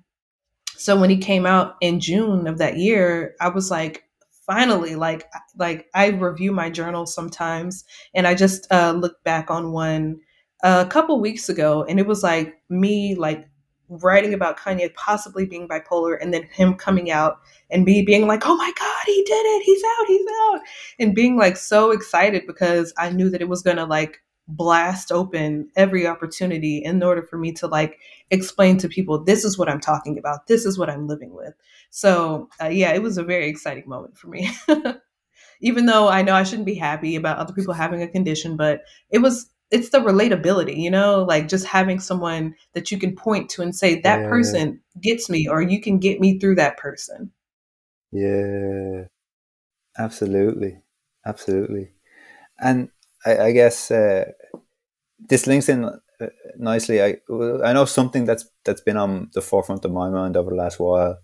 so 0.77 0.99
when 0.99 1.09
he 1.09 1.17
came 1.17 1.45
out 1.45 1.75
in 1.79 2.01
june 2.01 2.47
of 2.47 2.57
that 2.57 2.77
year 2.77 3.33
i 3.39 3.47
was 3.47 3.71
like 3.71 4.03
finally 4.45 4.95
like 4.95 5.25
like 5.57 5.87
i 5.95 6.07
review 6.07 6.51
my 6.51 6.69
journal 6.69 7.05
sometimes. 7.05 7.83
And 8.13 8.27
i 8.27 8.35
just 8.35 8.71
uh 8.71 8.91
look 8.91 9.23
back 9.23 9.49
on 9.49 9.71
one 9.71 10.19
a 10.63 10.85
couple 10.85 11.19
weeks 11.19 11.49
ago. 11.49 11.85
And 11.87 11.99
it 11.99 12.07
was 12.07 12.23
like 12.23 12.55
me 12.69 13.15
like 13.15 13.47
writing 13.89 14.33
about 14.33 14.57
Kanye 14.57 14.93
possibly 14.95 15.45
being 15.45 15.67
bipolar 15.67 16.17
and 16.19 16.33
then 16.33 16.43
him 16.43 16.73
coming 16.75 17.11
out 17.11 17.39
and 17.69 17.85
me 17.85 18.01
being 18.01 18.27
like, 18.27 18.43
oh 18.45 18.55
my 18.55 18.71
God, 18.77 19.03
he 19.05 19.23
did 19.23 19.33
it. 19.33 19.63
He's 19.63 19.83
out. 19.83 20.07
He's 20.07 20.27
out. 20.27 20.59
And 20.99 21.15
being 21.15 21.37
like 21.37 21.57
so 21.57 21.91
excited 21.91 22.43
because 22.47 22.93
I 22.97 23.09
knew 23.09 23.29
that 23.29 23.41
it 23.41 23.49
was 23.49 23.61
going 23.61 23.77
to 23.77 23.85
like 23.85 24.21
blast 24.47 25.11
open 25.11 25.69
every 25.75 26.05
opportunity 26.05 26.77
in 26.83 27.01
order 27.01 27.23
for 27.23 27.37
me 27.37 27.51
to 27.51 27.67
like 27.67 27.99
explain 28.31 28.77
to 28.77 28.87
people, 28.87 29.23
this 29.23 29.43
is 29.43 29.57
what 29.57 29.69
I'm 29.69 29.79
talking 29.79 30.17
about. 30.17 30.47
This 30.47 30.65
is 30.65 30.77
what 30.77 30.89
I'm 30.89 31.07
living 31.07 31.33
with. 31.33 31.53
So 31.89 32.49
uh, 32.61 32.67
yeah, 32.67 32.93
it 32.93 33.01
was 33.01 33.17
a 33.17 33.23
very 33.23 33.47
exciting 33.47 33.87
moment 33.87 34.17
for 34.17 34.27
me. 34.27 34.49
Even 35.61 35.85
though 35.85 36.09
I 36.09 36.21
know 36.21 36.33
I 36.33 36.43
shouldn't 36.43 36.65
be 36.65 36.75
happy 36.75 37.15
about 37.15 37.37
other 37.37 37.53
people 37.53 37.73
having 37.73 38.01
a 38.01 38.07
condition, 38.07 38.57
but 38.57 38.81
it 39.09 39.19
was 39.19 39.49
it's 39.71 39.89
the 39.89 39.99
relatability, 39.99 40.77
you 40.77 40.91
know, 40.91 41.23
like 41.23 41.47
just 41.47 41.65
having 41.65 41.99
someone 41.99 42.55
that 42.73 42.91
you 42.91 42.99
can 42.99 43.15
point 43.15 43.49
to 43.51 43.61
and 43.61 43.75
say 43.75 43.99
that 44.01 44.21
yeah. 44.21 44.29
person 44.29 44.81
gets 45.01 45.29
me, 45.29 45.47
or 45.47 45.61
you 45.61 45.81
can 45.81 45.99
get 45.99 46.19
me 46.19 46.39
through 46.39 46.55
that 46.55 46.77
person. 46.77 47.31
Yeah, 48.11 49.05
absolutely, 49.97 50.79
absolutely, 51.25 51.91
and 52.59 52.89
I, 53.25 53.37
I 53.37 53.51
guess 53.51 53.91
uh, 53.91 54.31
this 55.19 55.47
links 55.47 55.69
in 55.69 55.85
uh, 55.85 56.27
nicely. 56.57 57.01
I 57.01 57.17
I 57.63 57.73
know 57.73 57.85
something 57.85 58.25
that's 58.25 58.45
that's 58.63 58.81
been 58.81 58.97
on 58.97 59.29
the 59.33 59.41
forefront 59.41 59.85
of 59.85 59.91
my 59.91 60.09
mind 60.09 60.37
over 60.37 60.51
the 60.51 60.55
last 60.55 60.79
while 60.79 61.17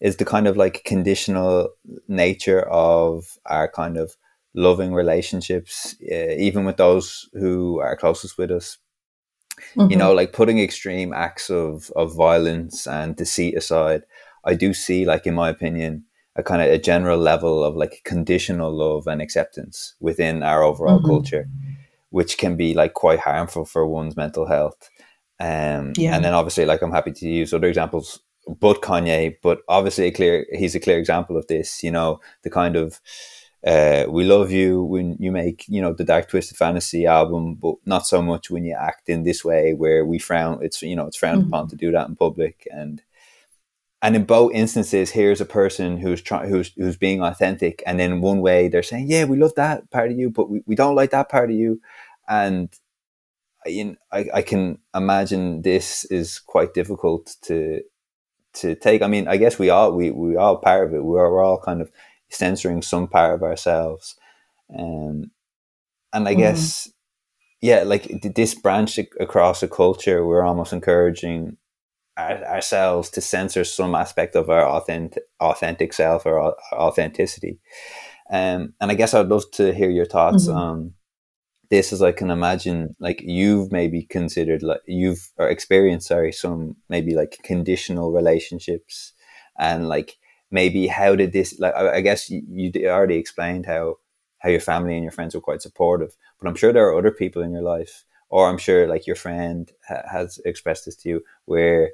is 0.00 0.16
the 0.16 0.24
kind 0.24 0.48
of 0.48 0.56
like 0.56 0.82
conditional 0.84 1.70
nature 2.08 2.60
of 2.68 3.38
our 3.46 3.68
kind 3.68 3.96
of 3.96 4.16
loving 4.54 4.92
relationships, 4.92 5.96
uh, 6.10 6.34
even 6.36 6.64
with 6.64 6.76
those 6.76 7.28
who 7.32 7.80
are 7.80 7.96
closest 7.96 8.38
with 8.38 8.50
us. 8.50 8.78
Mm-hmm. 9.76 9.90
You 9.90 9.96
know, 9.96 10.12
like 10.12 10.32
putting 10.32 10.58
extreme 10.58 11.12
acts 11.12 11.50
of, 11.50 11.90
of 11.94 12.14
violence 12.14 12.86
and 12.86 13.16
deceit 13.16 13.56
aside, 13.56 14.02
I 14.44 14.54
do 14.54 14.74
see, 14.74 15.04
like, 15.04 15.26
in 15.26 15.34
my 15.34 15.48
opinion, 15.48 16.04
a 16.36 16.42
kind 16.42 16.62
of 16.62 16.68
a 16.68 16.78
general 16.78 17.18
level 17.18 17.62
of 17.62 17.76
like 17.76 18.00
conditional 18.04 18.72
love 18.72 19.06
and 19.06 19.20
acceptance 19.20 19.94
within 20.00 20.42
our 20.42 20.62
overall 20.62 20.98
mm-hmm. 20.98 21.06
culture, 21.06 21.48
which 22.10 22.38
can 22.38 22.56
be 22.56 22.74
like 22.74 22.94
quite 22.94 23.20
harmful 23.20 23.64
for 23.64 23.86
one's 23.86 24.16
mental 24.16 24.46
health. 24.46 24.88
Um, 25.38 25.92
yeah. 25.96 26.14
And 26.14 26.24
then 26.24 26.34
obviously, 26.34 26.64
like, 26.64 26.82
I'm 26.82 26.92
happy 26.92 27.12
to 27.12 27.28
use 27.28 27.52
other 27.52 27.68
examples 27.68 28.20
but 28.46 28.82
Kanye, 28.82 29.36
but 29.42 29.60
obviously 29.68 30.06
a 30.06 30.10
clear 30.10 30.46
he's 30.52 30.74
a 30.74 30.80
clear 30.80 30.98
example 30.98 31.36
of 31.36 31.46
this. 31.46 31.82
You 31.82 31.90
know, 31.90 32.20
the 32.42 32.50
kind 32.50 32.76
of 32.76 33.00
uh, 33.66 34.06
we 34.08 34.24
love 34.24 34.50
you 34.50 34.82
when 34.82 35.16
you 35.20 35.30
make 35.30 35.64
you 35.68 35.80
know 35.80 35.92
the 35.92 36.04
Dark 36.04 36.28
Twisted 36.28 36.56
Fantasy 36.56 37.06
album, 37.06 37.54
but 37.54 37.76
not 37.86 38.06
so 38.06 38.20
much 38.20 38.50
when 38.50 38.64
you 38.64 38.76
act 38.78 39.08
in 39.08 39.22
this 39.22 39.44
way 39.44 39.72
where 39.72 40.04
we 40.04 40.18
frown. 40.18 40.58
It's 40.62 40.82
you 40.82 40.96
know 40.96 41.06
it's 41.06 41.16
frowned 41.16 41.42
mm-hmm. 41.42 41.54
upon 41.54 41.68
to 41.68 41.76
do 41.76 41.92
that 41.92 42.08
in 42.08 42.16
public, 42.16 42.66
and 42.72 43.02
and 44.02 44.16
in 44.16 44.24
both 44.24 44.52
instances, 44.52 45.10
here's 45.10 45.40
a 45.40 45.46
person 45.46 45.96
who's 45.96 46.20
trying 46.20 46.50
who's 46.50 46.72
who's 46.76 46.96
being 46.96 47.22
authentic, 47.22 47.84
and 47.86 48.00
in 48.00 48.20
one 48.20 48.40
way 48.40 48.68
they're 48.68 48.82
saying, 48.82 49.06
yeah, 49.08 49.24
we 49.24 49.36
love 49.36 49.54
that 49.54 49.88
part 49.92 50.10
of 50.10 50.18
you, 50.18 50.28
but 50.28 50.50
we, 50.50 50.62
we 50.66 50.74
don't 50.74 50.96
like 50.96 51.10
that 51.10 51.28
part 51.28 51.50
of 51.50 51.56
you, 51.56 51.80
and 52.28 52.68
I, 53.64 53.96
I, 54.10 54.26
I 54.34 54.42
can 54.42 54.78
imagine 54.92 55.62
this 55.62 56.04
is 56.06 56.40
quite 56.40 56.74
difficult 56.74 57.36
to 57.42 57.82
to 58.54 58.74
take. 58.74 59.02
I 59.02 59.06
mean, 59.06 59.28
I 59.28 59.36
guess 59.36 59.56
we 59.56 59.70
all 59.70 59.92
we 59.92 60.10
we 60.10 60.36
all 60.36 60.56
part 60.56 60.88
of 60.88 60.94
it. 60.94 61.04
We're, 61.04 61.30
we're 61.30 61.44
all 61.44 61.60
kind 61.60 61.80
of 61.80 61.92
censoring 62.32 62.82
some 62.82 63.08
part 63.08 63.34
of 63.34 63.42
ourselves, 63.42 64.16
um, 64.78 65.30
and 66.12 66.28
I 66.28 66.34
mm. 66.34 66.38
guess 66.38 66.88
yeah, 67.62 67.84
like 67.84 68.08
this 68.34 68.54
branch 68.54 68.98
across 69.20 69.62
a 69.62 69.68
culture, 69.68 70.26
we're 70.26 70.42
almost 70.42 70.72
encouraging 70.72 71.56
our, 72.16 72.44
ourselves 72.44 73.08
to 73.10 73.20
censor 73.20 73.62
some 73.62 73.94
aspect 73.94 74.34
of 74.34 74.50
our 74.50 74.66
authentic 74.66 75.22
authentic 75.40 75.92
self 75.92 76.26
or 76.26 76.56
authenticity. 76.72 77.60
Um, 78.30 78.74
and 78.80 78.90
I 78.90 78.94
guess 78.94 79.14
I'd 79.14 79.28
love 79.28 79.44
to 79.52 79.72
hear 79.72 79.90
your 79.90 80.06
thoughts 80.06 80.48
mm-hmm. 80.48 80.58
on 80.58 80.94
this 81.70 81.92
as 81.92 82.02
I 82.02 82.12
can 82.12 82.30
imagine 82.30 82.96
like 82.98 83.22
you've 83.22 83.72
maybe 83.72 84.02
considered 84.02 84.62
like 84.62 84.80
you've 84.86 85.30
or 85.38 85.48
experienced 85.48 86.08
sorry 86.08 86.32
some 86.32 86.76
maybe 86.90 87.14
like 87.14 87.38
conditional 87.44 88.12
relationships 88.12 89.14
and 89.58 89.88
like 89.88 90.16
maybe 90.52 90.86
how 90.86 91.16
did 91.16 91.32
this 91.32 91.58
like 91.58 91.74
I, 91.74 91.96
I 91.96 92.00
guess 92.00 92.30
you, 92.30 92.42
you 92.46 92.88
already 92.88 93.16
explained 93.16 93.66
how 93.66 93.96
how 94.38 94.50
your 94.50 94.60
family 94.60 94.94
and 94.94 95.02
your 95.02 95.12
friends 95.12 95.34
were 95.34 95.40
quite 95.40 95.62
supportive 95.62 96.16
but 96.38 96.48
I'm 96.48 96.54
sure 96.54 96.72
there 96.72 96.86
are 96.86 96.98
other 96.98 97.10
people 97.10 97.42
in 97.42 97.52
your 97.52 97.62
life 97.62 98.04
or 98.28 98.48
I'm 98.48 98.58
sure 98.58 98.86
like 98.86 99.06
your 99.06 99.16
friend 99.16 99.70
ha- 99.88 100.02
has 100.10 100.38
expressed 100.44 100.84
this 100.84 100.96
to 100.96 101.08
you 101.08 101.24
where 101.46 101.90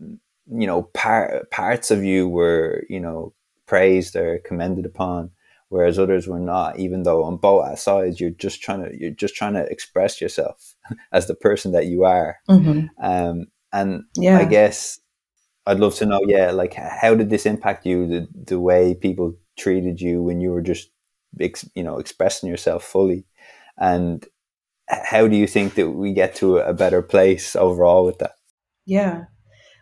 um, 0.00 0.20
you 0.46 0.66
know 0.66 0.84
par- 0.94 1.46
parts 1.50 1.90
of 1.90 2.04
you 2.04 2.28
were 2.28 2.84
you 2.88 3.00
know 3.00 3.32
praised 3.66 4.14
or 4.14 4.38
commended 4.44 4.86
upon 4.86 5.30
whereas 5.68 5.98
others 5.98 6.28
were 6.28 6.38
not 6.38 6.78
even 6.78 7.02
though 7.02 7.24
on 7.24 7.36
both 7.36 7.78
sides 7.78 8.20
you're 8.20 8.30
just 8.30 8.62
trying 8.62 8.84
to 8.84 8.96
you're 8.98 9.10
just 9.10 9.34
trying 9.34 9.54
to 9.54 9.64
express 9.70 10.20
yourself 10.20 10.74
as 11.12 11.26
the 11.26 11.34
person 11.34 11.72
that 11.72 11.86
you 11.86 12.04
are 12.04 12.36
mm-hmm. 12.48 12.86
um, 13.04 13.46
and 13.72 14.04
yeah. 14.16 14.38
i 14.38 14.44
guess 14.44 15.00
i'd 15.66 15.80
love 15.80 15.94
to 15.94 16.06
know 16.06 16.20
yeah 16.26 16.50
like 16.50 16.74
how 16.74 17.14
did 17.14 17.30
this 17.30 17.46
impact 17.46 17.86
you 17.86 18.06
the, 18.06 18.28
the 18.46 18.60
way 18.60 18.94
people 18.94 19.34
treated 19.56 20.00
you 20.00 20.22
when 20.22 20.40
you 20.40 20.50
were 20.50 20.62
just 20.62 20.90
you 21.74 21.82
know 21.82 21.98
expressing 21.98 22.48
yourself 22.48 22.84
fully? 22.84 23.24
And 23.78 24.26
how 24.88 25.26
do 25.26 25.36
you 25.36 25.46
think 25.46 25.74
that 25.74 25.90
we 25.90 26.12
get 26.12 26.34
to 26.36 26.58
a 26.58 26.72
better 26.72 27.02
place 27.02 27.56
overall 27.56 28.04
with 28.04 28.18
that? 28.18 28.36
Yeah. 28.84 29.24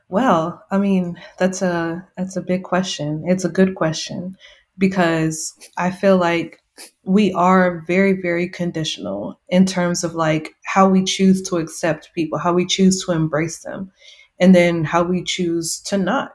Well 0.09 0.62
i 0.70 0.78
mean 0.78 1.18
that's 1.39 1.62
a 1.62 2.07
that's 2.16 2.37
a 2.37 2.43
big 2.43 2.62
question. 2.62 3.24
It's 3.26 3.45
a 3.45 3.49
good 3.49 3.74
question 3.74 4.37
because 4.76 5.53
I 5.76 5.91
feel 5.91 6.18
like 6.18 6.61
we 7.05 7.32
are 7.35 7.85
very, 7.87 8.20
very 8.20 8.49
conditional 8.49 9.39
in 9.49 9.64
terms 9.64 10.03
of 10.03 10.16
like 10.16 10.55
how 10.64 10.89
we 10.89 11.05
choose 11.05 11.41
to 11.43 11.59
accept 11.59 12.12
people, 12.14 12.37
how 12.37 12.53
we 12.53 12.66
choose 12.66 13.05
to 13.05 13.12
embrace 13.12 13.61
them, 13.61 13.93
and 14.41 14.55
then 14.55 14.85
how 14.85 15.03
we 15.03 15.22
choose 15.22 15.80
to 15.82 15.99
not. 15.99 16.32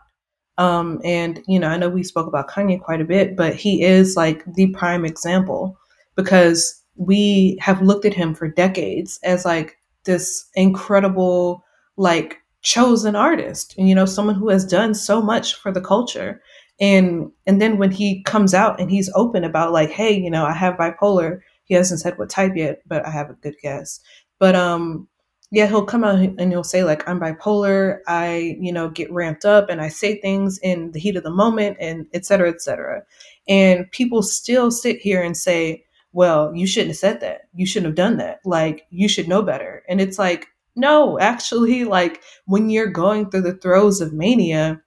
Um, 0.57 0.99
and, 1.03 1.41
you 1.47 1.59
know, 1.59 1.69
I 1.69 1.77
know 1.77 1.89
we 1.89 2.03
spoke 2.03 2.27
about 2.27 2.49
Kanye 2.49 2.81
quite 2.81 3.01
a 3.01 3.05
bit, 3.05 3.35
but 3.35 3.55
he 3.55 3.81
is 3.83 4.17
like 4.17 4.43
the 4.55 4.67
prime 4.67 5.05
example 5.05 5.77
because 6.15 6.81
we 6.97 7.57
have 7.61 7.81
looked 7.81 8.05
at 8.05 8.13
him 8.13 8.35
for 8.35 8.49
decades 8.49 9.19
as 9.23 9.45
like 9.45 9.77
this 10.03 10.45
incredible, 10.55 11.63
like 11.95 12.39
chosen 12.61 13.15
artist, 13.15 13.73
and, 13.77 13.87
you 13.87 13.95
know, 13.95 14.05
someone 14.05 14.35
who 14.35 14.49
has 14.49 14.65
done 14.65 14.93
so 14.93 15.21
much 15.21 15.55
for 15.55 15.71
the 15.71 15.81
culture 15.81 16.41
and 16.79 17.31
and 17.45 17.61
then 17.61 17.77
when 17.77 17.91
he 17.91 18.23
comes 18.23 18.53
out 18.53 18.79
and 18.79 18.89
he's 18.89 19.11
open 19.15 19.43
about 19.43 19.71
like 19.71 19.89
hey 19.89 20.11
you 20.17 20.29
know 20.29 20.45
i 20.45 20.53
have 20.53 20.75
bipolar 20.75 21.39
he 21.65 21.73
hasn't 21.73 21.99
said 21.99 22.17
what 22.17 22.29
type 22.29 22.53
yet 22.55 22.81
but 22.87 23.05
i 23.05 23.09
have 23.09 23.29
a 23.29 23.33
good 23.33 23.55
guess 23.61 23.99
but 24.39 24.55
um 24.55 25.07
yeah 25.51 25.67
he'll 25.67 25.85
come 25.85 26.03
out 26.03 26.19
and 26.19 26.51
he'll 26.51 26.63
say 26.63 26.83
like 26.83 27.07
i'm 27.07 27.19
bipolar. 27.19 27.99
I 28.07 28.57
you 28.59 28.71
know 28.71 28.89
get 28.89 29.11
ramped 29.11 29.45
up 29.45 29.69
and 29.69 29.81
i 29.81 29.89
say 29.89 30.19
things 30.19 30.59
in 30.59 30.91
the 30.91 30.99
heat 30.99 31.15
of 31.15 31.23
the 31.23 31.31
moment 31.31 31.77
and 31.79 32.05
et 32.13 32.25
cetera 32.25 32.49
et 32.49 32.61
cetera. 32.61 33.03
And 33.47 33.89
people 33.91 34.21
still 34.21 34.71
sit 34.71 34.99
here 34.99 35.21
and 35.21 35.35
say 35.35 35.83
well 36.13 36.53
you 36.55 36.67
shouldn't 36.67 36.91
have 36.91 36.97
said 36.97 37.21
that. 37.21 37.41
You 37.53 37.65
shouldn't 37.65 37.87
have 37.87 37.95
done 37.95 38.17
that. 38.17 38.39
Like 38.45 38.85
you 38.89 39.07
should 39.07 39.27
know 39.27 39.41
better. 39.41 39.83
And 39.89 40.01
it's 40.01 40.19
like 40.19 40.47
no 40.75 41.19
actually 41.19 41.83
like 41.97 42.21
when 42.45 42.69
you're 42.69 42.87
going 42.91 43.29
through 43.29 43.41
the 43.41 43.55
throes 43.55 44.01
of 44.01 44.13
mania 44.13 44.81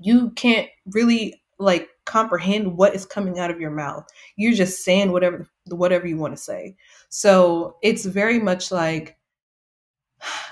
you 0.00 0.30
can't 0.30 0.68
really 0.86 1.42
like 1.58 1.88
comprehend 2.06 2.76
what 2.76 2.94
is 2.94 3.04
coming 3.06 3.38
out 3.38 3.50
of 3.50 3.60
your 3.60 3.70
mouth. 3.70 4.04
You're 4.36 4.54
just 4.54 4.82
saying 4.82 5.12
whatever 5.12 5.48
whatever 5.68 6.06
you 6.06 6.16
want 6.16 6.36
to 6.36 6.42
say. 6.42 6.74
So 7.10 7.76
it's 7.82 8.04
very 8.04 8.38
much 8.38 8.72
like 8.72 9.16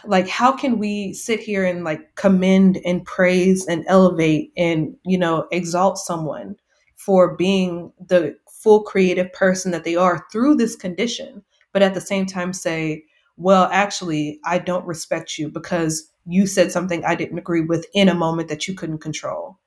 like 0.05 0.29
how 0.29 0.53
can 0.53 0.79
we 0.79 1.13
sit 1.13 1.41
here 1.41 1.65
and 1.65 1.85
like 1.85 2.15
commend 2.15 2.79
and 2.85 3.05
praise 3.05 3.67
and 3.67 3.85
elevate 3.87 4.53
and 4.57 4.97
you 5.05 5.19
know 5.19 5.47
exalt 5.51 5.99
someone 5.99 6.57
for 6.97 7.37
being 7.37 7.93
the 8.05 8.37
full 8.51 8.83
creative 8.83 9.33
person 9.33 9.71
that 9.71 9.85
they 9.85 9.97
are 9.97 10.27
through 10.33 10.55
this 10.55 10.77
condition 10.77 11.43
but 11.73 11.83
at 11.83 11.95
the 11.95 12.01
same 12.01 12.27
time 12.27 12.53
say 12.53 13.03
well 13.37 13.69
actually 13.73 14.39
i 14.45 14.59
don't 14.59 14.87
respect 14.87 15.39
you 15.39 15.49
because 15.49 16.11
you 16.27 16.47
said 16.47 16.73
something 16.73 17.05
i 17.05 17.15
didn't 17.15 17.39
agree 17.39 17.63
with 17.63 17.87
in 17.95 18.09
a 18.09 18.15
moment 18.15 18.49
that 18.49 18.67
you 18.67 18.75
couldn't 18.75 18.99
control 18.99 19.59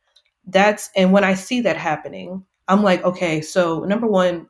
that's 0.48 0.90
and 0.96 1.12
when 1.12 1.24
I 1.24 1.34
see 1.36 1.62
that 1.62 1.78
happening, 1.78 2.44
I'm 2.68 2.84
like, 2.84 3.04
okay, 3.04 3.42
so 3.42 3.82
number 3.82 4.08
one, 4.08 4.48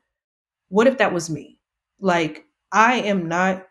what 0.70 0.88
if 0.88 0.98
that 0.98 1.14
was 1.14 1.30
me? 1.30 1.60
Like, 2.00 2.46
I 2.72 2.96
am 2.96 3.28
not 3.28 3.66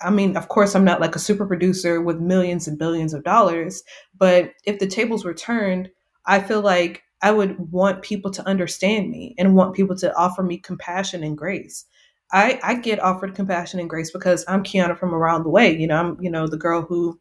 I 0.00 0.10
mean, 0.10 0.36
of 0.36 0.48
course, 0.48 0.74
I'm 0.74 0.84
not 0.84 1.00
like 1.00 1.16
a 1.16 1.20
super 1.20 1.46
producer 1.46 2.00
with 2.00 2.20
millions 2.20 2.68
and 2.68 2.78
billions 2.78 3.12
of 3.12 3.24
dollars, 3.24 3.82
but 4.16 4.52
if 4.64 4.78
the 4.78 4.86
tables 4.86 5.24
were 5.24 5.34
turned, 5.34 5.90
I 6.26 6.40
feel 6.40 6.60
like 6.60 7.02
I 7.22 7.32
would 7.32 7.56
want 7.72 8.02
people 8.02 8.30
to 8.32 8.46
understand 8.46 9.10
me 9.10 9.34
and 9.38 9.54
want 9.54 9.74
people 9.74 9.96
to 9.96 10.14
offer 10.14 10.42
me 10.42 10.58
compassion 10.58 11.24
and 11.24 11.36
grace. 11.36 11.86
I, 12.32 12.60
I 12.62 12.74
get 12.74 13.00
offered 13.00 13.34
compassion 13.34 13.80
and 13.80 13.90
grace 13.90 14.10
because 14.10 14.44
I'm 14.46 14.62
Kiana 14.62 14.96
from 14.98 15.14
around 15.14 15.42
the 15.42 15.50
way. 15.50 15.76
You 15.76 15.86
know, 15.86 15.96
I'm, 15.96 16.18
you 16.20 16.30
know, 16.30 16.46
the 16.46 16.56
girl 16.56 16.82
who 16.82 17.18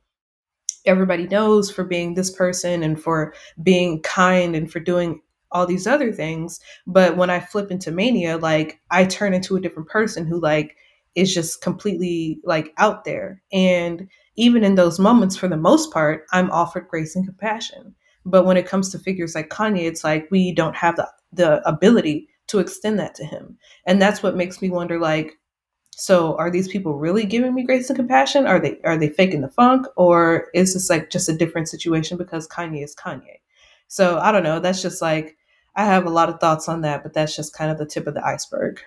everybody 0.85 1.27
knows 1.27 1.71
for 1.71 1.83
being 1.83 2.13
this 2.13 2.31
person 2.31 2.83
and 2.83 3.01
for 3.01 3.33
being 3.61 4.01
kind 4.01 4.55
and 4.55 4.71
for 4.71 4.79
doing 4.79 5.21
all 5.51 5.65
these 5.65 5.85
other 5.85 6.11
things 6.11 6.59
but 6.87 7.15
when 7.15 7.29
i 7.29 7.39
flip 7.39 7.71
into 7.71 7.91
mania 7.91 8.37
like 8.37 8.79
i 8.89 9.05
turn 9.05 9.33
into 9.33 9.55
a 9.55 9.61
different 9.61 9.87
person 9.87 10.25
who 10.25 10.41
like 10.41 10.75
is 11.15 11.33
just 11.33 11.61
completely 11.61 12.39
like 12.43 12.73
out 12.77 13.05
there 13.05 13.41
and 13.51 14.07
even 14.35 14.63
in 14.63 14.75
those 14.75 14.99
moments 14.99 15.35
for 15.35 15.47
the 15.47 15.57
most 15.57 15.91
part 15.91 16.25
i'm 16.31 16.51
offered 16.51 16.87
grace 16.87 17.15
and 17.15 17.25
compassion 17.25 17.95
but 18.25 18.45
when 18.45 18.57
it 18.57 18.67
comes 18.67 18.89
to 18.89 18.99
figures 18.99 19.35
like 19.35 19.49
kanye 19.49 19.87
it's 19.87 20.03
like 20.03 20.27
we 20.31 20.53
don't 20.53 20.75
have 20.75 20.95
the, 20.95 21.07
the 21.31 21.67
ability 21.67 22.27
to 22.47 22.59
extend 22.59 22.99
that 22.99 23.15
to 23.15 23.25
him 23.25 23.57
and 23.85 24.01
that's 24.01 24.23
what 24.23 24.35
makes 24.35 24.61
me 24.61 24.69
wonder 24.69 24.99
like 24.99 25.37
so 25.95 26.35
are 26.37 26.49
these 26.49 26.67
people 26.67 26.97
really 26.97 27.25
giving 27.25 27.53
me 27.53 27.63
grace 27.63 27.89
and 27.89 27.97
compassion? 27.97 28.47
Are 28.47 28.59
they 28.59 28.79
are 28.83 28.97
they 28.97 29.09
faking 29.09 29.41
the 29.41 29.49
funk? 29.49 29.85
Or 29.95 30.47
is 30.53 30.73
this 30.73 30.89
like 30.89 31.09
just 31.09 31.29
a 31.29 31.37
different 31.37 31.69
situation 31.69 32.17
because 32.17 32.47
Kanye 32.47 32.83
is 32.83 32.95
Kanye? 32.95 33.39
So 33.87 34.17
I 34.17 34.31
don't 34.31 34.43
know. 34.43 34.59
That's 34.59 34.81
just 34.81 35.01
like 35.01 35.37
I 35.75 35.85
have 35.85 36.05
a 36.05 36.11
lot 36.11 36.29
of 36.29 36.39
thoughts 36.39 36.67
on 36.67 36.81
that, 36.81 37.03
but 37.03 37.13
that's 37.13 37.35
just 37.35 37.55
kind 37.55 37.71
of 37.71 37.77
the 37.77 37.85
tip 37.85 38.07
of 38.07 38.13
the 38.13 38.25
iceberg. 38.25 38.79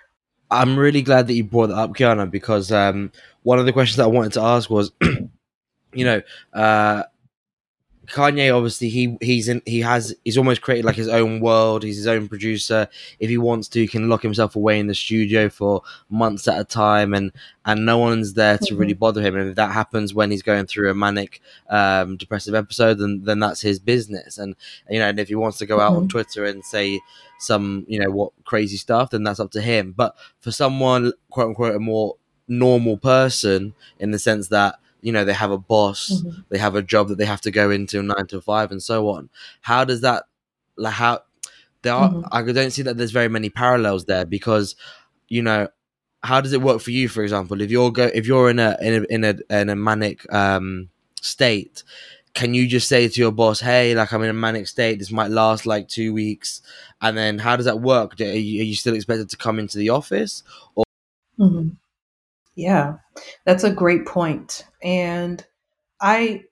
I'm 0.51 0.79
really 0.79 1.03
glad 1.03 1.27
that 1.27 1.35
you 1.35 1.45
brought 1.45 1.69
that 1.69 1.77
up, 1.77 1.91
Kiana, 1.95 2.31
because 2.31 2.71
um, 2.73 3.11
one 3.43 3.59
of 3.59 3.67
the 3.67 3.73
questions 3.73 3.97
that 3.97 4.05
I 4.05 4.09
wanted 4.09 4.33
to 4.35 4.43
ask 4.43 4.71
was, 4.71 4.93
you 5.93 6.05
know, 6.05 6.23
uh, 6.53 7.05
Kanye 8.07 8.55
obviously 8.55 8.89
he 8.89 9.17
he's 9.21 9.49
in 9.49 9.63
he 9.67 9.81
has 9.81 10.15
he's 10.25 10.39
almost 10.39 10.63
created 10.63 10.85
like 10.85 10.97
his 10.97 11.09
own 11.09 11.41
world. 11.41 11.83
He's 11.83 11.97
his 11.97 12.07
own 12.07 12.29
producer. 12.29 12.89
If 13.19 13.29
he 13.29 13.39
wants 13.39 13.69
to, 13.69 13.81
he 13.81 13.89
can 13.89 14.09
lock 14.09 14.23
himself 14.23 14.57
away 14.57 14.79
in 14.79 14.87
the 14.87 14.95
studio 14.95 15.49
for 15.49 15.83
months 16.09 16.47
at 16.49 16.61
a 16.61 16.65
time, 16.65 17.15
and 17.15 17.33
and 17.65 17.85
no 17.85 17.99
one's 17.99 18.35
there 18.35 18.59
to 18.59 18.77
really 18.77 18.93
mm-hmm. 18.93 19.01
bother 19.01 19.23
him. 19.23 19.37
And 19.37 19.51
if 19.51 19.57
that 19.57 19.73
happens 19.73 20.15
when 20.15 20.31
he's 20.31 20.43
going 20.43 20.67
through 20.67 20.91
a 20.91 20.95
manic, 20.95 21.41
um, 21.69 22.17
depressive 22.17 22.55
episode, 22.55 22.99
then 22.99 23.23
then 23.25 23.41
that's 23.41 23.61
his 23.61 23.79
business. 23.79 24.39
And 24.39 24.57
you 24.89 24.99
know, 24.99 25.09
and 25.09 25.19
if 25.19 25.29
he 25.29 25.35
wants 25.35 25.59
to 25.59 25.67
go 25.67 25.81
out 25.81 25.93
mm-hmm. 25.93 26.03
on 26.03 26.09
Twitter 26.09 26.45
and 26.45 26.65
say 26.65 27.01
some 27.39 27.85
you 27.89 27.99
know 27.99 28.11
what 28.11 28.33
crazy 28.45 28.77
stuff, 28.77 29.11
then 29.11 29.23
that's 29.23 29.41
up 29.41 29.51
to 29.53 29.61
him. 29.61 29.93
But 29.97 30.17
for 30.41 30.53
someone 30.53 31.13
quote 31.31 31.49
unquote 31.49 31.77
a 31.77 31.81
more 31.81 32.17
normal 32.49 32.97
person 32.97 33.75
in 33.99 34.13
the 34.13 34.19
sense 34.19 34.49
that 34.49 34.77
you 35.07 35.13
know 35.15 35.25
they 35.25 35.33
have 35.45 35.53
a 35.53 35.59
boss, 35.75 36.23
Mhm. 36.25 36.45
they 36.51 36.59
have 36.59 36.75
a 36.77 36.83
job 36.83 37.09
that 37.09 37.19
they 37.19 37.27
have 37.35 37.43
to 37.47 37.51
go 37.61 37.71
into 37.71 38.03
nine 38.03 38.27
to 38.29 38.41
five, 38.41 38.71
and 38.73 38.83
so 38.83 39.09
on. 39.15 39.31
How 39.71 39.85
does 39.91 40.01
that 40.03 40.25
like 40.77 40.95
how 40.95 41.15
there 41.83 41.95
are? 41.95 42.11
Mhm. 42.11 42.29
I 42.33 42.43
don't 42.59 42.71
see 42.77 42.83
that 42.83 42.97
there's 42.99 43.13
very 43.21 43.29
many 43.29 43.51
parallels 43.51 44.05
there 44.07 44.27
because 44.27 44.77
you 45.29 45.43
know 45.43 45.69
how 46.23 46.41
does 46.41 46.53
it 46.53 46.63
work 46.63 46.81
for 46.81 46.91
you? 46.91 47.09
For 47.09 47.23
example, 47.23 47.61
if 47.63 47.71
you're 47.71 47.93
go 47.93 48.11
if 48.15 48.27
you're 48.27 48.51
in 48.51 48.59
a 48.59 48.77
in 48.81 48.95
a 49.03 49.07
in 49.15 49.25
a, 49.25 49.61
in 49.63 49.69
a 49.71 49.77
manic 49.77 50.19
um, 50.33 50.91
state, 51.21 51.85
can 52.35 52.55
you 52.55 52.67
just 52.69 52.89
say 52.89 53.09
to 53.09 53.21
your 53.21 53.33
boss, 53.33 53.61
"Hey, 53.61 53.95
like 53.95 54.13
I'm 54.13 54.23
in 54.23 54.31
a 54.31 54.35
manic 54.47 54.67
state. 54.69 54.99
This 54.99 55.13
might 55.13 55.31
last 55.31 55.67
like 55.67 55.89
two 55.89 56.13
weeks," 56.13 56.63
and 57.01 57.17
then 57.17 57.39
how 57.39 57.57
does 57.57 57.67
that 57.67 57.81
work? 57.81 58.21
Are 58.21 58.25
you, 58.25 58.63
are 58.63 58.65
you 58.65 58.75
still 58.77 58.95
expected 58.95 59.31
to 59.31 59.37
come 59.37 59.59
into 59.59 59.79
the 59.79 59.91
office? 59.91 60.43
hmm 61.39 61.69
Yeah, 62.57 62.95
that's 63.45 63.65
a 63.65 63.73
great 63.73 64.07
point. 64.07 64.65
And 64.83 65.45
I, 66.01 66.45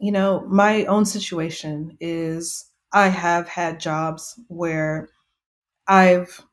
you 0.00 0.12
know, 0.12 0.46
my 0.48 0.84
own 0.86 1.04
situation 1.06 1.96
is 2.00 2.70
I 2.92 3.08
have 3.08 3.48
had 3.48 3.80
jobs 3.80 4.40
where 4.48 5.10
I've 5.88 6.44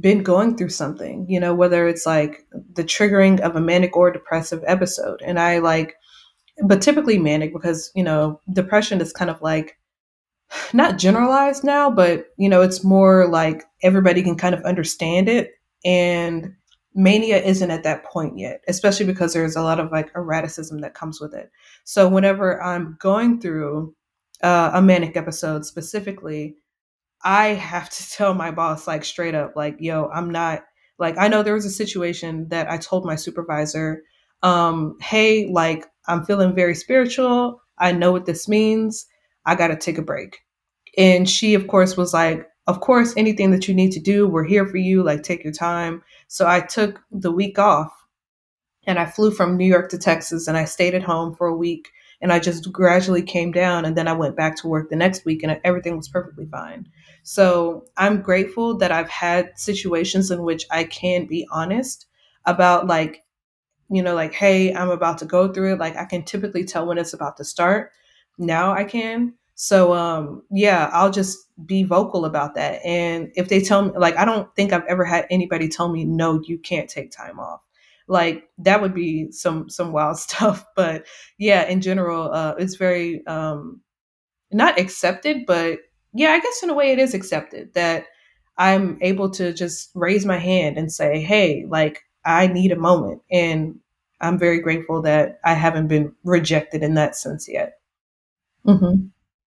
been 0.00 0.22
going 0.22 0.56
through 0.56 0.70
something, 0.70 1.26
you 1.28 1.40
know, 1.40 1.54
whether 1.54 1.86
it's 1.88 2.06
like 2.06 2.46
the 2.74 2.84
triggering 2.84 3.40
of 3.40 3.56
a 3.56 3.60
manic 3.60 3.96
or 3.96 4.10
depressive 4.12 4.62
episode. 4.66 5.22
And 5.24 5.38
I 5.38 5.58
like, 5.58 5.94
but 6.64 6.82
typically 6.82 7.18
manic 7.18 7.52
because, 7.52 7.90
you 7.94 8.04
know, 8.04 8.40
depression 8.52 9.00
is 9.00 9.12
kind 9.12 9.30
of 9.30 9.42
like 9.42 9.78
not 10.72 10.98
generalized 10.98 11.64
now, 11.64 11.90
but, 11.90 12.26
you 12.38 12.48
know, 12.48 12.62
it's 12.62 12.84
more 12.84 13.28
like 13.28 13.64
everybody 13.82 14.22
can 14.22 14.36
kind 14.36 14.54
of 14.54 14.62
understand 14.64 15.28
it. 15.28 15.52
And 15.84 16.54
mania 16.94 17.38
isn't 17.42 17.70
at 17.70 17.82
that 17.82 18.04
point 18.04 18.38
yet, 18.38 18.62
especially 18.68 19.06
because 19.06 19.32
there's 19.32 19.56
a 19.56 19.62
lot 19.62 19.80
of 19.80 19.90
like 19.90 20.10
erraticism 20.14 20.80
that 20.80 20.94
comes 20.94 21.20
with 21.20 21.34
it. 21.34 21.50
So 21.84 22.08
whenever 22.08 22.62
I'm 22.62 22.96
going 23.00 23.40
through 23.40 23.94
uh, 24.42 24.70
a 24.74 24.82
manic 24.82 25.16
episode 25.16 25.66
specifically, 25.66 26.56
I 27.24 27.48
have 27.48 27.90
to 27.90 28.10
tell 28.16 28.34
my 28.34 28.50
boss 28.50 28.86
like 28.86 29.04
straight 29.04 29.34
up, 29.34 29.54
like, 29.56 29.76
yo, 29.80 30.08
I'm 30.12 30.30
not 30.30 30.64
like 30.98 31.16
I 31.18 31.28
know 31.28 31.42
there 31.42 31.54
was 31.54 31.66
a 31.66 31.70
situation 31.70 32.48
that 32.50 32.70
I 32.70 32.76
told 32.78 33.04
my 33.04 33.16
supervisor, 33.16 34.02
um, 34.42 34.96
hey, 35.00 35.50
like 35.50 35.86
I'm 36.06 36.24
feeling 36.24 36.54
very 36.54 36.74
spiritual. 36.74 37.60
I 37.78 37.90
know 37.92 38.12
what 38.12 38.26
this 38.26 38.48
means. 38.48 39.06
I 39.46 39.56
gotta 39.56 39.76
take 39.76 39.98
a 39.98 40.02
break. 40.02 40.38
And 40.96 41.28
she, 41.28 41.54
of 41.54 41.66
course, 41.66 41.96
was 41.96 42.14
like, 42.14 42.46
of 42.66 42.80
course, 42.80 43.14
anything 43.16 43.50
that 43.50 43.68
you 43.68 43.74
need 43.74 43.92
to 43.92 44.00
do, 44.00 44.26
we're 44.26 44.44
here 44.44 44.66
for 44.66 44.78
you. 44.78 45.02
Like, 45.02 45.22
take 45.22 45.44
your 45.44 45.52
time. 45.52 46.02
So 46.28 46.46
I 46.46 46.60
took 46.60 47.00
the 47.10 47.32
week 47.32 47.58
off 47.58 47.92
and 48.86 48.98
I 48.98 49.06
flew 49.06 49.30
from 49.30 49.56
New 49.56 49.66
York 49.66 49.90
to 49.90 49.98
Texas 49.98 50.48
and 50.48 50.56
I 50.56 50.64
stayed 50.64 50.94
at 50.94 51.02
home 51.02 51.34
for 51.34 51.46
a 51.46 51.56
week 51.56 51.90
and 52.20 52.32
I 52.32 52.38
just 52.38 52.72
gradually 52.72 53.22
came 53.22 53.52
down 53.52 53.84
and 53.84 53.96
then 53.96 54.08
I 54.08 54.14
went 54.14 54.36
back 54.36 54.56
to 54.56 54.68
work 54.68 54.88
the 54.88 54.96
next 54.96 55.24
week 55.24 55.42
and 55.42 55.60
everything 55.62 55.96
was 55.96 56.08
perfectly 56.08 56.46
fine. 56.46 56.88
So 57.22 57.84
I'm 57.96 58.22
grateful 58.22 58.78
that 58.78 58.92
I've 58.92 59.10
had 59.10 59.58
situations 59.58 60.30
in 60.30 60.42
which 60.42 60.64
I 60.70 60.84
can 60.84 61.26
be 61.26 61.46
honest 61.50 62.06
about 62.46 62.86
like, 62.86 63.24
you 63.90 64.02
know, 64.02 64.14
like, 64.14 64.32
hey, 64.32 64.74
I'm 64.74 64.90
about 64.90 65.18
to 65.18 65.26
go 65.26 65.52
through 65.52 65.74
it. 65.74 65.78
Like 65.78 65.96
I 65.96 66.04
can 66.04 66.22
typically 66.22 66.64
tell 66.64 66.86
when 66.86 66.98
it's 66.98 67.12
about 67.12 67.36
to 67.38 67.44
start. 67.44 67.92
Now 68.38 68.72
I 68.72 68.84
can. 68.84 69.34
So 69.54 69.94
um 69.94 70.42
yeah, 70.50 70.90
I'll 70.92 71.10
just 71.10 71.38
be 71.66 71.84
vocal 71.84 72.24
about 72.24 72.54
that. 72.56 72.84
And 72.84 73.30
if 73.36 73.48
they 73.48 73.60
tell 73.60 73.82
me 73.84 73.92
like 73.96 74.16
I 74.16 74.24
don't 74.24 74.54
think 74.56 74.72
I've 74.72 74.84
ever 74.88 75.04
had 75.04 75.26
anybody 75.30 75.68
tell 75.68 75.88
me 75.90 76.04
no, 76.04 76.40
you 76.44 76.58
can't 76.58 76.90
take 76.90 77.10
time 77.12 77.38
off. 77.38 77.60
Like 78.08 78.48
that 78.58 78.82
would 78.82 78.94
be 78.94 79.30
some 79.32 79.68
some 79.70 79.92
wild 79.92 80.18
stuff, 80.26 80.64
but 80.76 81.06
yeah, 81.38 81.64
in 81.66 81.80
general, 81.80 82.32
uh 82.32 82.54
it's 82.58 82.76
very 82.76 83.24
um 83.26 83.80
not 84.52 84.78
accepted, 84.78 85.46
but 85.46 85.80
yeah, 86.12 86.30
I 86.30 86.40
guess 86.40 86.62
in 86.62 86.70
a 86.70 86.74
way 86.74 86.92
it 86.92 86.98
is 86.98 87.14
accepted 87.14 87.74
that 87.74 88.06
I'm 88.56 88.98
able 89.00 89.30
to 89.32 89.52
just 89.52 89.90
raise 89.94 90.24
my 90.24 90.38
hand 90.38 90.78
and 90.78 90.92
say, 90.92 91.20
"Hey, 91.20 91.64
like 91.68 92.02
I 92.24 92.46
need 92.46 92.72
a 92.72 92.76
moment." 92.76 93.22
And 93.30 93.80
I'm 94.20 94.38
very 94.38 94.60
grateful 94.60 95.02
that 95.02 95.40
I 95.44 95.54
haven't 95.54 95.88
been 95.88 96.14
rejected 96.24 96.82
in 96.82 96.94
that 96.94 97.16
sense 97.16 97.48
yet. 97.48 97.74
hmm 98.64 99.12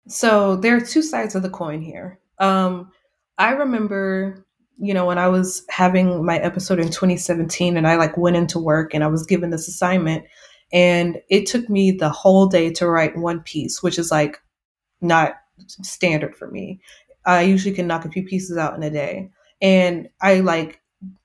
So 0.08 0.56
there 0.56 0.76
are 0.76 0.80
two 0.80 1.02
sides 1.02 1.34
of 1.34 1.42
the 1.42 1.50
coin 1.50 1.80
here. 1.80 2.18
Um, 2.38 2.90
I 3.38 3.50
remember, 3.52 4.44
you 4.78 4.94
know, 4.94 5.06
when 5.06 5.18
I 5.18 5.28
was 5.28 5.64
having 5.70 6.24
my 6.24 6.38
episode 6.38 6.78
in 6.78 6.88
2017 6.88 7.76
and 7.76 7.86
I 7.86 7.96
like 7.96 8.16
went 8.16 8.36
into 8.36 8.58
work 8.58 8.94
and 8.94 9.02
I 9.02 9.08
was 9.08 9.26
given 9.26 9.50
this 9.50 9.68
assignment 9.68 10.24
and 10.72 11.20
it 11.30 11.46
took 11.46 11.68
me 11.68 11.92
the 11.92 12.10
whole 12.10 12.46
day 12.46 12.70
to 12.72 12.88
write 12.88 13.16
one 13.16 13.40
piece, 13.40 13.82
which 13.82 13.98
is 13.98 14.10
like 14.10 14.42
not 15.00 15.34
standard 15.68 16.36
for 16.36 16.50
me. 16.50 16.80
I 17.24 17.42
usually 17.42 17.74
can 17.74 17.86
knock 17.86 18.04
a 18.04 18.10
few 18.10 18.24
pieces 18.24 18.58
out 18.58 18.74
in 18.74 18.82
a 18.82 18.90
day. 18.90 19.30
And 19.62 20.08
I 20.20 20.40
like 20.40 20.80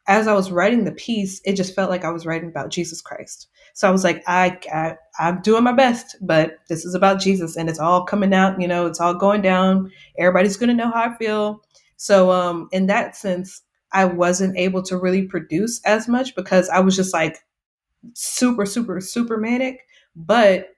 as 0.07 0.27
I 0.27 0.33
was 0.33 0.51
writing 0.51 0.85
the 0.85 0.91
piece, 0.91 1.41
it 1.45 1.53
just 1.53 1.75
felt 1.75 1.89
like 1.89 2.03
I 2.03 2.11
was 2.11 2.25
writing 2.25 2.49
about 2.49 2.71
Jesus 2.71 3.01
Christ. 3.01 3.47
So 3.79 3.87
I 3.87 3.91
was 3.91 4.03
like, 4.03 4.21
I, 4.27 4.59
I 4.73 4.95
I'm 5.21 5.41
doing 5.41 5.63
my 5.63 5.71
best, 5.71 6.17
but 6.19 6.57
this 6.67 6.83
is 6.83 6.93
about 6.93 7.21
Jesus, 7.21 7.55
and 7.55 7.69
it's 7.69 7.79
all 7.79 8.03
coming 8.03 8.33
out. 8.33 8.59
You 8.59 8.67
know, 8.67 8.85
it's 8.87 8.99
all 8.99 9.13
going 9.13 9.41
down. 9.41 9.89
Everybody's 10.17 10.57
gonna 10.57 10.73
know 10.73 10.91
how 10.91 11.03
I 11.03 11.17
feel. 11.17 11.61
So 11.95 12.29
um, 12.29 12.67
in 12.73 12.87
that 12.87 13.15
sense, 13.15 13.61
I 13.93 14.03
wasn't 14.03 14.57
able 14.57 14.83
to 14.83 14.97
really 14.97 15.21
produce 15.21 15.79
as 15.85 16.09
much 16.09 16.35
because 16.35 16.67
I 16.67 16.81
was 16.81 16.93
just 16.93 17.13
like 17.13 17.37
super, 18.15 18.65
super, 18.65 18.99
super 18.99 19.37
manic. 19.37 19.79
But 20.13 20.75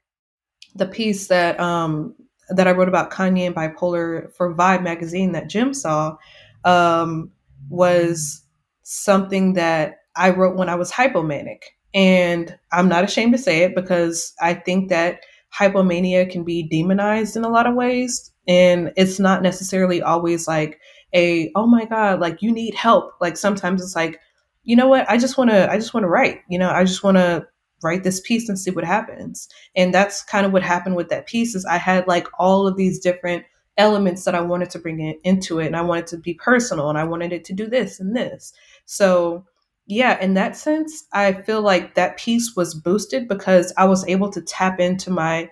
the 0.75 0.85
piece 0.85 1.27
that 1.29 1.59
um 1.59 2.13
that 2.49 2.67
I 2.67 2.71
wrote 2.71 2.87
about 2.87 3.09
Kanye 3.09 3.47
and 3.47 3.55
bipolar 3.55 4.31
for 4.35 4.53
Vibe 4.53 4.83
magazine 4.83 5.31
that 5.31 5.49
Jim 5.49 5.73
saw 5.73 6.17
um, 6.65 7.31
was 7.67 8.43
something 8.83 9.53
that 9.53 10.01
I 10.15 10.29
wrote 10.29 10.55
when 10.55 10.69
I 10.69 10.75
was 10.75 10.91
hypomanic. 10.91 11.61
And 11.93 12.57
I'm 12.71 12.87
not 12.87 13.03
ashamed 13.03 13.33
to 13.33 13.37
say 13.37 13.63
it 13.63 13.75
because 13.75 14.33
I 14.41 14.53
think 14.53 14.89
that 14.89 15.21
hypomania 15.57 16.29
can 16.29 16.43
be 16.43 16.63
demonized 16.63 17.35
in 17.35 17.43
a 17.43 17.49
lot 17.49 17.67
of 17.67 17.75
ways. 17.75 18.31
And 18.47 18.91
it's 18.95 19.19
not 19.19 19.41
necessarily 19.41 20.01
always 20.01 20.47
like 20.47 20.79
a, 21.13 21.51
oh 21.55 21.67
my 21.67 21.85
God, 21.85 22.19
like 22.19 22.41
you 22.41 22.51
need 22.51 22.73
help. 22.73 23.13
Like 23.19 23.37
sometimes 23.37 23.81
it's 23.81 23.95
like, 23.95 24.19
you 24.63 24.75
know 24.75 24.87
what, 24.87 25.09
I 25.09 25.17
just 25.17 25.37
wanna 25.37 25.67
I 25.69 25.77
just 25.77 25.93
wanna 25.93 26.07
write. 26.07 26.39
You 26.49 26.59
know, 26.59 26.69
I 26.69 26.83
just 26.83 27.03
wanna 27.03 27.47
write 27.83 28.03
this 28.03 28.21
piece 28.21 28.47
and 28.47 28.57
see 28.57 28.71
what 28.71 28.85
happens. 28.85 29.49
And 29.75 29.93
that's 29.93 30.23
kind 30.23 30.45
of 30.45 30.53
what 30.53 30.63
happened 30.63 30.95
with 30.95 31.09
that 31.09 31.27
piece 31.27 31.55
is 31.55 31.65
I 31.65 31.77
had 31.77 32.07
like 32.07 32.27
all 32.39 32.67
of 32.67 32.77
these 32.77 32.99
different 32.99 33.43
elements 33.77 34.25
that 34.25 34.35
I 34.35 34.41
wanted 34.41 34.69
to 34.71 34.79
bring 34.79 34.99
in, 34.99 35.19
into 35.23 35.59
it 35.59 35.67
and 35.67 35.75
I 35.75 35.81
wanted 35.81 36.07
to 36.07 36.17
be 36.17 36.33
personal 36.35 36.89
and 36.89 36.97
I 36.97 37.03
wanted 37.03 37.33
it 37.33 37.43
to 37.45 37.53
do 37.53 37.67
this 37.67 37.99
and 37.99 38.15
this. 38.15 38.53
So 38.85 39.45
yeah, 39.91 40.17
in 40.21 40.35
that 40.35 40.55
sense, 40.55 41.03
I 41.11 41.33
feel 41.33 41.61
like 41.61 41.95
that 41.95 42.15
piece 42.15 42.55
was 42.55 42.73
boosted 42.73 43.27
because 43.27 43.73
I 43.75 43.83
was 43.83 44.07
able 44.07 44.31
to 44.31 44.41
tap 44.41 44.79
into 44.79 45.11
my 45.11 45.49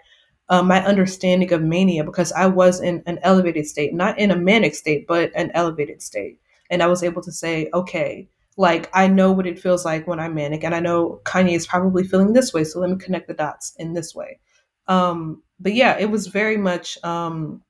uh, 0.48 0.64
my 0.64 0.84
understanding 0.84 1.52
of 1.52 1.62
mania 1.62 2.06
because 2.06 2.32
I 2.32 2.48
was 2.48 2.80
in 2.80 3.04
an 3.06 3.20
elevated 3.22 3.68
state, 3.68 3.94
not 3.94 4.18
in 4.18 4.32
a 4.32 4.38
manic 4.38 4.76
state, 4.76 5.06
but 5.08 5.32
an 5.36 5.52
elevated 5.54 6.02
state, 6.02 6.40
and 6.70 6.82
I 6.82 6.88
was 6.88 7.04
able 7.04 7.22
to 7.24 7.34
say, 7.34 7.70
okay, 7.74 8.30
like 8.56 8.90
I 8.94 9.08
know 9.08 9.34
what 9.34 9.46
it 9.46 9.60
feels 9.60 9.84
like 9.84 10.08
when 10.08 10.22
I'm 10.22 10.36
manic, 10.36 10.64
and 10.64 10.74
I 10.74 10.80
know 10.80 11.20
Kanye 11.26 11.56
is 11.56 11.68
probably 11.68 12.06
feeling 12.06 12.32
this 12.32 12.54
way, 12.54 12.64
so 12.64 12.80
let 12.80 12.90
me 12.90 12.96
connect 12.96 13.28
the 13.28 13.34
dots 13.34 13.74
in 13.78 13.92
this 13.92 14.16
way. 14.16 14.40
Um, 14.88 15.44
but 15.60 15.74
yeah, 15.74 15.98
it 16.00 16.12
was 16.12 16.28
very 16.28 16.56
much. 16.56 16.98
Um, 17.04 17.62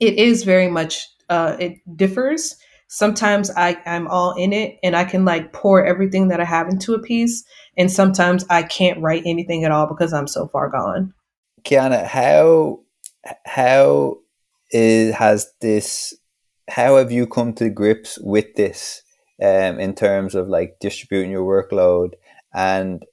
it 0.00 0.14
is 0.14 0.44
very 0.44 0.68
much. 0.68 1.08
Uh, 1.28 1.56
it 1.60 1.76
differs 1.94 2.56
sometimes 2.88 3.50
I, 3.56 3.80
I'm 3.86 4.06
all 4.08 4.34
in 4.34 4.52
it 4.52 4.78
and 4.82 4.96
I 4.96 5.04
can 5.04 5.24
like 5.24 5.52
pour 5.52 5.84
everything 5.84 6.28
that 6.28 6.40
I 6.40 6.44
have 6.44 6.68
into 6.68 6.94
a 6.94 7.02
piece. 7.02 7.44
And 7.76 7.90
sometimes 7.90 8.44
I 8.48 8.62
can't 8.62 9.00
write 9.00 9.22
anything 9.26 9.64
at 9.64 9.70
all 9.70 9.86
because 9.86 10.12
I'm 10.12 10.26
so 10.26 10.48
far 10.48 10.68
gone. 10.68 11.12
Kiana, 11.64 12.06
how 12.06 12.80
how 13.44 14.18
is, 14.70 15.14
has 15.14 15.52
this? 15.60 16.14
How 16.68 16.96
have 16.96 17.12
you 17.12 17.26
come 17.26 17.52
to 17.54 17.70
grips 17.70 18.18
with 18.20 18.54
this 18.54 19.02
um, 19.40 19.78
in 19.78 19.94
terms 19.94 20.34
of 20.34 20.48
like 20.48 20.78
distributing 20.80 21.30
your 21.30 21.44
workload? 21.44 22.14
And 22.52 23.04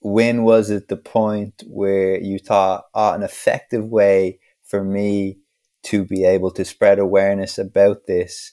when 0.00 0.42
was 0.42 0.70
it 0.70 0.88
the 0.88 0.96
point 0.96 1.62
where 1.66 2.20
you 2.20 2.38
thought, 2.38 2.84
oh, 2.94 3.12
an 3.14 3.22
effective 3.22 3.84
way 3.86 4.38
for 4.62 4.84
me 4.84 5.38
to 5.84 6.04
be 6.04 6.24
able 6.24 6.50
to 6.52 6.64
spread 6.64 6.98
awareness 6.98 7.58
about 7.58 8.06
this 8.06 8.52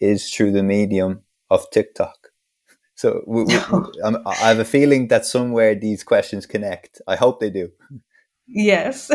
is 0.00 0.30
through 0.30 0.52
the 0.52 0.62
medium 0.62 1.22
of 1.50 1.68
TikTok? 1.70 2.16
So 2.98 3.22
we, 3.26 3.44
we, 3.44 3.54
I 4.24 4.34
have 4.36 4.58
a 4.58 4.64
feeling 4.64 5.08
that 5.08 5.26
somewhere 5.26 5.74
these 5.74 6.02
questions 6.02 6.46
connect. 6.46 7.02
I 7.06 7.14
hope 7.14 7.40
they 7.40 7.50
do. 7.50 7.70
Yes. 8.46 9.10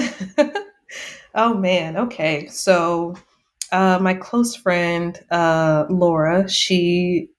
oh 1.36 1.55
man. 1.55 1.97
Okay. 1.97 2.45
So, 2.45 3.15
uh, 3.71 3.97
my 3.99 4.13
close 4.13 4.55
friend 4.55 5.19
uh, 5.32 5.86
Laura, 5.89 6.47
she 6.47 7.32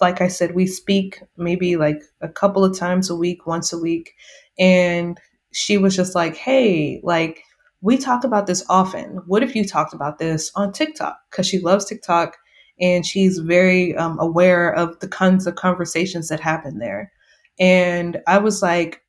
like 0.00 0.20
I 0.20 0.28
said, 0.28 0.54
we 0.54 0.66
speak 0.66 1.22
maybe 1.36 1.76
like 1.76 2.02
a 2.20 2.28
couple 2.28 2.64
of 2.64 2.78
times 2.78 3.08
a 3.10 3.16
week, 3.16 3.46
once 3.46 3.72
a 3.72 3.78
week. 3.78 4.14
And 4.58 5.18
she 5.52 5.78
was 5.78 5.96
just 5.96 6.14
like, 6.14 6.36
hey, 6.36 7.00
like, 7.02 7.42
we 7.80 7.96
talk 7.96 8.24
about 8.24 8.46
this 8.46 8.64
often. 8.68 9.20
What 9.26 9.42
if 9.42 9.54
you 9.54 9.66
talked 9.66 9.94
about 9.94 10.18
this 10.18 10.50
on 10.54 10.72
TikTok? 10.72 11.18
Because 11.30 11.46
she 11.46 11.60
loves 11.60 11.84
TikTok 11.84 12.36
and 12.80 13.04
she's 13.06 13.38
very 13.38 13.96
um, 13.96 14.18
aware 14.18 14.72
of 14.74 14.98
the 15.00 15.08
kinds 15.08 15.46
of 15.46 15.54
conversations 15.56 16.28
that 16.28 16.40
happen 16.40 16.78
there. 16.78 17.12
And 17.58 18.20
I 18.26 18.38
was 18.38 18.62
like, 18.62 19.02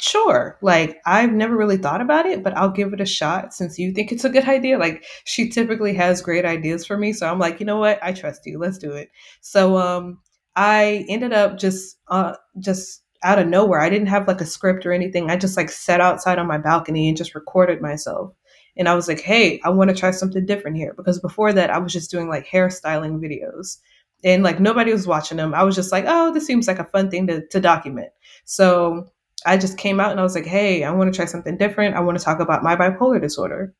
sure. 0.00 0.58
Like, 0.62 1.00
I've 1.06 1.32
never 1.32 1.56
really 1.56 1.76
thought 1.76 2.00
about 2.00 2.26
it, 2.26 2.42
but 2.42 2.56
I'll 2.56 2.70
give 2.70 2.92
it 2.92 3.00
a 3.00 3.06
shot 3.06 3.54
since 3.54 3.78
you 3.78 3.92
think 3.92 4.12
it's 4.12 4.24
a 4.24 4.30
good 4.30 4.48
idea. 4.48 4.78
Like, 4.78 5.04
she 5.24 5.48
typically 5.48 5.94
has 5.94 6.20
great 6.20 6.44
ideas 6.44 6.84
for 6.84 6.98
me. 6.98 7.12
So 7.12 7.26
I'm 7.28 7.38
like, 7.38 7.60
you 7.60 7.66
know 7.66 7.78
what? 7.78 8.02
I 8.02 8.12
trust 8.12 8.42
you. 8.44 8.58
Let's 8.58 8.78
do 8.78 8.92
it. 8.92 9.10
So, 9.40 9.78
um, 9.78 10.18
I 10.56 11.06
ended 11.08 11.32
up 11.32 11.58
just, 11.58 11.96
uh, 12.08 12.34
just 12.58 13.02
out 13.22 13.38
of 13.38 13.46
nowhere. 13.46 13.80
I 13.80 13.88
didn't 13.88 14.08
have 14.08 14.26
like 14.26 14.40
a 14.40 14.46
script 14.46 14.84
or 14.84 14.92
anything. 14.92 15.30
I 15.30 15.36
just 15.36 15.56
like 15.56 15.70
sat 15.70 16.00
outside 16.00 16.38
on 16.38 16.46
my 16.48 16.58
balcony 16.58 17.08
and 17.08 17.16
just 17.16 17.34
recorded 17.34 17.80
myself. 17.80 18.32
And 18.76 18.88
I 18.88 18.94
was 18.94 19.08
like, 19.08 19.20
hey, 19.20 19.60
I 19.64 19.70
want 19.70 19.90
to 19.90 19.96
try 19.96 20.10
something 20.10 20.46
different 20.46 20.76
here. 20.76 20.94
Because 20.96 21.20
before 21.20 21.52
that, 21.52 21.70
I 21.70 21.78
was 21.78 21.92
just 21.92 22.10
doing 22.10 22.28
like 22.28 22.46
hairstyling 22.46 23.20
videos 23.20 23.78
and 24.24 24.42
like 24.42 24.60
nobody 24.60 24.92
was 24.92 25.06
watching 25.06 25.36
them. 25.36 25.54
I 25.54 25.62
was 25.62 25.74
just 25.74 25.92
like, 25.92 26.04
oh, 26.06 26.32
this 26.32 26.46
seems 26.46 26.68
like 26.68 26.78
a 26.78 26.84
fun 26.84 27.10
thing 27.10 27.26
to, 27.26 27.46
to 27.48 27.60
document. 27.60 28.08
So 28.44 29.08
I 29.44 29.56
just 29.56 29.78
came 29.78 30.00
out 30.00 30.10
and 30.10 30.20
I 30.20 30.22
was 30.22 30.34
like, 30.34 30.46
hey, 30.46 30.84
I 30.84 30.90
want 30.92 31.12
to 31.12 31.16
try 31.16 31.26
something 31.26 31.56
different. 31.56 31.96
I 31.96 32.00
want 32.00 32.18
to 32.18 32.24
talk 32.24 32.40
about 32.40 32.62
my 32.62 32.76
bipolar 32.76 33.20
disorder. 33.20 33.74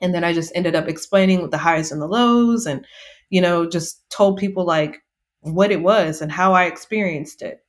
And 0.00 0.14
then 0.14 0.24
I 0.24 0.32
just 0.32 0.52
ended 0.54 0.74
up 0.74 0.88
explaining 0.88 1.48
the 1.50 1.58
highs 1.58 1.92
and 1.92 2.00
the 2.00 2.08
lows 2.08 2.66
and, 2.66 2.84
you 3.30 3.40
know, 3.40 3.68
just 3.68 4.08
told 4.10 4.36
people 4.36 4.64
like 4.64 4.98
what 5.40 5.70
it 5.72 5.82
was 5.82 6.20
and 6.20 6.30
how 6.30 6.52
I 6.52 6.64
experienced 6.64 7.42
it. 7.42 7.60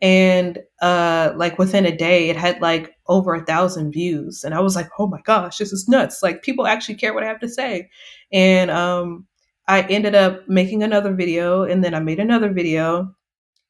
And 0.00 0.58
uh 0.80 1.32
like 1.36 1.58
within 1.58 1.86
a 1.86 1.96
day 1.96 2.28
it 2.28 2.36
had 2.36 2.60
like 2.60 2.92
over 3.12 3.34
a 3.34 3.44
thousand 3.44 3.92
views. 3.92 4.44
And 4.44 4.54
I 4.54 4.60
was 4.60 4.76
like, 4.76 4.88
oh 4.98 5.06
my 5.06 5.20
gosh, 5.24 5.58
this 5.58 5.72
is 5.72 5.88
nuts. 5.88 6.22
Like 6.22 6.42
people 6.42 6.66
actually 6.66 6.96
care 6.96 7.14
what 7.14 7.22
I 7.24 7.28
have 7.28 7.40
to 7.40 7.48
say. 7.48 7.90
And 8.32 8.70
um 8.70 9.26
I 9.68 9.82
ended 9.82 10.14
up 10.14 10.48
making 10.48 10.82
another 10.82 11.14
video 11.14 11.62
and 11.62 11.84
then 11.84 11.94
I 11.94 12.00
made 12.00 12.18
another 12.20 12.52
video. 12.52 13.14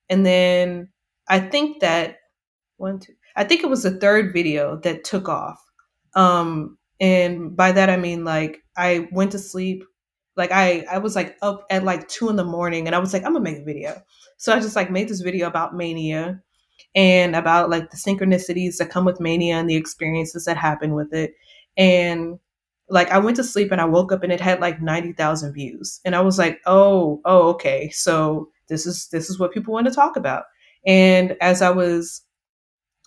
And 0.08 0.24
then 0.24 0.88
I 1.28 1.40
think 1.40 1.80
that 1.80 2.16
one, 2.76 3.00
two, 3.00 3.14
I 3.36 3.44
think 3.44 3.62
it 3.62 3.70
was 3.70 3.82
the 3.82 3.98
third 3.98 4.32
video 4.32 4.76
that 4.80 5.04
took 5.04 5.28
off. 5.28 5.60
Um, 6.14 6.78
and 7.00 7.56
by 7.56 7.72
that 7.72 7.90
I 7.90 7.96
mean 7.96 8.24
like 8.24 8.62
I 8.76 9.08
went 9.12 9.32
to 9.32 9.38
sleep. 9.38 9.84
Like 10.36 10.50
I, 10.52 10.84
I 10.90 10.98
was 10.98 11.14
like 11.14 11.36
up 11.42 11.66
at 11.70 11.84
like 11.84 12.08
two 12.08 12.30
in 12.30 12.36
the 12.36 12.44
morning 12.44 12.86
and 12.86 12.96
I 12.96 12.98
was 12.98 13.12
like, 13.12 13.24
I'm 13.24 13.34
gonna 13.34 13.44
make 13.44 13.58
a 13.58 13.64
video. 13.64 14.02
So 14.38 14.54
I 14.54 14.60
just 14.60 14.76
like 14.76 14.90
made 14.90 15.08
this 15.08 15.20
video 15.20 15.46
about 15.46 15.76
mania 15.76 16.42
and 16.94 17.34
about 17.34 17.70
like 17.70 17.90
the 17.90 17.96
synchronicities 17.96 18.76
that 18.76 18.90
come 18.90 19.04
with 19.04 19.20
mania 19.20 19.56
and 19.56 19.68
the 19.68 19.76
experiences 19.76 20.44
that 20.44 20.56
happen 20.56 20.94
with 20.94 21.12
it. 21.12 21.34
And 21.76 22.38
like 22.88 23.10
I 23.10 23.18
went 23.18 23.36
to 23.36 23.44
sleep 23.44 23.72
and 23.72 23.80
I 23.80 23.86
woke 23.86 24.12
up 24.12 24.22
and 24.22 24.32
it 24.32 24.40
had 24.40 24.60
like 24.60 24.82
90,000 24.82 25.52
views. 25.52 26.00
And 26.04 26.14
I 26.14 26.20
was 26.20 26.38
like, 26.38 26.60
"Oh, 26.66 27.20
oh, 27.24 27.48
okay. 27.50 27.88
So 27.90 28.50
this 28.68 28.86
is 28.86 29.08
this 29.08 29.30
is 29.30 29.38
what 29.38 29.52
people 29.52 29.72
want 29.72 29.86
to 29.86 29.94
talk 29.94 30.16
about." 30.16 30.44
And 30.86 31.36
as 31.40 31.62
I 31.62 31.70
was 31.70 32.22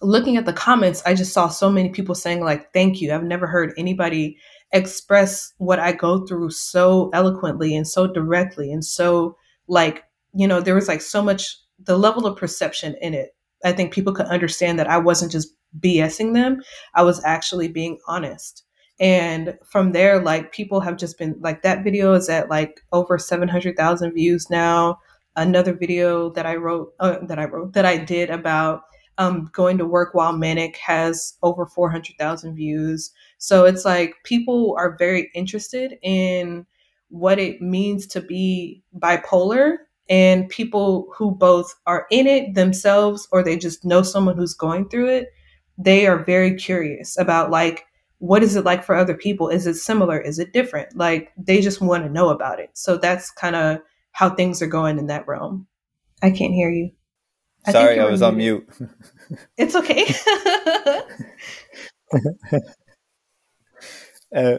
looking 0.01 0.37
at 0.37 0.45
the 0.45 0.53
comments, 0.53 1.01
I 1.05 1.13
just 1.13 1.33
saw 1.33 1.47
so 1.49 1.69
many 1.71 1.89
people 1.89 2.15
saying 2.15 2.43
like, 2.43 2.73
"Thank 2.73 3.01
you. 3.01 3.13
I've 3.13 3.23
never 3.23 3.47
heard 3.47 3.73
anybody 3.77 4.37
express 4.71 5.53
what 5.57 5.79
I 5.79 5.91
go 5.93 6.25
through 6.25 6.49
so 6.51 7.09
eloquently 7.13 7.75
and 7.75 7.87
so 7.87 8.07
directly 8.07 8.71
and 8.73 8.83
so 8.83 9.37
like, 9.67 10.03
you 10.33 10.47
know, 10.47 10.61
there 10.61 10.75
was 10.75 10.87
like 10.87 11.01
so 11.01 11.21
much 11.21 11.57
the 11.79 11.97
level 11.97 12.25
of 12.25 12.37
perception 12.37 12.95
in 13.01 13.13
it. 13.13 13.34
I 13.65 13.73
think 13.73 13.93
people 13.93 14.13
could 14.13 14.27
understand 14.27 14.79
that 14.79 14.89
I 14.89 14.97
wasn't 14.97 15.31
just 15.31 15.53
BSing 15.79 16.33
them. 16.33 16.61
I 16.93 17.03
was 17.03 17.23
actually 17.25 17.67
being 17.67 17.99
honest. 18.07 18.63
And 18.99 19.57
from 19.65 19.91
there, 19.91 20.21
like 20.21 20.53
people 20.53 20.79
have 20.79 20.97
just 20.97 21.17
been 21.17 21.35
like 21.41 21.63
that 21.63 21.83
video 21.83 22.13
is 22.13 22.29
at 22.29 22.49
like 22.49 22.79
over 22.93 23.17
700,000 23.17 24.13
views 24.13 24.49
now. 24.49 24.99
Another 25.35 25.73
video 25.73 26.29
that 26.29 26.45
I 26.45 26.55
wrote, 26.55 26.93
uh, 27.01 27.17
that 27.23 27.39
I 27.39 27.45
wrote, 27.45 27.73
that 27.73 27.85
I 27.85 27.97
did 27.97 28.29
about 28.29 28.83
um, 29.17 29.49
going 29.51 29.77
to 29.77 29.85
work 29.85 30.13
while 30.13 30.31
manic 30.31 30.77
has 30.77 31.37
over 31.43 31.65
400,000 31.65 32.55
views. 32.55 33.11
So 33.37 33.65
it's 33.65 33.83
like 33.83 34.15
people 34.23 34.75
are 34.77 34.95
very 34.97 35.29
interested 35.35 35.97
in 36.01 36.65
what 37.09 37.39
it 37.39 37.61
means 37.61 38.07
to 38.07 38.21
be 38.21 38.81
bipolar 38.97 39.77
and 40.09 40.49
people 40.49 41.07
who 41.15 41.31
both 41.31 41.73
are 41.87 42.05
in 42.11 42.27
it 42.27 42.53
themselves 42.53 43.27
or 43.31 43.41
they 43.41 43.57
just 43.57 43.83
know 43.83 44.01
someone 44.03 44.35
who's 44.35 44.53
going 44.53 44.87
through 44.89 45.07
it 45.07 45.33
they 45.77 46.07
are 46.07 46.23
very 46.23 46.55
curious 46.55 47.17
about 47.17 47.51
like 47.51 47.85
what 48.19 48.43
is 48.43 48.55
it 48.55 48.65
like 48.65 48.83
for 48.83 48.95
other 48.95 49.13
people? 49.13 49.49
Is 49.49 49.67
it 49.67 49.75
similar? 49.75 50.19
Is 50.19 50.39
it 50.39 50.53
different? 50.53 50.95
Like 50.95 51.31
they 51.37 51.61
just 51.61 51.81
want 51.81 52.03
to 52.03 52.09
know 52.09 52.29
about 52.29 52.59
it. 52.59 52.69
So 52.73 52.97
that's 52.97 53.29
kind 53.31 53.55
of 53.55 53.79
how 54.11 54.29
things 54.29 54.61
are 54.61 54.67
going 54.67 54.97
in 54.97 55.07
that 55.07 55.27
realm. 55.27 55.67
I 56.21 56.31
can't 56.31 56.53
hear 56.53 56.69
you. 56.69 56.91
I 57.67 57.71
sorry 57.71 57.99
i 57.99 58.05
was 58.05 58.21
on 58.21 58.37
mute. 58.37 58.67
It's 59.57 59.75
okay. 59.75 60.05
Uh, 64.35 64.57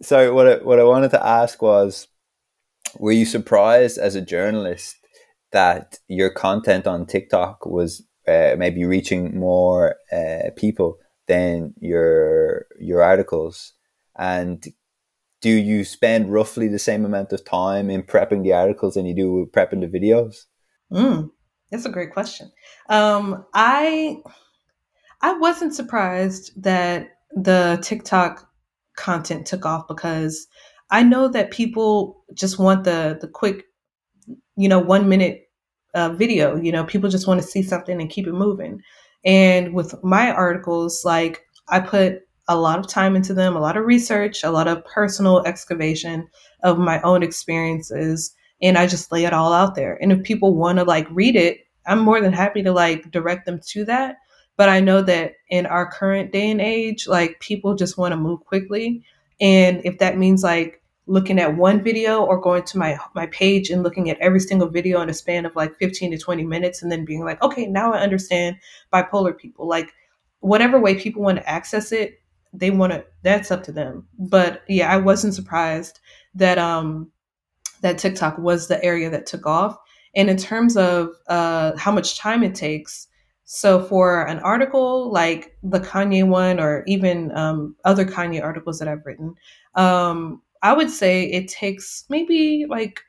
sorry 0.00 0.30
what 0.30 0.48
I, 0.48 0.56
what 0.64 0.80
I 0.80 0.84
wanted 0.84 1.10
to 1.10 1.24
ask 1.24 1.60
was 1.60 2.08
were 2.98 3.12
you 3.12 3.24
surprised 3.24 3.98
as 3.98 4.14
a 4.14 4.20
journalist 4.20 4.96
that 5.52 5.98
your 6.08 6.30
content 6.30 6.86
on 6.86 7.06
TikTok 7.06 7.66
was 7.66 8.06
uh, 8.26 8.54
maybe 8.58 8.84
reaching 8.84 9.38
more 9.38 9.96
uh, 10.12 10.50
people 10.56 10.98
than 11.26 11.74
your 11.80 12.66
your 12.78 13.02
articles? 13.02 13.72
And 14.18 14.64
do 15.40 15.50
you 15.50 15.84
spend 15.84 16.32
roughly 16.32 16.68
the 16.68 16.78
same 16.78 17.04
amount 17.04 17.32
of 17.32 17.44
time 17.44 17.90
in 17.90 18.02
prepping 18.02 18.42
the 18.42 18.52
articles 18.52 18.94
than 18.94 19.06
you 19.06 19.14
do 19.14 19.50
prepping 19.52 19.80
the 19.80 19.98
videos? 19.98 20.46
Mm, 20.92 21.30
that's 21.70 21.84
a 21.84 21.90
great 21.90 22.12
question. 22.12 22.50
Um, 22.88 23.44
I 23.54 24.16
I 25.22 25.32
wasn't 25.38 25.74
surprised 25.74 26.62
that 26.62 27.10
the 27.34 27.78
TikTok 27.82 28.48
content 28.96 29.46
took 29.46 29.64
off 29.64 29.86
because 29.86 30.48
I 30.90 31.02
know 31.02 31.28
that 31.28 31.50
people 31.50 32.24
just 32.34 32.58
want 32.58 32.84
the 32.84 33.18
the 33.20 33.28
quick, 33.28 33.64
you 34.56 34.68
know, 34.68 34.78
one 34.78 35.08
minute 35.08 35.48
uh, 35.94 36.10
video. 36.10 36.56
You 36.56 36.72
know, 36.72 36.84
people 36.84 37.10
just 37.10 37.26
want 37.26 37.40
to 37.40 37.46
see 37.46 37.62
something 37.62 38.00
and 38.00 38.10
keep 38.10 38.26
it 38.26 38.32
moving. 38.32 38.80
And 39.24 39.74
with 39.74 39.94
my 40.02 40.30
articles, 40.30 41.04
like 41.04 41.42
I 41.68 41.80
put 41.80 42.20
a 42.48 42.56
lot 42.56 42.78
of 42.78 42.88
time 42.88 43.14
into 43.14 43.34
them, 43.34 43.56
a 43.56 43.60
lot 43.60 43.76
of 43.76 43.84
research, 43.84 44.42
a 44.42 44.50
lot 44.50 44.68
of 44.68 44.84
personal 44.86 45.42
excavation 45.44 46.26
of 46.62 46.78
my 46.78 47.00
own 47.02 47.22
experiences, 47.22 48.34
and 48.62 48.78
I 48.78 48.86
just 48.86 49.12
lay 49.12 49.24
it 49.24 49.34
all 49.34 49.52
out 49.52 49.74
there. 49.74 49.98
And 50.00 50.12
if 50.12 50.22
people 50.22 50.54
want 50.54 50.78
to 50.78 50.84
like 50.84 51.06
read 51.10 51.36
it, 51.36 51.58
I'm 51.86 51.98
more 52.00 52.20
than 52.20 52.32
happy 52.32 52.62
to 52.62 52.72
like 52.72 53.10
direct 53.10 53.44
them 53.46 53.60
to 53.68 53.84
that. 53.86 54.16
But 54.56 54.68
I 54.68 54.80
know 54.80 55.02
that 55.02 55.34
in 55.50 55.66
our 55.66 55.90
current 55.90 56.32
day 56.32 56.50
and 56.50 56.60
age, 56.60 57.06
like 57.06 57.38
people 57.40 57.74
just 57.74 57.96
want 57.98 58.12
to 58.12 58.16
move 58.16 58.40
quickly. 58.44 59.04
And 59.40 59.80
if 59.84 59.98
that 59.98 60.18
means 60.18 60.42
like 60.42 60.82
looking 61.06 61.38
at 61.38 61.56
one 61.56 61.82
video 61.82 62.22
or 62.22 62.40
going 62.40 62.62
to 62.62 62.78
my 62.78 62.98
my 63.14 63.26
page 63.26 63.70
and 63.70 63.82
looking 63.82 64.10
at 64.10 64.18
every 64.18 64.40
single 64.40 64.68
video 64.68 65.00
in 65.00 65.08
a 65.08 65.14
span 65.14 65.46
of 65.46 65.56
like 65.56 65.76
15 65.78 66.12
to 66.12 66.18
20 66.18 66.44
minutes 66.44 66.82
and 66.82 66.92
then 66.92 67.04
being 67.04 67.24
like, 67.24 67.42
okay, 67.42 67.66
now 67.66 67.92
I 67.92 68.00
understand 68.00 68.56
bipolar 68.92 69.36
people. 69.36 69.66
Like 69.66 69.92
whatever 70.40 70.78
way 70.78 70.94
people 70.94 71.22
want 71.22 71.38
to 71.38 71.48
access 71.48 71.92
it, 71.92 72.20
they 72.52 72.70
want 72.70 72.92
to 72.92 73.04
that's 73.22 73.50
up 73.50 73.64
to 73.64 73.72
them. 73.72 74.06
But 74.18 74.62
yeah, 74.68 74.92
I 74.92 74.98
wasn't 74.98 75.34
surprised 75.34 76.00
that 76.34 76.58
um 76.58 77.10
that 77.80 77.98
TikTok 77.98 78.38
was 78.38 78.68
the 78.68 78.82
area 78.84 79.08
that 79.10 79.26
took 79.26 79.46
off. 79.46 79.76
And 80.14 80.28
in 80.28 80.36
terms 80.36 80.76
of 80.76 81.10
uh 81.28 81.76
how 81.76 81.92
much 81.92 82.18
time 82.18 82.42
it 82.42 82.54
takes, 82.54 83.08
so 83.50 83.82
for 83.82 84.26
an 84.26 84.40
article 84.40 85.10
like 85.10 85.56
the 85.62 85.80
Kanye 85.80 86.22
one, 86.22 86.60
or 86.60 86.84
even 86.86 87.34
um, 87.34 87.74
other 87.86 88.04
Kanye 88.04 88.44
articles 88.44 88.78
that 88.78 88.88
I've 88.88 89.06
written, 89.06 89.34
um, 89.74 90.42
I 90.62 90.74
would 90.74 90.90
say 90.90 91.24
it 91.24 91.48
takes 91.48 92.04
maybe 92.10 92.66
like, 92.68 93.00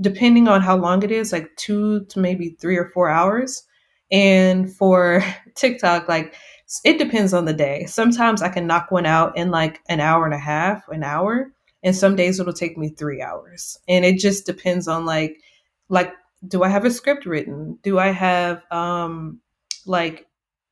depending 0.00 0.46
on 0.46 0.60
how 0.60 0.76
long 0.76 1.02
it 1.02 1.10
is, 1.10 1.32
like 1.32 1.50
two 1.56 2.04
to 2.04 2.20
maybe 2.20 2.50
three 2.60 2.76
or 2.76 2.88
four 2.90 3.10
hours. 3.10 3.64
And 4.12 4.72
for 4.72 5.24
TikTok, 5.56 6.08
like 6.08 6.36
it 6.84 6.98
depends 6.98 7.34
on 7.34 7.46
the 7.46 7.52
day. 7.52 7.84
Sometimes 7.86 8.42
I 8.42 8.48
can 8.48 8.68
knock 8.68 8.92
one 8.92 9.06
out 9.06 9.36
in 9.36 9.50
like 9.50 9.80
an 9.88 9.98
hour 9.98 10.24
and 10.24 10.34
a 10.34 10.38
half, 10.38 10.86
an 10.90 11.02
hour, 11.02 11.50
and 11.82 11.96
some 11.96 12.14
days 12.14 12.38
it'll 12.38 12.52
take 12.52 12.78
me 12.78 12.90
three 12.90 13.22
hours. 13.22 13.76
And 13.88 14.04
it 14.04 14.20
just 14.20 14.46
depends 14.46 14.86
on 14.86 15.04
like, 15.04 15.40
like, 15.88 16.12
do 16.46 16.62
I 16.62 16.68
have 16.68 16.84
a 16.84 16.92
script 16.92 17.26
written? 17.26 17.76
Do 17.82 17.98
I 17.98 18.12
have 18.12 18.62
um 18.70 19.40
like 19.86 20.26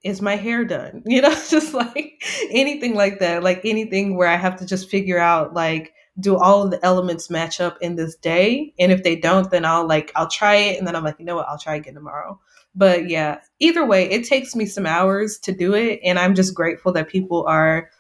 is 0.05 0.23
my 0.23 0.37
hair 0.37 0.65
done? 0.65 1.03
You 1.07 1.23
know, 1.23 1.31
just 1.51 1.75
like 1.75 2.23
anything 2.51 2.95
like 2.95 3.19
that, 3.21 3.43
like 3.43 3.63
anything 3.65 4.17
where 4.17 4.29
I 4.29 4.37
have 4.37 4.57
to 4.57 4.67
just 4.67 4.91
figure 4.91 5.19
out 5.19 5.55
like 5.55 5.93
do 6.21 6.37
all 6.37 6.65
of 6.65 6.71
the 6.71 6.85
elements 6.85 7.31
match 7.31 7.61
up 7.61 7.79
in 7.81 7.97
this 7.97 8.17
day? 8.17 8.75
And 8.79 8.91
if 8.93 9.03
they 9.03 9.17
don't, 9.17 9.51
then 9.51 9.65
I'll 9.65 9.87
like 9.87 10.13
I'll 10.17 10.29
try 10.29 10.57
it 10.57 10.79
and 10.79 10.87
then 10.87 10.97
I'm 10.97 11.05
like, 11.05 11.19
you 11.19 11.25
know 11.25 11.37
what, 11.37 11.49
I'll 11.49 11.59
try 11.59 11.77
again 11.77 11.95
tomorrow. 11.95 12.41
But 12.75 13.09
yeah, 13.09 13.41
either 13.59 13.85
way, 13.85 14.09
it 14.11 14.25
takes 14.25 14.55
me 14.55 14.67
some 14.67 14.87
hours 14.87 15.39
to 15.41 15.53
do 15.53 15.75
it 15.75 16.01
and 16.05 16.19
I'm 16.19 16.35
just 16.35 16.55
grateful 16.55 16.93
that 16.93 17.09
people 17.09 17.45
are 17.47 17.91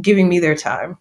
giving 0.00 0.28
me 0.28 0.38
their 0.40 0.56
time. 0.56 0.98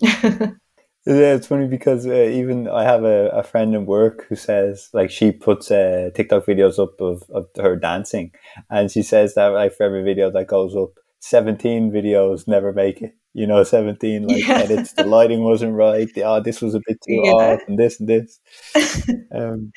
Yeah, 1.06 1.34
it's 1.34 1.46
funny 1.46 1.68
because 1.68 2.04
uh, 2.04 2.10
even 2.12 2.66
I 2.66 2.82
have 2.82 3.04
a, 3.04 3.28
a 3.28 3.44
friend 3.44 3.76
in 3.76 3.86
work 3.86 4.26
who 4.28 4.34
says 4.34 4.90
like 4.92 5.08
she 5.08 5.30
puts 5.30 5.70
uh, 5.70 6.10
TikTok 6.14 6.44
videos 6.46 6.82
up 6.82 7.00
of, 7.00 7.22
of 7.30 7.46
her 7.56 7.76
dancing, 7.76 8.32
and 8.70 8.90
she 8.90 9.02
says 9.02 9.34
that 9.36 9.48
like 9.48 9.72
for 9.72 9.84
every 9.84 10.02
video 10.02 10.32
that 10.32 10.48
goes 10.48 10.74
up, 10.74 10.90
seventeen 11.20 11.92
videos 11.92 12.48
never 12.48 12.72
make 12.72 13.02
it. 13.02 13.14
You 13.34 13.46
know, 13.46 13.62
seventeen 13.62 14.26
like 14.26 14.48
yeah. 14.48 14.58
edits. 14.58 14.94
The 14.94 15.04
lighting 15.04 15.44
wasn't 15.44 15.74
right. 15.74 16.12
The 16.12 16.24
oh, 16.24 16.40
this 16.40 16.60
was 16.60 16.74
a 16.74 16.80
bit 16.84 16.98
too 17.06 17.22
yeah. 17.24 17.58
and 17.68 17.78
this 17.78 18.00
and 18.00 18.08
this. 18.08 18.40
um, 19.32 19.72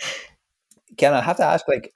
can 0.97 1.13
I 1.13 1.21
have 1.21 1.37
to 1.37 1.45
ask, 1.45 1.67
like, 1.67 1.93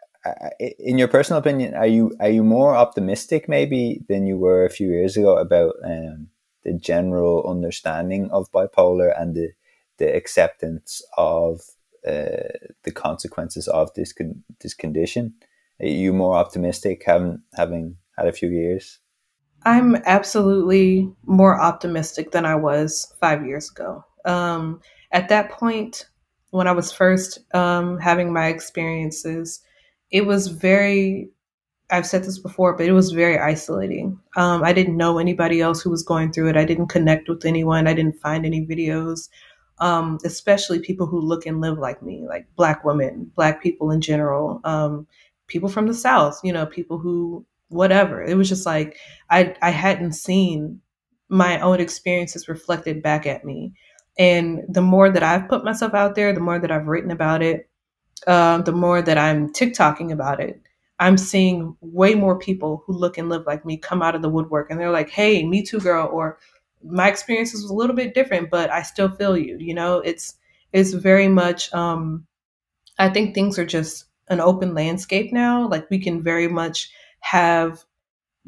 in 0.79 0.97
your 0.97 1.07
personal 1.07 1.39
opinion, 1.39 1.73
are 1.73 1.87
you 1.87 2.15
are 2.19 2.29
you 2.29 2.43
more 2.43 2.75
optimistic 2.75 3.49
maybe 3.49 4.01
than 4.07 4.25
you 4.27 4.37
were 4.37 4.63
a 4.63 4.69
few 4.69 4.89
years 4.89 5.17
ago 5.17 5.37
about 5.37 5.73
um, 5.83 6.27
the 6.63 6.73
general 6.73 7.49
understanding 7.49 8.29
of 8.31 8.51
bipolar 8.51 9.13
and 9.19 9.35
the 9.35 9.51
the 9.97 10.15
acceptance 10.15 11.01
of 11.17 11.61
uh, 12.07 12.49
the 12.83 12.91
consequences 12.93 13.67
of 13.67 13.93
this 13.93 14.13
con- 14.13 14.43
this 14.61 14.73
condition? 14.73 15.33
Are 15.81 15.87
you 15.87 16.13
more 16.13 16.35
optimistic 16.35 17.03
having 17.05 17.41
having 17.53 17.97
had 18.17 18.27
a 18.27 18.33
few 18.33 18.49
years? 18.49 18.99
I'm 19.65 19.95
absolutely 20.05 21.09
more 21.25 21.59
optimistic 21.59 22.31
than 22.31 22.45
I 22.45 22.55
was 22.55 23.13
five 23.19 23.45
years 23.45 23.71
ago. 23.71 24.03
Um, 24.25 24.81
at 25.11 25.29
that 25.29 25.51
point, 25.51 26.05
when 26.51 26.67
I 26.67 26.73
was 26.73 26.91
first 26.91 27.39
um, 27.55 27.97
having 27.99 28.33
my 28.33 28.47
experiences, 28.47 29.61
it 30.11 30.25
was 30.25 30.47
very 30.47 31.29
I've 31.91 32.07
said 32.07 32.23
this 32.23 32.39
before, 32.39 32.75
but 32.75 32.85
it 32.85 32.91
was 32.91 33.11
very 33.11 33.37
isolating. 33.37 34.19
Um, 34.35 34.63
I 34.63 34.73
didn't 34.73 34.97
know 34.97 35.19
anybody 35.19 35.61
else 35.61 35.81
who 35.81 35.89
was 35.89 36.03
going 36.03 36.31
through 36.31 36.49
it. 36.49 36.57
I 36.57 36.65
didn't 36.65 36.87
connect 36.87 37.29
with 37.29 37.45
anyone. 37.45 37.87
I 37.87 37.93
didn't 37.93 38.19
find 38.19 38.45
any 38.45 38.65
videos, 38.65 39.29
um, 39.79 40.17
especially 40.23 40.79
people 40.79 41.05
who 41.05 41.19
look 41.19 41.45
and 41.45 41.61
live 41.61 41.77
like 41.77 42.01
me, 42.01 42.25
like 42.27 42.47
Black 42.55 42.83
women, 42.83 43.31
Black 43.35 43.61
people 43.61 43.91
in 43.91 44.01
general, 44.01 44.61
um, 44.63 45.07
people 45.47 45.69
from 45.69 45.87
the 45.87 45.93
South, 45.93 46.39
you 46.43 46.53
know, 46.53 46.65
people 46.65 46.97
who, 46.97 47.45
whatever. 47.67 48.23
It 48.23 48.37
was 48.37 48.49
just 48.49 48.65
like 48.65 48.97
I, 49.29 49.55
I 49.61 49.69
hadn't 49.69 50.13
seen 50.13 50.81
my 51.29 51.59
own 51.59 51.79
experiences 51.79 52.47
reflected 52.47 53.03
back 53.03 53.25
at 53.25 53.45
me. 53.45 53.73
And 54.17 54.61
the 54.69 54.81
more 54.81 55.09
that 55.09 55.23
I've 55.23 55.49
put 55.49 55.63
myself 55.63 55.93
out 55.93 56.15
there, 56.15 56.33
the 56.33 56.39
more 56.39 56.59
that 56.59 56.71
I've 56.71 56.87
written 56.87 57.11
about 57.11 57.41
it, 57.41 57.69
uh, 58.25 58.61
the 58.61 58.71
more 58.71 59.01
that 59.01 59.17
I'm 59.17 59.51
TikToking 59.51 60.11
about 60.11 60.39
it 60.39 60.61
I'm 60.99 61.17
seeing 61.17 61.75
way 61.81 62.15
more 62.15 62.37
people 62.39 62.83
who 62.85 62.93
look 62.93 63.17
and 63.17 63.29
live 63.29 63.45
like 63.45 63.65
me 63.65 63.77
come 63.77 64.01
out 64.01 64.15
of 64.15 64.21
the 64.21 64.29
woodwork 64.29 64.69
and 64.69 64.79
they're 64.79 64.91
like, 64.91 65.09
hey, 65.09 65.45
me 65.45 65.63
too, 65.63 65.79
girl, 65.79 66.07
or 66.11 66.37
my 66.83 67.09
experience 67.09 67.53
was 67.53 67.63
a 67.63 67.73
little 67.73 67.95
bit 67.95 68.13
different, 68.13 68.49
but 68.49 68.69
I 68.71 68.83
still 68.83 69.09
feel 69.09 69.37
you. 69.37 69.57
You 69.59 69.73
know, 69.73 69.99
it's 69.99 70.35
it's 70.71 70.93
very 70.93 71.27
much 71.27 71.73
um 71.73 72.25
I 72.99 73.09
think 73.09 73.33
things 73.35 73.59
are 73.59 73.65
just 73.65 74.05
an 74.29 74.39
open 74.39 74.73
landscape 74.73 75.33
now. 75.33 75.67
Like 75.67 75.89
we 75.89 75.99
can 75.99 76.23
very 76.23 76.47
much 76.47 76.91
have 77.21 77.83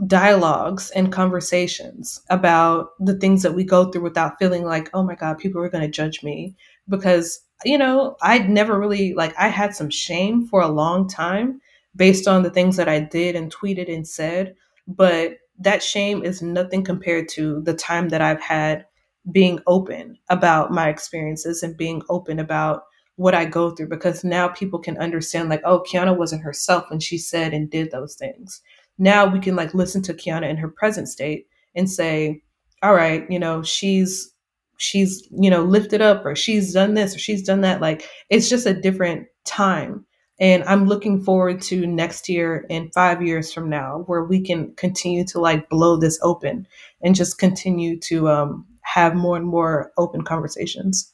dialogues 0.07 0.91
and 0.91 1.11
conversations 1.11 2.21
about 2.29 2.89
the 2.99 3.15
things 3.15 3.43
that 3.43 3.53
we 3.53 3.63
go 3.63 3.91
through 3.91 4.03
without 4.03 4.37
feeling 4.39 4.65
like, 4.65 4.89
oh 4.93 5.03
my 5.03 5.15
God, 5.15 5.37
people 5.37 5.61
are 5.61 5.69
going 5.69 5.83
to 5.83 5.89
judge 5.89 6.21
me. 6.23 6.55
Because, 6.89 7.39
you 7.63 7.77
know, 7.77 8.17
I'd 8.21 8.49
never 8.49 8.77
really, 8.79 9.13
like, 9.13 9.33
I 9.39 9.47
had 9.47 9.73
some 9.75 9.89
shame 9.89 10.47
for 10.47 10.61
a 10.61 10.67
long 10.67 11.07
time 11.07 11.61
based 11.95 12.27
on 12.27 12.43
the 12.43 12.49
things 12.49 12.77
that 12.77 12.89
I 12.89 12.99
did 12.99 13.35
and 13.35 13.53
tweeted 13.53 13.93
and 13.93 14.07
said. 14.07 14.55
But 14.87 15.37
that 15.59 15.81
shame 15.81 16.23
is 16.23 16.41
nothing 16.41 16.83
compared 16.83 17.29
to 17.29 17.61
the 17.61 17.73
time 17.73 18.09
that 18.09 18.21
I've 18.21 18.41
had 18.41 18.85
being 19.31 19.59
open 19.67 20.17
about 20.29 20.71
my 20.71 20.89
experiences 20.89 21.63
and 21.63 21.77
being 21.77 22.01
open 22.09 22.39
about 22.39 22.83
what 23.15 23.33
I 23.33 23.45
go 23.45 23.71
through 23.71 23.87
because 23.87 24.23
now 24.23 24.49
people 24.49 24.79
can 24.79 24.97
understand 24.97 25.49
like, 25.49 25.61
oh, 25.63 25.83
Kiana 25.89 26.15
wasn't 26.15 26.43
herself 26.43 26.89
when 26.89 26.99
she 26.99 27.17
said 27.17 27.53
and 27.53 27.69
did 27.69 27.91
those 27.91 28.15
things. 28.15 28.61
Now 28.97 29.25
we 29.25 29.39
can 29.39 29.55
like 29.55 29.73
listen 29.73 30.01
to 30.03 30.13
Kiana 30.13 30.49
in 30.49 30.57
her 30.57 30.67
present 30.67 31.07
state 31.07 31.47
and 31.75 31.89
say, 31.89 32.43
all 32.83 32.93
right, 32.93 33.29
you 33.29 33.39
know, 33.39 33.63
she's 33.63 34.31
she's, 34.77 35.25
you 35.31 35.49
know, 35.49 35.63
lifted 35.63 36.01
up 36.01 36.25
or 36.25 36.35
she's 36.35 36.73
done 36.73 36.93
this 36.93 37.15
or 37.15 37.19
she's 37.19 37.41
done 37.41 37.61
that. 37.61 37.79
Like 37.79 38.07
it's 38.29 38.49
just 38.49 38.65
a 38.65 38.79
different 38.79 39.27
time 39.45 40.05
and 40.39 40.63
i'm 40.65 40.85
looking 40.85 41.21
forward 41.23 41.61
to 41.61 41.85
next 41.85 42.27
year 42.29 42.65
and 42.69 42.93
five 42.93 43.21
years 43.21 43.53
from 43.53 43.69
now 43.69 44.03
where 44.07 44.23
we 44.23 44.41
can 44.41 44.73
continue 44.75 45.25
to 45.25 45.39
like 45.39 45.69
blow 45.69 45.97
this 45.97 46.19
open 46.21 46.67
and 47.01 47.15
just 47.15 47.37
continue 47.37 47.99
to 47.99 48.29
um, 48.29 48.65
have 48.81 49.15
more 49.15 49.35
and 49.35 49.45
more 49.45 49.91
open 49.97 50.23
conversations. 50.23 51.11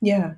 Yeah. 0.00 0.34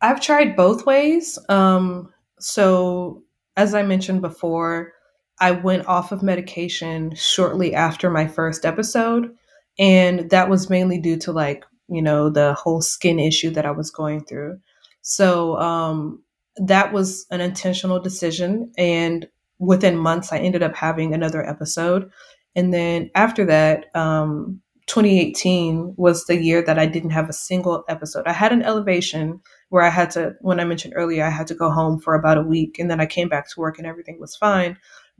I've 0.00 0.20
tried 0.20 0.54
both 0.54 0.86
ways. 0.86 1.38
Um, 1.48 2.12
so 2.38 3.22
as 3.56 3.74
i 3.74 3.82
mentioned 3.82 4.20
before 4.22 4.92
i 5.40 5.50
went 5.50 5.86
off 5.86 6.12
of 6.12 6.22
medication 6.22 7.14
shortly 7.14 7.74
after 7.74 8.08
my 8.10 8.26
first 8.26 8.64
episode 8.64 9.34
and 9.78 10.30
that 10.30 10.48
was 10.48 10.70
mainly 10.70 11.00
due 11.00 11.16
to 11.16 11.32
like 11.32 11.64
you 11.88 12.00
know 12.02 12.30
the 12.30 12.54
whole 12.54 12.80
skin 12.80 13.18
issue 13.18 13.50
that 13.50 13.66
i 13.66 13.70
was 13.70 13.90
going 13.90 14.24
through. 14.24 14.58
So 15.02 15.56
um, 15.58 16.22
that 16.58 16.92
was 16.92 17.26
an 17.30 17.40
intentional 17.40 18.00
decision. 18.00 18.72
And 18.76 19.28
within 19.58 19.96
months, 19.96 20.32
I 20.32 20.38
ended 20.38 20.62
up 20.62 20.74
having 20.74 21.14
another 21.14 21.46
episode. 21.46 22.10
And 22.54 22.72
then 22.72 23.10
after 23.14 23.44
that, 23.46 23.94
um, 23.94 24.60
2018 24.86 25.94
was 25.96 26.24
the 26.24 26.42
year 26.42 26.62
that 26.62 26.78
I 26.78 26.86
didn't 26.86 27.10
have 27.10 27.28
a 27.28 27.34
single 27.34 27.84
episode. 27.88 28.26
I 28.26 28.32
had 28.32 28.52
an 28.52 28.62
elevation 28.62 29.40
where 29.68 29.82
I 29.82 29.90
had 29.90 30.10
to, 30.12 30.34
when 30.40 30.58
I 30.58 30.64
mentioned 30.64 30.94
earlier, 30.96 31.24
I 31.24 31.30
had 31.30 31.46
to 31.48 31.54
go 31.54 31.70
home 31.70 32.00
for 32.00 32.14
about 32.14 32.38
a 32.38 32.42
week 32.42 32.78
and 32.78 32.90
then 32.90 33.00
I 33.00 33.06
came 33.06 33.28
back 33.28 33.50
to 33.50 33.60
work 33.60 33.76
and 33.78 33.86
everything 33.86 34.18
was 34.18 34.34
fine, 34.34 34.78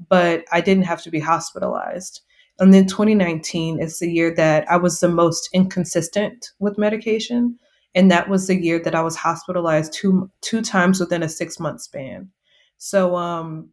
but 0.09 0.45
I 0.53 0.63
didn't 0.63 0.85
have 0.85 1.03
to 1.03 1.11
be 1.11 1.21
hospitalized. 1.21 2.23
And 2.59 2.73
then 2.73 2.87
2019 2.87 3.79
is 3.79 3.99
the 3.99 4.11
year 4.11 4.35
that 4.35 4.69
I 4.71 4.77
was 4.77 5.01
the 5.01 5.09
most 5.09 5.51
inconsistent 5.53 6.51
with 6.59 6.79
medication 6.79 7.59
and 7.95 8.11
that 8.11 8.29
was 8.29 8.47
the 8.47 8.57
year 8.57 8.81
that 8.83 8.95
I 8.95 9.03
was 9.03 9.17
hospitalized 9.17 9.93
two 9.93 10.31
two 10.41 10.63
times 10.63 11.01
within 11.01 11.23
a 11.23 11.29
six 11.29 11.59
month 11.59 11.81
span. 11.81 12.31
So 12.77 13.17
um, 13.17 13.71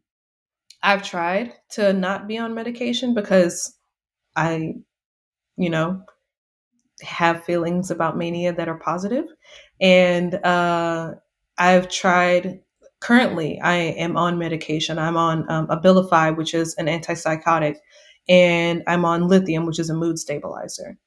I've 0.82 1.04
tried 1.04 1.54
to 1.72 1.94
not 1.94 2.28
be 2.28 2.38
on 2.38 2.54
medication 2.54 3.14
because 3.14 3.76
I, 4.36 4.74
you 5.58 5.70
know, 5.70 6.02
have 7.02 7.44
feelings 7.44 7.92
about 7.92 8.18
mania 8.18 8.54
that 8.54 8.70
are 8.70 8.80
positive, 8.80 9.26
and 9.80 10.36
uh, 10.36 11.14
I've 11.58 11.90
tried. 11.90 12.62
Currently, 13.02 13.60
I 13.60 13.76
am 13.76 14.18
on 14.18 14.40
medication. 14.40 14.98
I'm 14.98 15.18
on 15.18 15.48
um, 15.52 15.68
Abilify, 15.68 16.36
which 16.36 16.56
is 16.56 16.74
an 16.76 16.88
antipsychotic, 16.88 17.76
and 18.28 18.82
I'm 18.88 19.06
on 19.06 19.28
lithium, 19.28 19.66
which 19.68 19.78
is 19.78 19.90
a 19.90 19.94
mood 19.94 20.18
stabilizer. 20.18 20.98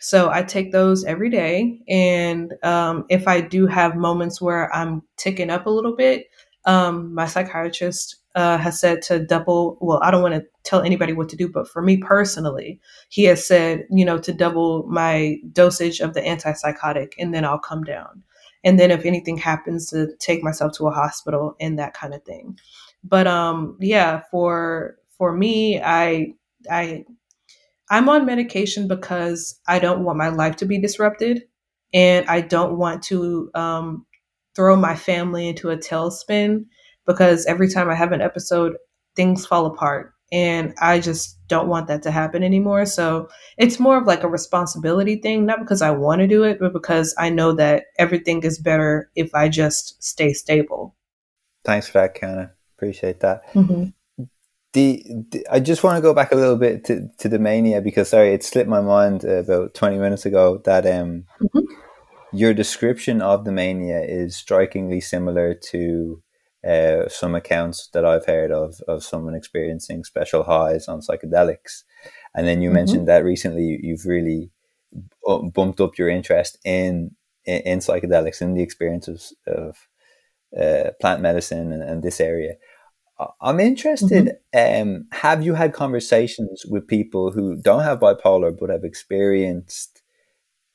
So 0.00 0.30
I 0.30 0.42
take 0.42 0.72
those 0.72 1.04
every 1.04 1.30
day. 1.30 1.80
And 1.88 2.52
um, 2.62 3.04
if 3.08 3.26
I 3.26 3.40
do 3.40 3.66
have 3.66 3.96
moments 3.96 4.40
where 4.40 4.74
I'm 4.74 5.02
ticking 5.16 5.50
up 5.50 5.66
a 5.66 5.70
little 5.70 5.96
bit, 5.96 6.26
um, 6.64 7.14
my 7.14 7.26
psychiatrist 7.26 8.16
uh, 8.34 8.58
has 8.58 8.78
said 8.78 9.00
to 9.02 9.24
double, 9.24 9.78
well, 9.80 10.00
I 10.02 10.10
don't 10.10 10.22
want 10.22 10.34
to 10.34 10.44
tell 10.62 10.82
anybody 10.82 11.12
what 11.12 11.28
to 11.30 11.36
do, 11.36 11.48
but 11.48 11.68
for 11.68 11.80
me 11.80 11.96
personally, 11.96 12.80
he 13.08 13.24
has 13.24 13.46
said, 13.46 13.86
you 13.90 14.04
know, 14.04 14.18
to 14.18 14.32
double 14.32 14.84
my 14.88 15.38
dosage 15.52 16.00
of 16.00 16.12
the 16.12 16.20
antipsychotic 16.20 17.12
and 17.18 17.32
then 17.32 17.44
I'll 17.44 17.58
come 17.58 17.82
down. 17.82 18.22
And 18.64 18.80
then 18.80 18.90
if 18.90 19.04
anything 19.04 19.36
happens, 19.36 19.90
to 19.90 20.14
take 20.18 20.42
myself 20.42 20.72
to 20.76 20.88
a 20.88 20.90
hospital 20.90 21.54
and 21.60 21.78
that 21.78 21.94
kind 21.94 22.12
of 22.14 22.24
thing. 22.24 22.58
But 23.04 23.26
um, 23.26 23.76
yeah, 23.80 24.22
for 24.30 24.96
for 25.16 25.32
me, 25.32 25.80
I 25.80 26.34
I 26.68 27.04
I'm 27.90 28.08
on 28.08 28.26
medication 28.26 28.88
because 28.88 29.60
I 29.68 29.78
don't 29.78 30.04
want 30.04 30.18
my 30.18 30.28
life 30.28 30.56
to 30.56 30.66
be 30.66 30.80
disrupted 30.80 31.42
and 31.94 32.26
I 32.26 32.40
don't 32.40 32.78
want 32.78 33.02
to 33.04 33.50
um, 33.54 34.06
throw 34.54 34.76
my 34.76 34.96
family 34.96 35.48
into 35.48 35.70
a 35.70 35.76
tailspin 35.76 36.66
because 37.06 37.46
every 37.46 37.68
time 37.68 37.88
I 37.88 37.94
have 37.94 38.12
an 38.12 38.20
episode, 38.20 38.74
things 39.14 39.46
fall 39.46 39.66
apart. 39.66 40.12
And 40.32 40.74
I 40.80 40.98
just 40.98 41.38
don't 41.46 41.68
want 41.68 41.86
that 41.86 42.02
to 42.02 42.10
happen 42.10 42.42
anymore. 42.42 42.84
So 42.84 43.28
it's 43.56 43.78
more 43.78 43.96
of 43.96 44.08
like 44.08 44.24
a 44.24 44.28
responsibility 44.28 45.16
thing, 45.16 45.46
not 45.46 45.60
because 45.60 45.82
I 45.82 45.92
want 45.92 46.20
to 46.20 46.26
do 46.26 46.42
it, 46.42 46.58
but 46.58 46.72
because 46.72 47.14
I 47.16 47.30
know 47.30 47.52
that 47.52 47.84
everything 47.96 48.42
is 48.42 48.58
better 48.58 49.08
if 49.14 49.32
I 49.36 49.48
just 49.48 50.02
stay 50.02 50.32
stable. 50.32 50.96
Thanks 51.64 51.86
for 51.86 52.00
that, 52.00 52.16
Kiana. 52.16 52.50
Appreciate 52.76 53.20
that. 53.20 53.46
Mm-hmm 53.54 53.90
the, 54.76 55.02
the, 55.30 55.46
I 55.50 55.58
just 55.58 55.82
want 55.82 55.96
to 55.96 56.02
go 56.02 56.12
back 56.12 56.32
a 56.32 56.36
little 56.36 56.56
bit 56.56 56.84
to, 56.84 57.08
to 57.16 57.30
the 57.30 57.38
mania 57.38 57.80
because 57.80 58.10
sorry, 58.10 58.34
it 58.34 58.44
slipped 58.44 58.68
my 58.68 58.82
mind 58.82 59.24
about 59.24 59.72
twenty 59.72 59.96
minutes 59.96 60.26
ago 60.26 60.60
that 60.66 60.84
um 60.84 61.24
mm-hmm. 61.40 61.64
your 62.36 62.52
description 62.52 63.22
of 63.22 63.46
the 63.46 63.52
mania 63.52 64.02
is 64.02 64.36
strikingly 64.36 65.00
similar 65.00 65.54
to 65.54 66.22
uh, 66.68 67.08
some 67.08 67.34
accounts 67.34 67.88
that 67.94 68.04
I've 68.04 68.26
heard 68.26 68.52
of 68.52 68.78
of 68.86 69.02
someone 69.02 69.34
experiencing 69.34 70.04
special 70.04 70.42
highs 70.42 70.88
on 70.88 71.00
psychedelics. 71.00 71.84
And 72.34 72.46
then 72.46 72.60
you 72.60 72.68
mm-hmm. 72.68 72.74
mentioned 72.74 73.08
that 73.08 73.24
recently 73.24 73.78
you've 73.82 74.04
really 74.04 74.50
bumped 75.54 75.80
up 75.80 75.96
your 75.96 76.10
interest 76.10 76.58
in 76.66 77.12
in, 77.46 77.62
in 77.62 77.78
psychedelics 77.78 78.42
and 78.42 78.54
the 78.54 78.62
experiences 78.62 79.32
of 79.46 79.88
uh, 80.54 80.90
plant 81.00 81.22
medicine 81.22 81.72
and, 81.72 81.82
and, 81.82 82.02
this 82.02 82.20
area. 82.20 82.54
I'm 83.40 83.60
interested. 83.60 84.32
Mm-hmm. 84.54 84.88
Um, 84.88 85.06
have 85.12 85.42
you 85.42 85.54
had 85.54 85.72
conversations 85.72 86.64
with 86.66 86.86
people 86.86 87.30
who 87.30 87.56
don't 87.56 87.82
have 87.82 88.00
bipolar 88.00 88.56
but 88.58 88.70
have 88.70 88.84
experienced 88.84 90.02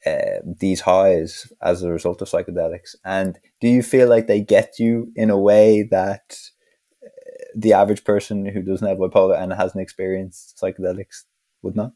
uh, 0.05 0.39
these 0.43 0.81
highs 0.81 1.51
as 1.61 1.83
a 1.83 1.91
result 1.91 2.21
of 2.21 2.29
psychedelics? 2.29 2.95
And 3.05 3.39
do 3.59 3.67
you 3.67 3.83
feel 3.83 4.09
like 4.09 4.27
they 4.27 4.41
get 4.41 4.79
you 4.79 5.11
in 5.15 5.29
a 5.29 5.37
way 5.37 5.87
that 5.91 6.37
uh, 7.03 7.07
the 7.55 7.73
average 7.73 8.03
person 8.03 8.45
who 8.45 8.61
doesn't 8.63 8.87
have 8.87 8.97
bipolar 8.97 9.39
and 9.39 9.53
hasn't 9.53 9.81
experienced 9.81 10.59
psychedelics 10.61 11.25
would 11.61 11.75
not? 11.75 11.91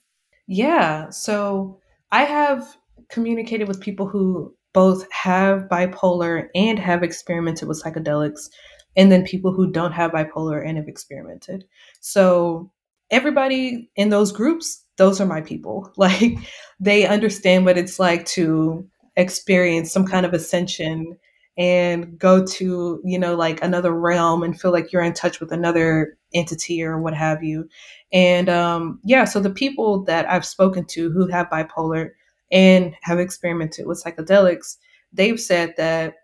Yeah. 0.48 1.10
So 1.10 1.80
I 2.12 2.24
have 2.24 2.78
communicated 3.10 3.68
with 3.68 3.82
people 3.82 4.08
who 4.08 4.56
both 4.74 5.10
have 5.12 5.64
bipolar 5.64 6.50
and 6.54 6.78
have 6.78 7.02
experimented 7.02 7.68
with 7.68 7.82
psychedelics, 7.82 8.50
and 8.96 9.12
then 9.12 9.24
people 9.24 9.52
who 9.52 9.72
don't 9.72 9.92
have 9.92 10.12
bipolar 10.12 10.66
and 10.66 10.78
have 10.78 10.88
experimented. 10.88 11.66
So 12.02 12.72
everybody 13.12 13.90
in 13.96 14.10
those 14.10 14.32
groups, 14.32 14.84
those 14.98 15.20
are 15.20 15.26
my 15.26 15.42
people. 15.42 15.92
Like 15.98 16.38
they 16.80 17.06
understand 17.06 17.66
what 17.66 17.78
it's 17.78 18.00
like 18.00 18.26
to 18.28 18.88
experience 19.16 19.92
some 19.92 20.06
kind 20.06 20.26
of 20.26 20.34
ascension 20.34 21.18
and 21.58 22.20
go 22.20 22.46
to, 22.46 23.02
you 23.06 23.18
know, 23.18 23.36
like 23.36 23.64
another 23.64 23.94
realm 23.94 24.44
and 24.44 24.60
feel 24.60 24.72
like 24.72 24.92
you're 24.92 25.02
in 25.02 25.14
touch 25.14 25.40
with 25.40 25.54
another 25.54 26.18
entity 26.34 26.84
or 26.84 27.00
what 27.00 27.14
have 27.14 27.42
you. 27.44 27.70
And 28.12 28.50
um, 28.50 29.00
yeah, 29.06 29.24
so 29.24 29.40
the 29.40 29.50
people 29.50 30.04
that 30.04 30.30
I've 30.30 30.46
spoken 30.46 30.86
to 30.88 31.12
who 31.12 31.28
have 31.28 31.50
bipolar, 31.50 32.10
and 32.52 32.96
have 33.02 33.20
experimented 33.20 33.86
with 33.86 34.02
psychedelics, 34.04 34.78
they've 35.14 35.40
said 35.40 35.74
that 35.78 36.16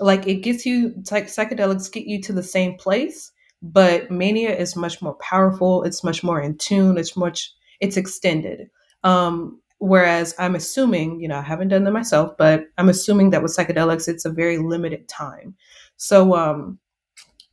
like 0.00 0.26
it 0.26 0.36
gets 0.36 0.66
you 0.66 0.94
like 1.10 1.26
psychedelics 1.26 1.92
get 1.92 2.06
you 2.06 2.20
to 2.22 2.32
the 2.32 2.42
same 2.42 2.76
place, 2.76 3.32
but 3.62 4.10
mania 4.10 4.54
is 4.56 4.76
much 4.76 5.02
more 5.02 5.14
powerful. 5.14 5.82
It's 5.84 6.04
much 6.04 6.22
more 6.24 6.40
in 6.40 6.56
tune. 6.58 6.98
It's 6.98 7.16
much 7.16 7.52
it's 7.80 7.96
extended. 7.96 8.68
Um, 9.04 9.60
whereas 9.78 10.34
I'm 10.38 10.54
assuming, 10.54 11.20
you 11.20 11.28
know, 11.28 11.38
I 11.38 11.42
haven't 11.42 11.68
done 11.68 11.84
them 11.84 11.94
myself, 11.94 12.36
but 12.38 12.66
I'm 12.78 12.88
assuming 12.88 13.30
that 13.30 13.42
with 13.42 13.56
psychedelics, 13.56 14.08
it's 14.08 14.24
a 14.24 14.30
very 14.30 14.58
limited 14.58 15.08
time. 15.08 15.54
So 15.96 16.34
um, 16.36 16.78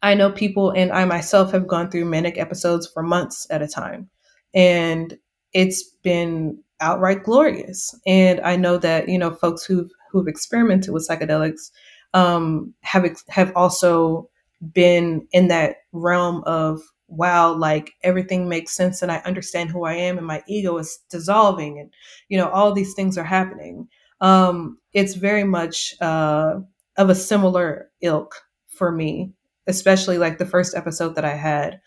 I 0.02 0.14
know 0.14 0.32
people, 0.32 0.72
and 0.72 0.92
I 0.92 1.06
myself 1.06 1.52
have 1.52 1.68
gone 1.68 1.90
through 1.90 2.06
manic 2.06 2.38
episodes 2.38 2.88
for 2.88 3.04
months 3.04 3.48
at 3.50 3.62
a 3.62 3.68
time, 3.68 4.10
and 4.54 5.18
it's 5.54 5.84
been 6.04 6.60
outright 6.82 7.24
glorious. 7.24 7.96
And 8.06 8.40
I 8.42 8.56
know 8.56 8.78
that 8.78 9.10
you 9.10 9.18
know 9.18 9.32
folks 9.32 9.66
who've 9.66 9.90
who've 10.12 10.28
experimented 10.28 10.94
with 10.94 11.08
psychedelics 11.08 11.72
um, 12.18 12.74
have 12.82 13.06
have 13.28 13.52
also 13.56 14.28
been 14.74 15.28
in 15.32 15.50
that 15.50 15.78
realm 15.92 16.44
of 16.48 16.82
wow, 17.10 17.54
like 17.54 17.94
everything 18.04 18.50
makes 18.50 18.76
sense 18.76 19.02
and 19.02 19.12
I 19.12 19.18
understand 19.20 19.70
who 19.70 19.86
I 19.86 19.94
am 19.94 20.18
and 20.18 20.26
my 20.26 20.44
ego 20.48 20.78
is 20.78 21.00
dissolving 21.10 21.80
and 21.80 21.94
you 22.28 22.38
know 22.38 22.50
all 22.50 22.74
these 22.74 22.96
things 22.96 23.20
are 23.20 23.24
happening. 23.24 23.88
Um, 24.20 24.80
it's 24.94 25.14
very 25.14 25.44
much 25.44 25.94
uh, 26.02 26.56
of 26.98 27.10
a 27.12 27.16
similar 27.16 27.92
ilk 28.02 28.34
for 28.68 28.92
me, 28.92 29.32
especially 29.68 30.18
like 30.18 30.40
the 30.40 30.46
first 30.46 30.76
episode 30.76 31.14
that 31.16 31.26
I 31.26 31.36
had. 31.36 31.80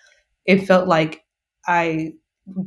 It 0.47 0.65
felt 0.65 0.87
like 0.87 1.25
I 1.67 2.15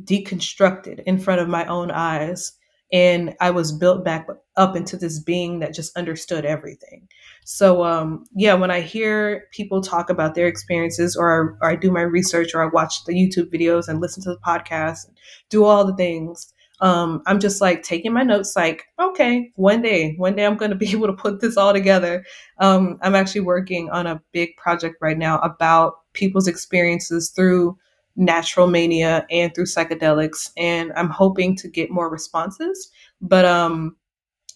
deconstructed 0.04 1.02
in 1.04 1.18
front 1.18 1.40
of 1.40 1.48
my 1.48 1.64
own 1.64 1.90
eyes 1.90 2.52
and 2.92 3.34
I 3.40 3.50
was 3.50 3.72
built 3.72 4.04
back 4.04 4.26
up 4.56 4.76
into 4.76 4.96
this 4.96 5.18
being 5.18 5.58
that 5.60 5.74
just 5.74 5.96
understood 5.96 6.44
everything. 6.44 7.08
So 7.44 7.84
um, 7.84 8.24
yeah, 8.34 8.54
when 8.54 8.70
I 8.70 8.80
hear 8.80 9.44
people 9.52 9.80
talk 9.80 10.10
about 10.10 10.34
their 10.34 10.46
experiences, 10.46 11.16
or, 11.16 11.58
or 11.60 11.70
I 11.70 11.76
do 11.76 11.90
my 11.90 12.02
research, 12.02 12.54
or 12.54 12.62
I 12.62 12.66
watch 12.72 13.04
the 13.04 13.14
YouTube 13.14 13.52
videos 13.52 13.88
and 13.88 14.00
listen 14.00 14.22
to 14.24 14.30
the 14.30 14.38
podcast, 14.38 15.06
do 15.50 15.64
all 15.64 15.84
the 15.84 15.96
things, 15.96 16.52
um, 16.80 17.22
I'm 17.26 17.40
just 17.40 17.60
like 17.60 17.82
taking 17.82 18.12
my 18.12 18.22
notes, 18.22 18.54
like 18.56 18.84
okay, 19.00 19.50
one 19.56 19.80
day, 19.80 20.14
one 20.16 20.36
day 20.36 20.44
I'm 20.44 20.56
going 20.56 20.70
to 20.70 20.76
be 20.76 20.90
able 20.92 21.06
to 21.06 21.12
put 21.12 21.40
this 21.40 21.56
all 21.56 21.72
together. 21.72 22.24
Um, 22.58 22.98
I'm 23.02 23.14
actually 23.14 23.42
working 23.42 23.90
on 23.90 24.06
a 24.06 24.22
big 24.32 24.56
project 24.56 24.96
right 25.00 25.18
now 25.18 25.38
about 25.38 25.94
people's 26.12 26.48
experiences 26.48 27.30
through 27.30 27.78
natural 28.16 28.66
mania 28.66 29.26
and 29.30 29.54
through 29.54 29.64
psychedelics 29.64 30.50
and 30.56 30.92
i'm 30.96 31.10
hoping 31.10 31.56
to 31.56 31.68
get 31.68 31.90
more 31.90 32.08
responses. 32.08 32.90
But 33.20 33.44
um 33.44 33.96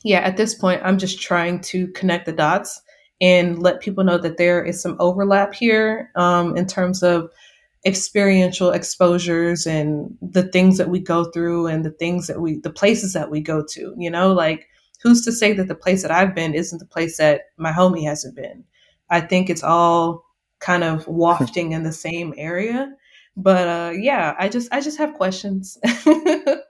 yeah 0.04 0.20
at 0.20 0.36
this 0.36 0.54
point 0.54 0.80
i'm 0.84 0.98
just 0.98 1.20
trying 1.20 1.60
to 1.60 1.88
connect 1.88 2.26
the 2.26 2.32
dots 2.32 2.80
and 3.20 3.58
let 3.60 3.80
people 3.80 4.04
know 4.04 4.18
that 4.18 4.36
there 4.36 4.64
is 4.64 4.80
some 4.80 4.96
overlap 5.00 5.52
here 5.52 6.10
um, 6.14 6.56
in 6.56 6.66
terms 6.66 7.02
of 7.02 7.30
experiential 7.86 8.70
exposures 8.70 9.66
and 9.66 10.16
the 10.20 10.42
things 10.42 10.78
that 10.78 10.88
we 10.88 11.00
go 11.00 11.24
through 11.24 11.66
and 11.66 11.84
the 11.84 11.90
things 11.90 12.26
that 12.26 12.40
we 12.40 12.58
the 12.60 12.70
places 12.70 13.12
that 13.12 13.30
we 13.30 13.40
go 13.40 13.64
to 13.64 13.94
you 13.96 14.10
know? 14.10 14.32
Like 14.32 14.68
who's 15.02 15.24
to 15.24 15.32
say 15.32 15.52
that 15.52 15.68
the 15.68 15.74
place 15.74 16.02
that 16.02 16.10
i've 16.10 16.34
been 16.34 16.54
isn't 16.54 16.78
the 16.78 16.84
place 16.84 17.18
that 17.18 17.42
my 17.56 17.72
homie 17.72 18.04
hasn't 18.04 18.36
been? 18.36 18.64
I 19.10 19.20
think 19.20 19.48
it's 19.48 19.62
all 19.62 20.24
kind 20.60 20.84
of 20.84 21.06
wafting 21.06 21.72
in 21.72 21.84
the 21.84 21.92
same 21.92 22.34
area 22.36 22.92
but 23.38 23.68
uh, 23.68 23.92
yeah, 23.94 24.34
I 24.36 24.48
just 24.48 24.68
I 24.72 24.80
just 24.80 24.98
have 24.98 25.14
questions. 25.14 25.78
that 25.82 26.66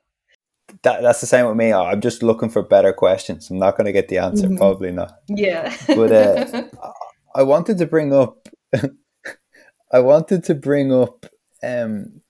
that's 0.83 1.21
the 1.21 1.27
same 1.27 1.47
with 1.47 1.57
me. 1.57 1.73
I'm 1.73 2.03
just 2.03 2.23
looking 2.23 2.51
for 2.51 2.63
better 2.63 2.93
questions. 2.93 3.51
I'm 3.51 3.59
not 3.59 3.77
going 3.77 3.87
to 3.87 3.93
get 3.93 4.09
the 4.09 4.19
answer, 4.19 4.47
mm-hmm. 4.47 4.59
probably 4.59 4.93
not. 4.93 5.19
Yeah. 5.29 5.75
but 5.89 6.13
uh, 6.13 6.65
I 7.35 7.43
wanted 7.43 7.79
to 7.79 7.87
bring 7.87 8.13
up. 8.13 8.49
I 9.93 10.01
wanted 10.01 10.45
to 10.45 10.55
bring 10.55 10.93
up. 10.93 11.25
Um, 11.63 12.21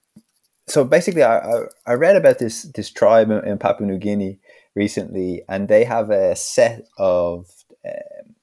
so 0.67 0.85
basically, 0.85 1.23
I, 1.23 1.39
I, 1.39 1.61
I 1.85 1.93
read 1.93 2.15
about 2.15 2.39
this 2.39 2.63
this 2.63 2.89
tribe 2.89 3.29
in, 3.29 3.45
in, 3.45 3.57
Papua 3.57 3.85
New 3.85 3.97
Guinea 3.97 4.39
recently, 4.73 5.43
and 5.49 5.67
they 5.67 5.83
have 5.83 6.11
a 6.11 6.33
set 6.37 6.87
of 6.97 7.45
um, 7.85 8.35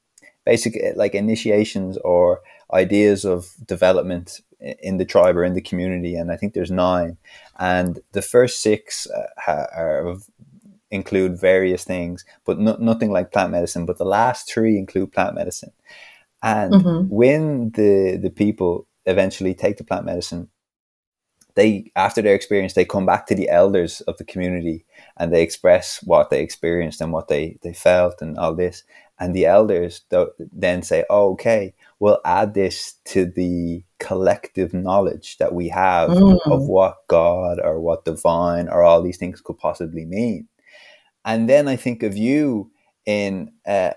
basic 0.45 0.77
like 0.95 1.15
initiations 1.15 1.97
or 1.97 2.41
ideas 2.71 3.25
of 3.25 3.55
development 3.65 4.41
in 4.59 4.97
the 4.97 5.05
tribe 5.05 5.37
or 5.37 5.43
in 5.43 5.53
the 5.53 5.61
community, 5.61 6.15
and 6.15 6.31
I 6.31 6.35
think 6.37 6.53
there's 6.53 6.71
nine, 6.71 7.17
and 7.59 7.99
the 8.11 8.21
first 8.21 8.61
six 8.61 9.07
uh, 9.07 9.67
are, 9.75 10.15
include 10.89 11.39
various 11.39 11.83
things, 11.83 12.23
but 12.45 12.59
no, 12.59 12.75
nothing 12.79 13.11
like 13.11 13.31
plant 13.31 13.51
medicine. 13.51 13.85
But 13.85 13.97
the 13.97 14.05
last 14.05 14.51
three 14.51 14.77
include 14.77 15.11
plant 15.11 15.35
medicine, 15.35 15.71
and 16.41 16.73
mm-hmm. 16.73 17.13
when 17.13 17.71
the 17.71 18.19
the 18.21 18.31
people 18.31 18.87
eventually 19.05 19.53
take 19.53 19.77
the 19.77 19.83
plant 19.83 20.05
medicine, 20.05 20.49
they 21.55 21.91
after 21.95 22.21
their 22.21 22.35
experience 22.35 22.73
they 22.73 22.85
come 22.85 23.05
back 23.05 23.27
to 23.27 23.35
the 23.35 23.49
elders 23.49 24.01
of 24.01 24.17
the 24.17 24.23
community 24.25 24.85
and 25.17 25.33
they 25.33 25.41
express 25.41 26.01
what 26.03 26.29
they 26.29 26.41
experienced 26.41 27.01
and 27.01 27.11
what 27.11 27.27
they 27.27 27.57
they 27.61 27.73
felt 27.73 28.21
and 28.21 28.37
all 28.37 28.55
this, 28.55 28.83
and 29.19 29.35
the 29.35 29.45
elders 29.45 30.01
then 30.51 30.81
say, 30.81 31.03
oh, 31.09 31.33
"Okay, 31.33 31.73
we'll 31.99 32.21
add 32.25 32.53
this 32.53 32.93
to 33.05 33.25
the 33.25 33.83
collective 33.99 34.73
knowledge 34.73 35.37
that 35.37 35.53
we 35.53 35.69
have 35.69 36.09
mm. 36.09 36.39
of 36.45 36.67
what 36.67 36.97
God 37.07 37.59
or 37.63 37.79
what 37.79 38.05
divine 38.05 38.67
or 38.69 38.83
all 38.83 39.01
these 39.01 39.17
things 39.17 39.41
could 39.41 39.57
possibly 39.57 40.05
mean. 40.05 40.47
And 41.25 41.49
then 41.49 41.67
I 41.67 41.75
think 41.75 42.03
of 42.03 42.15
you 42.15 42.71
in 43.05 43.51
a, 43.65 43.93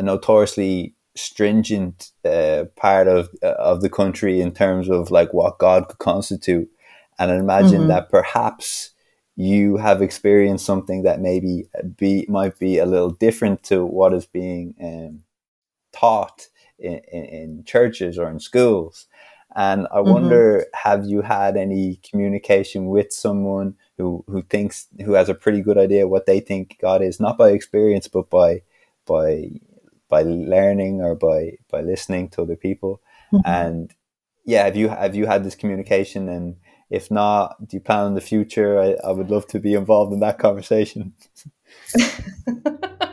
notoriously 0.00 0.94
stringent 1.14 2.12
uh, 2.24 2.64
part 2.76 3.08
of 3.08 3.30
uh, 3.42 3.54
of 3.58 3.80
the 3.80 3.88
country 3.88 4.40
in 4.40 4.52
terms 4.52 4.90
of 4.90 5.10
like 5.10 5.32
what 5.32 5.58
God 5.58 5.88
could 5.88 5.98
constitute, 5.98 6.68
and 7.18 7.32
I 7.32 7.36
imagine 7.36 7.80
mm-hmm. 7.80 7.88
that 7.88 8.10
perhaps 8.10 8.90
you 9.34 9.76
have 9.76 10.02
experienced 10.02 10.66
something 10.66 11.02
that 11.04 11.20
maybe 11.20 11.68
be 11.96 12.26
might 12.28 12.58
be 12.58 12.78
a 12.78 12.86
little 12.86 13.10
different 13.10 13.62
to 13.64 13.84
what 13.84 14.12
is 14.12 14.26
being 14.26 14.74
um, 14.82 15.22
taught 15.92 16.48
in, 16.78 17.00
in, 17.12 17.24
in 17.24 17.64
churches 17.64 18.18
or 18.18 18.28
in 18.30 18.40
schools. 18.40 19.06
And 19.54 19.86
I 19.90 19.96
mm-hmm. 19.96 20.12
wonder, 20.12 20.66
have 20.74 21.06
you 21.06 21.22
had 21.22 21.56
any 21.56 21.98
communication 22.08 22.86
with 22.88 23.12
someone 23.12 23.74
who, 23.96 24.22
who 24.28 24.42
thinks, 24.42 24.86
who 25.04 25.14
has 25.14 25.30
a 25.30 25.34
pretty 25.34 25.62
good 25.62 25.78
idea 25.78 26.06
what 26.06 26.26
they 26.26 26.40
think 26.40 26.76
God 26.80 27.00
is, 27.02 27.18
not 27.18 27.38
by 27.38 27.50
experience, 27.50 28.06
but 28.06 28.28
by, 28.28 28.62
by, 29.06 29.50
by 30.10 30.22
learning 30.22 31.00
or 31.00 31.14
by, 31.14 31.52
by 31.70 31.80
listening 31.80 32.28
to 32.30 32.42
other 32.42 32.56
people? 32.56 33.00
Mm-hmm. 33.32 33.48
And 33.48 33.94
yeah, 34.44 34.64
have 34.64 34.76
you, 34.76 34.88
have 34.90 35.14
you 35.14 35.24
had 35.24 35.42
this 35.42 35.54
communication? 35.54 36.28
And 36.28 36.56
if 36.90 37.10
not, 37.10 37.56
do 37.66 37.78
you 37.78 37.80
plan 37.80 38.08
in 38.08 38.14
the 38.14 38.20
future? 38.20 38.78
I, 38.78 38.96
I 39.08 39.12
would 39.12 39.30
love 39.30 39.46
to 39.48 39.58
be 39.58 39.72
involved 39.72 40.12
in 40.12 40.20
that 40.20 40.38
conversation. 40.38 41.14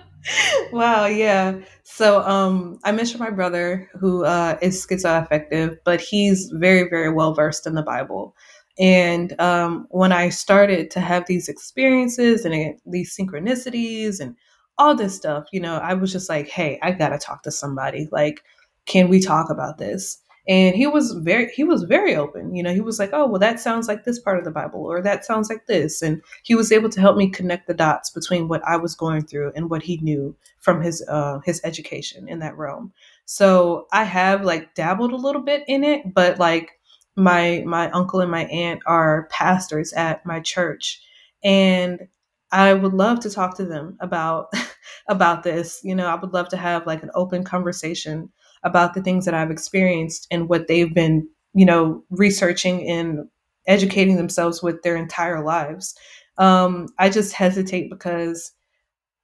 wow, 0.71 1.05
yeah. 1.05 1.59
So 1.83 2.21
um 2.21 2.79
I 2.83 2.91
mentioned 2.91 3.19
my 3.19 3.29
brother 3.29 3.89
who 3.99 4.25
uh 4.25 4.57
is 4.61 4.85
schizoaffective, 4.85 5.77
but 5.85 6.01
he's 6.01 6.49
very, 6.53 6.89
very 6.89 7.11
well 7.11 7.33
versed 7.33 7.67
in 7.67 7.75
the 7.75 7.81
Bible. 7.83 8.35
And 8.79 9.39
um 9.39 9.87
when 9.89 10.11
I 10.11 10.29
started 10.29 10.91
to 10.91 10.99
have 10.99 11.25
these 11.27 11.49
experiences 11.49 12.45
and 12.45 12.53
uh, 12.53 12.77
these 12.85 13.15
synchronicities 13.15 14.19
and 14.19 14.35
all 14.77 14.95
this 14.95 15.15
stuff, 15.15 15.45
you 15.51 15.59
know, 15.59 15.77
I 15.77 15.93
was 15.93 16.11
just 16.11 16.29
like, 16.29 16.47
hey, 16.47 16.79
I 16.81 16.91
gotta 16.91 17.17
talk 17.17 17.43
to 17.43 17.51
somebody. 17.51 18.07
Like, 18.11 18.43
can 18.85 19.09
we 19.09 19.19
talk 19.19 19.49
about 19.49 19.77
this? 19.77 20.19
And 20.47 20.75
he 20.75 20.87
was 20.87 21.13
very 21.13 21.49
he 21.53 21.63
was 21.63 21.83
very 21.83 22.15
open 22.15 22.53
you 22.53 22.61
know 22.61 22.73
he 22.73 22.81
was 22.81 22.99
like 22.99 23.11
oh 23.13 23.25
well 23.25 23.39
that 23.39 23.59
sounds 23.59 23.87
like 23.87 24.03
this 24.03 24.19
part 24.19 24.37
of 24.37 24.43
the 24.43 24.51
bible 24.51 24.83
or 24.85 25.01
that 25.01 25.23
sounds 25.23 25.49
like 25.49 25.65
this 25.67 26.01
and 26.01 26.21
he 26.43 26.53
was 26.53 26.71
able 26.71 26.89
to 26.89 26.99
help 26.99 27.15
me 27.15 27.29
connect 27.29 27.67
the 27.67 27.73
dots 27.73 28.09
between 28.09 28.47
what 28.47 28.61
i 28.67 28.75
was 28.75 28.95
going 28.95 29.23
through 29.25 29.51
and 29.55 29.69
what 29.69 29.83
he 29.83 29.97
knew 29.97 30.35
from 30.59 30.81
his 30.81 31.05
uh 31.09 31.39
his 31.45 31.61
education 31.63 32.27
in 32.27 32.39
that 32.39 32.57
realm. 32.57 32.91
So 33.25 33.87
i 33.91 34.03
have 34.03 34.43
like 34.43 34.73
dabbled 34.75 35.13
a 35.13 35.17
little 35.17 35.41
bit 35.41 35.63
in 35.67 35.83
it 35.83 36.13
but 36.13 36.39
like 36.39 36.71
my 37.15 37.63
my 37.65 37.89
uncle 37.91 38.19
and 38.19 38.31
my 38.31 38.45
aunt 38.45 38.81
are 38.85 39.27
pastors 39.29 39.93
at 39.93 40.25
my 40.25 40.39
church 40.39 41.01
and 41.43 42.07
i 42.51 42.73
would 42.73 42.93
love 42.93 43.19
to 43.21 43.29
talk 43.29 43.55
to 43.57 43.65
them 43.65 43.97
about 43.99 44.51
about 45.07 45.43
this 45.43 45.79
you 45.83 45.95
know 45.95 46.07
i 46.07 46.15
would 46.15 46.33
love 46.33 46.49
to 46.49 46.57
have 46.57 46.87
like 46.87 47.03
an 47.03 47.11
open 47.13 47.43
conversation 47.43 48.29
about 48.63 48.93
the 48.93 49.01
things 49.01 49.25
that 49.25 49.33
I've 49.33 49.51
experienced 49.51 50.27
and 50.31 50.49
what 50.49 50.67
they've 50.67 50.93
been, 50.93 51.27
you 51.53 51.65
know, 51.65 52.03
researching 52.09 52.87
and 52.87 53.27
educating 53.67 54.17
themselves 54.17 54.61
with 54.61 54.81
their 54.83 54.95
entire 54.95 55.43
lives. 55.43 55.95
Um, 56.37 56.87
I 56.97 57.09
just 57.09 57.33
hesitate 57.33 57.89
because 57.89 58.51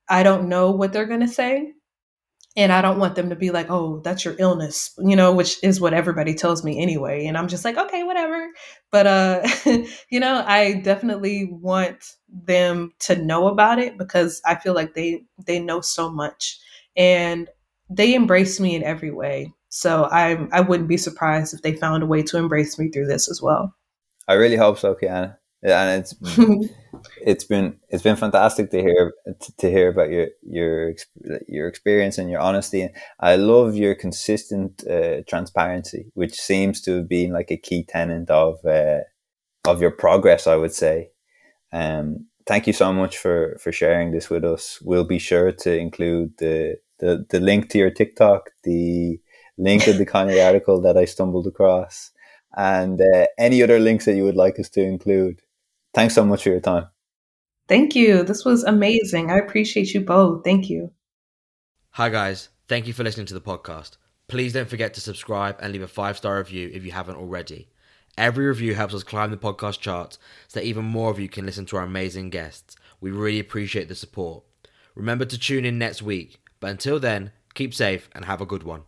I 0.10 0.24
don't 0.24 0.50
know 0.50 0.72
what 0.72 0.94
they're 0.94 1.06
going 1.06 1.20
to 1.22 1.28
say. 1.28 1.74
And 2.56 2.74
I 2.74 2.82
don't 2.82 3.00
want 3.00 3.16
them 3.16 3.30
to 3.30 3.36
be 3.36 3.52
like, 3.52 3.68
oh, 3.70 4.02
that's 4.02 4.26
your 4.26 4.36
illness, 4.40 4.92
you 4.98 5.16
know, 5.16 5.34
which 5.34 5.64
is 5.64 5.80
what 5.80 5.94
everybody 5.94 6.34
tells 6.34 6.64
me 6.64 6.82
anyway. 6.82 7.26
And 7.26 7.38
I'm 7.38 7.48
just 7.48 7.64
like, 7.64 7.78
okay, 7.78 8.04
whatever. 8.04 8.50
But, 8.92 9.08
uh, 9.08 9.48
you 10.10 10.20
know, 10.20 10.44
I 10.46 10.74
definitely 10.74 11.48
want 11.52 12.16
them 12.28 12.92
to 13.02 13.16
know 13.16 13.48
about 13.48 13.80
it 13.80 13.98
because 13.98 14.42
I 14.46 14.56
feel 14.56 14.74
like 14.74 14.94
they, 14.94 15.24
they 15.46 15.60
know 15.60 15.80
so 15.80 16.12
much. 16.12 16.60
And 16.98 17.48
they 17.90 18.14
embrace 18.14 18.60
me 18.60 18.76
in 18.76 18.84
every 18.84 19.12
way. 19.12 19.54
So 19.70 20.06
I 20.06 20.48
I 20.52 20.62
wouldn't 20.62 20.90
be 20.90 20.98
surprised 20.98 21.54
if 21.54 21.62
they 21.62 21.76
found 21.76 22.04
a 22.04 22.08
way 22.08 22.24
to 22.24 22.38
embrace 22.38 22.80
me 22.80 22.90
through 22.90 23.08
this 23.08 23.30
as 23.30 23.42
well. 23.42 23.74
I 24.28 24.34
really 24.34 24.58
hope 24.58 24.78
so, 24.78 24.96
Kiana. 24.96 25.38
Yeah, 25.62 25.84
and 25.84 26.02
it's 26.02 26.16
it's 27.22 27.44
been 27.44 27.78
it's 27.90 28.04
been 28.04 28.16
fantastic 28.16 28.72
to 28.72 28.82
hear 28.82 29.14
to 29.58 29.70
hear 29.70 29.90
about 29.90 30.10
your 30.10 30.28
your 30.42 30.94
your 31.48 31.68
experience 31.68 32.18
and 32.18 32.30
your 32.30 32.40
honesty. 32.40 32.90
I 33.20 33.36
love 33.36 33.76
your 33.76 33.96
consistent 33.96 34.88
uh, 34.88 35.22
transparency, 35.28 36.12
which 36.14 36.34
seems 36.34 36.82
to 36.82 36.98
have 36.98 37.10
been 37.10 37.32
like 37.32 37.52
a 37.52 37.58
key 37.58 37.84
tenant 37.84 38.30
of 38.30 38.64
uh, 38.66 39.02
of 39.68 39.82
your 39.82 39.92
progress. 39.92 40.48
I 40.48 40.56
would 40.56 40.74
say. 40.74 41.10
Um, 41.72 42.28
thank 42.48 42.66
you 42.66 42.74
so 42.74 42.92
much 42.94 43.18
for 43.18 43.58
for 43.62 43.72
sharing 43.72 44.12
this 44.12 44.30
with 44.30 44.46
us. 44.46 44.80
We'll 44.82 45.04
be 45.04 45.20
sure 45.20 45.52
to 45.52 45.78
include 45.78 46.38
the 46.38 46.78
the 47.00 47.26
the 47.30 47.39
link 47.39 47.70
to 47.70 47.78
your 47.78 47.91
TikTok, 47.91 48.52
the 48.64 49.20
link 49.58 49.88
of 49.88 49.97
the 49.97 50.06
Kanye 50.06 50.45
article 50.47 50.82
that 50.82 50.97
I 50.97 51.06
stumbled 51.06 51.47
across, 51.47 52.12
and 52.56 53.02
uh, 53.02 53.26
any 53.38 53.64
other 53.64 53.80
links 53.80 54.06
that 54.06 54.16
you 54.16 54.24
would 54.24 54.36
like 54.36 54.60
us 54.60 54.70
to 54.70 54.82
include. 54.82 55.41
Thanks 55.93 56.14
so 56.14 56.24
much 56.24 56.43
for 56.43 56.50
your 56.50 56.60
time. 56.60 56.88
Thank 57.68 57.95
you. 57.95 58.24
This 58.24 58.45
was 58.45 58.64
amazing. 58.64 59.32
I 59.32 59.38
appreciate 59.38 59.93
you 59.93 60.02
both. 60.02 60.43
Thank 60.43 60.70
you. 60.70 60.91
Hi, 61.91 62.10
guys. 62.10 62.50
Thank 62.68 62.88
you 62.88 62.93
for 62.93 63.04
listening 63.04 63.26
to 63.28 63.34
the 63.34 63.41
podcast. 63.41 63.97
Please 64.28 64.54
don't 64.54 64.70
forget 64.70 64.93
to 64.93 65.02
subscribe 65.02 65.58
and 65.60 65.74
leave 65.74 65.82
a 65.82 65.88
five 65.88 66.18
star 66.18 66.38
review 66.38 66.70
if 66.74 66.86
you 66.86 66.91
haven't 66.91 67.18
already. 67.18 67.70
Every 68.18 68.45
review 68.45 68.76
helps 68.76 68.93
us 68.93 69.04
climb 69.04 69.32
the 69.32 69.38
podcast 69.38 69.80
charts 69.80 70.20
so 70.47 70.60
that 70.60 70.66
even 70.66 70.86
more 70.86 71.10
of 71.10 71.20
you 71.20 71.30
can 71.30 71.45
listen 71.45 71.66
to 71.68 71.78
our 71.78 71.84
amazing 71.84 72.30
guests. 72.30 72.76
We 73.02 73.12
really 73.12 73.39
appreciate 73.39 73.88
the 73.88 73.95
support. 73.95 74.43
Remember 74.93 75.26
to 75.26 75.38
tune 75.38 75.66
in 75.66 75.78
next 75.78 76.02
week 76.02 76.39
but 76.60 76.72
until 76.72 76.99
then, 76.99 77.32
keep 77.53 77.74
safe 77.74 78.10
and 78.14 78.26
have 78.26 78.41
a 78.41 78.45
good 78.45 78.64
one. 78.64 78.84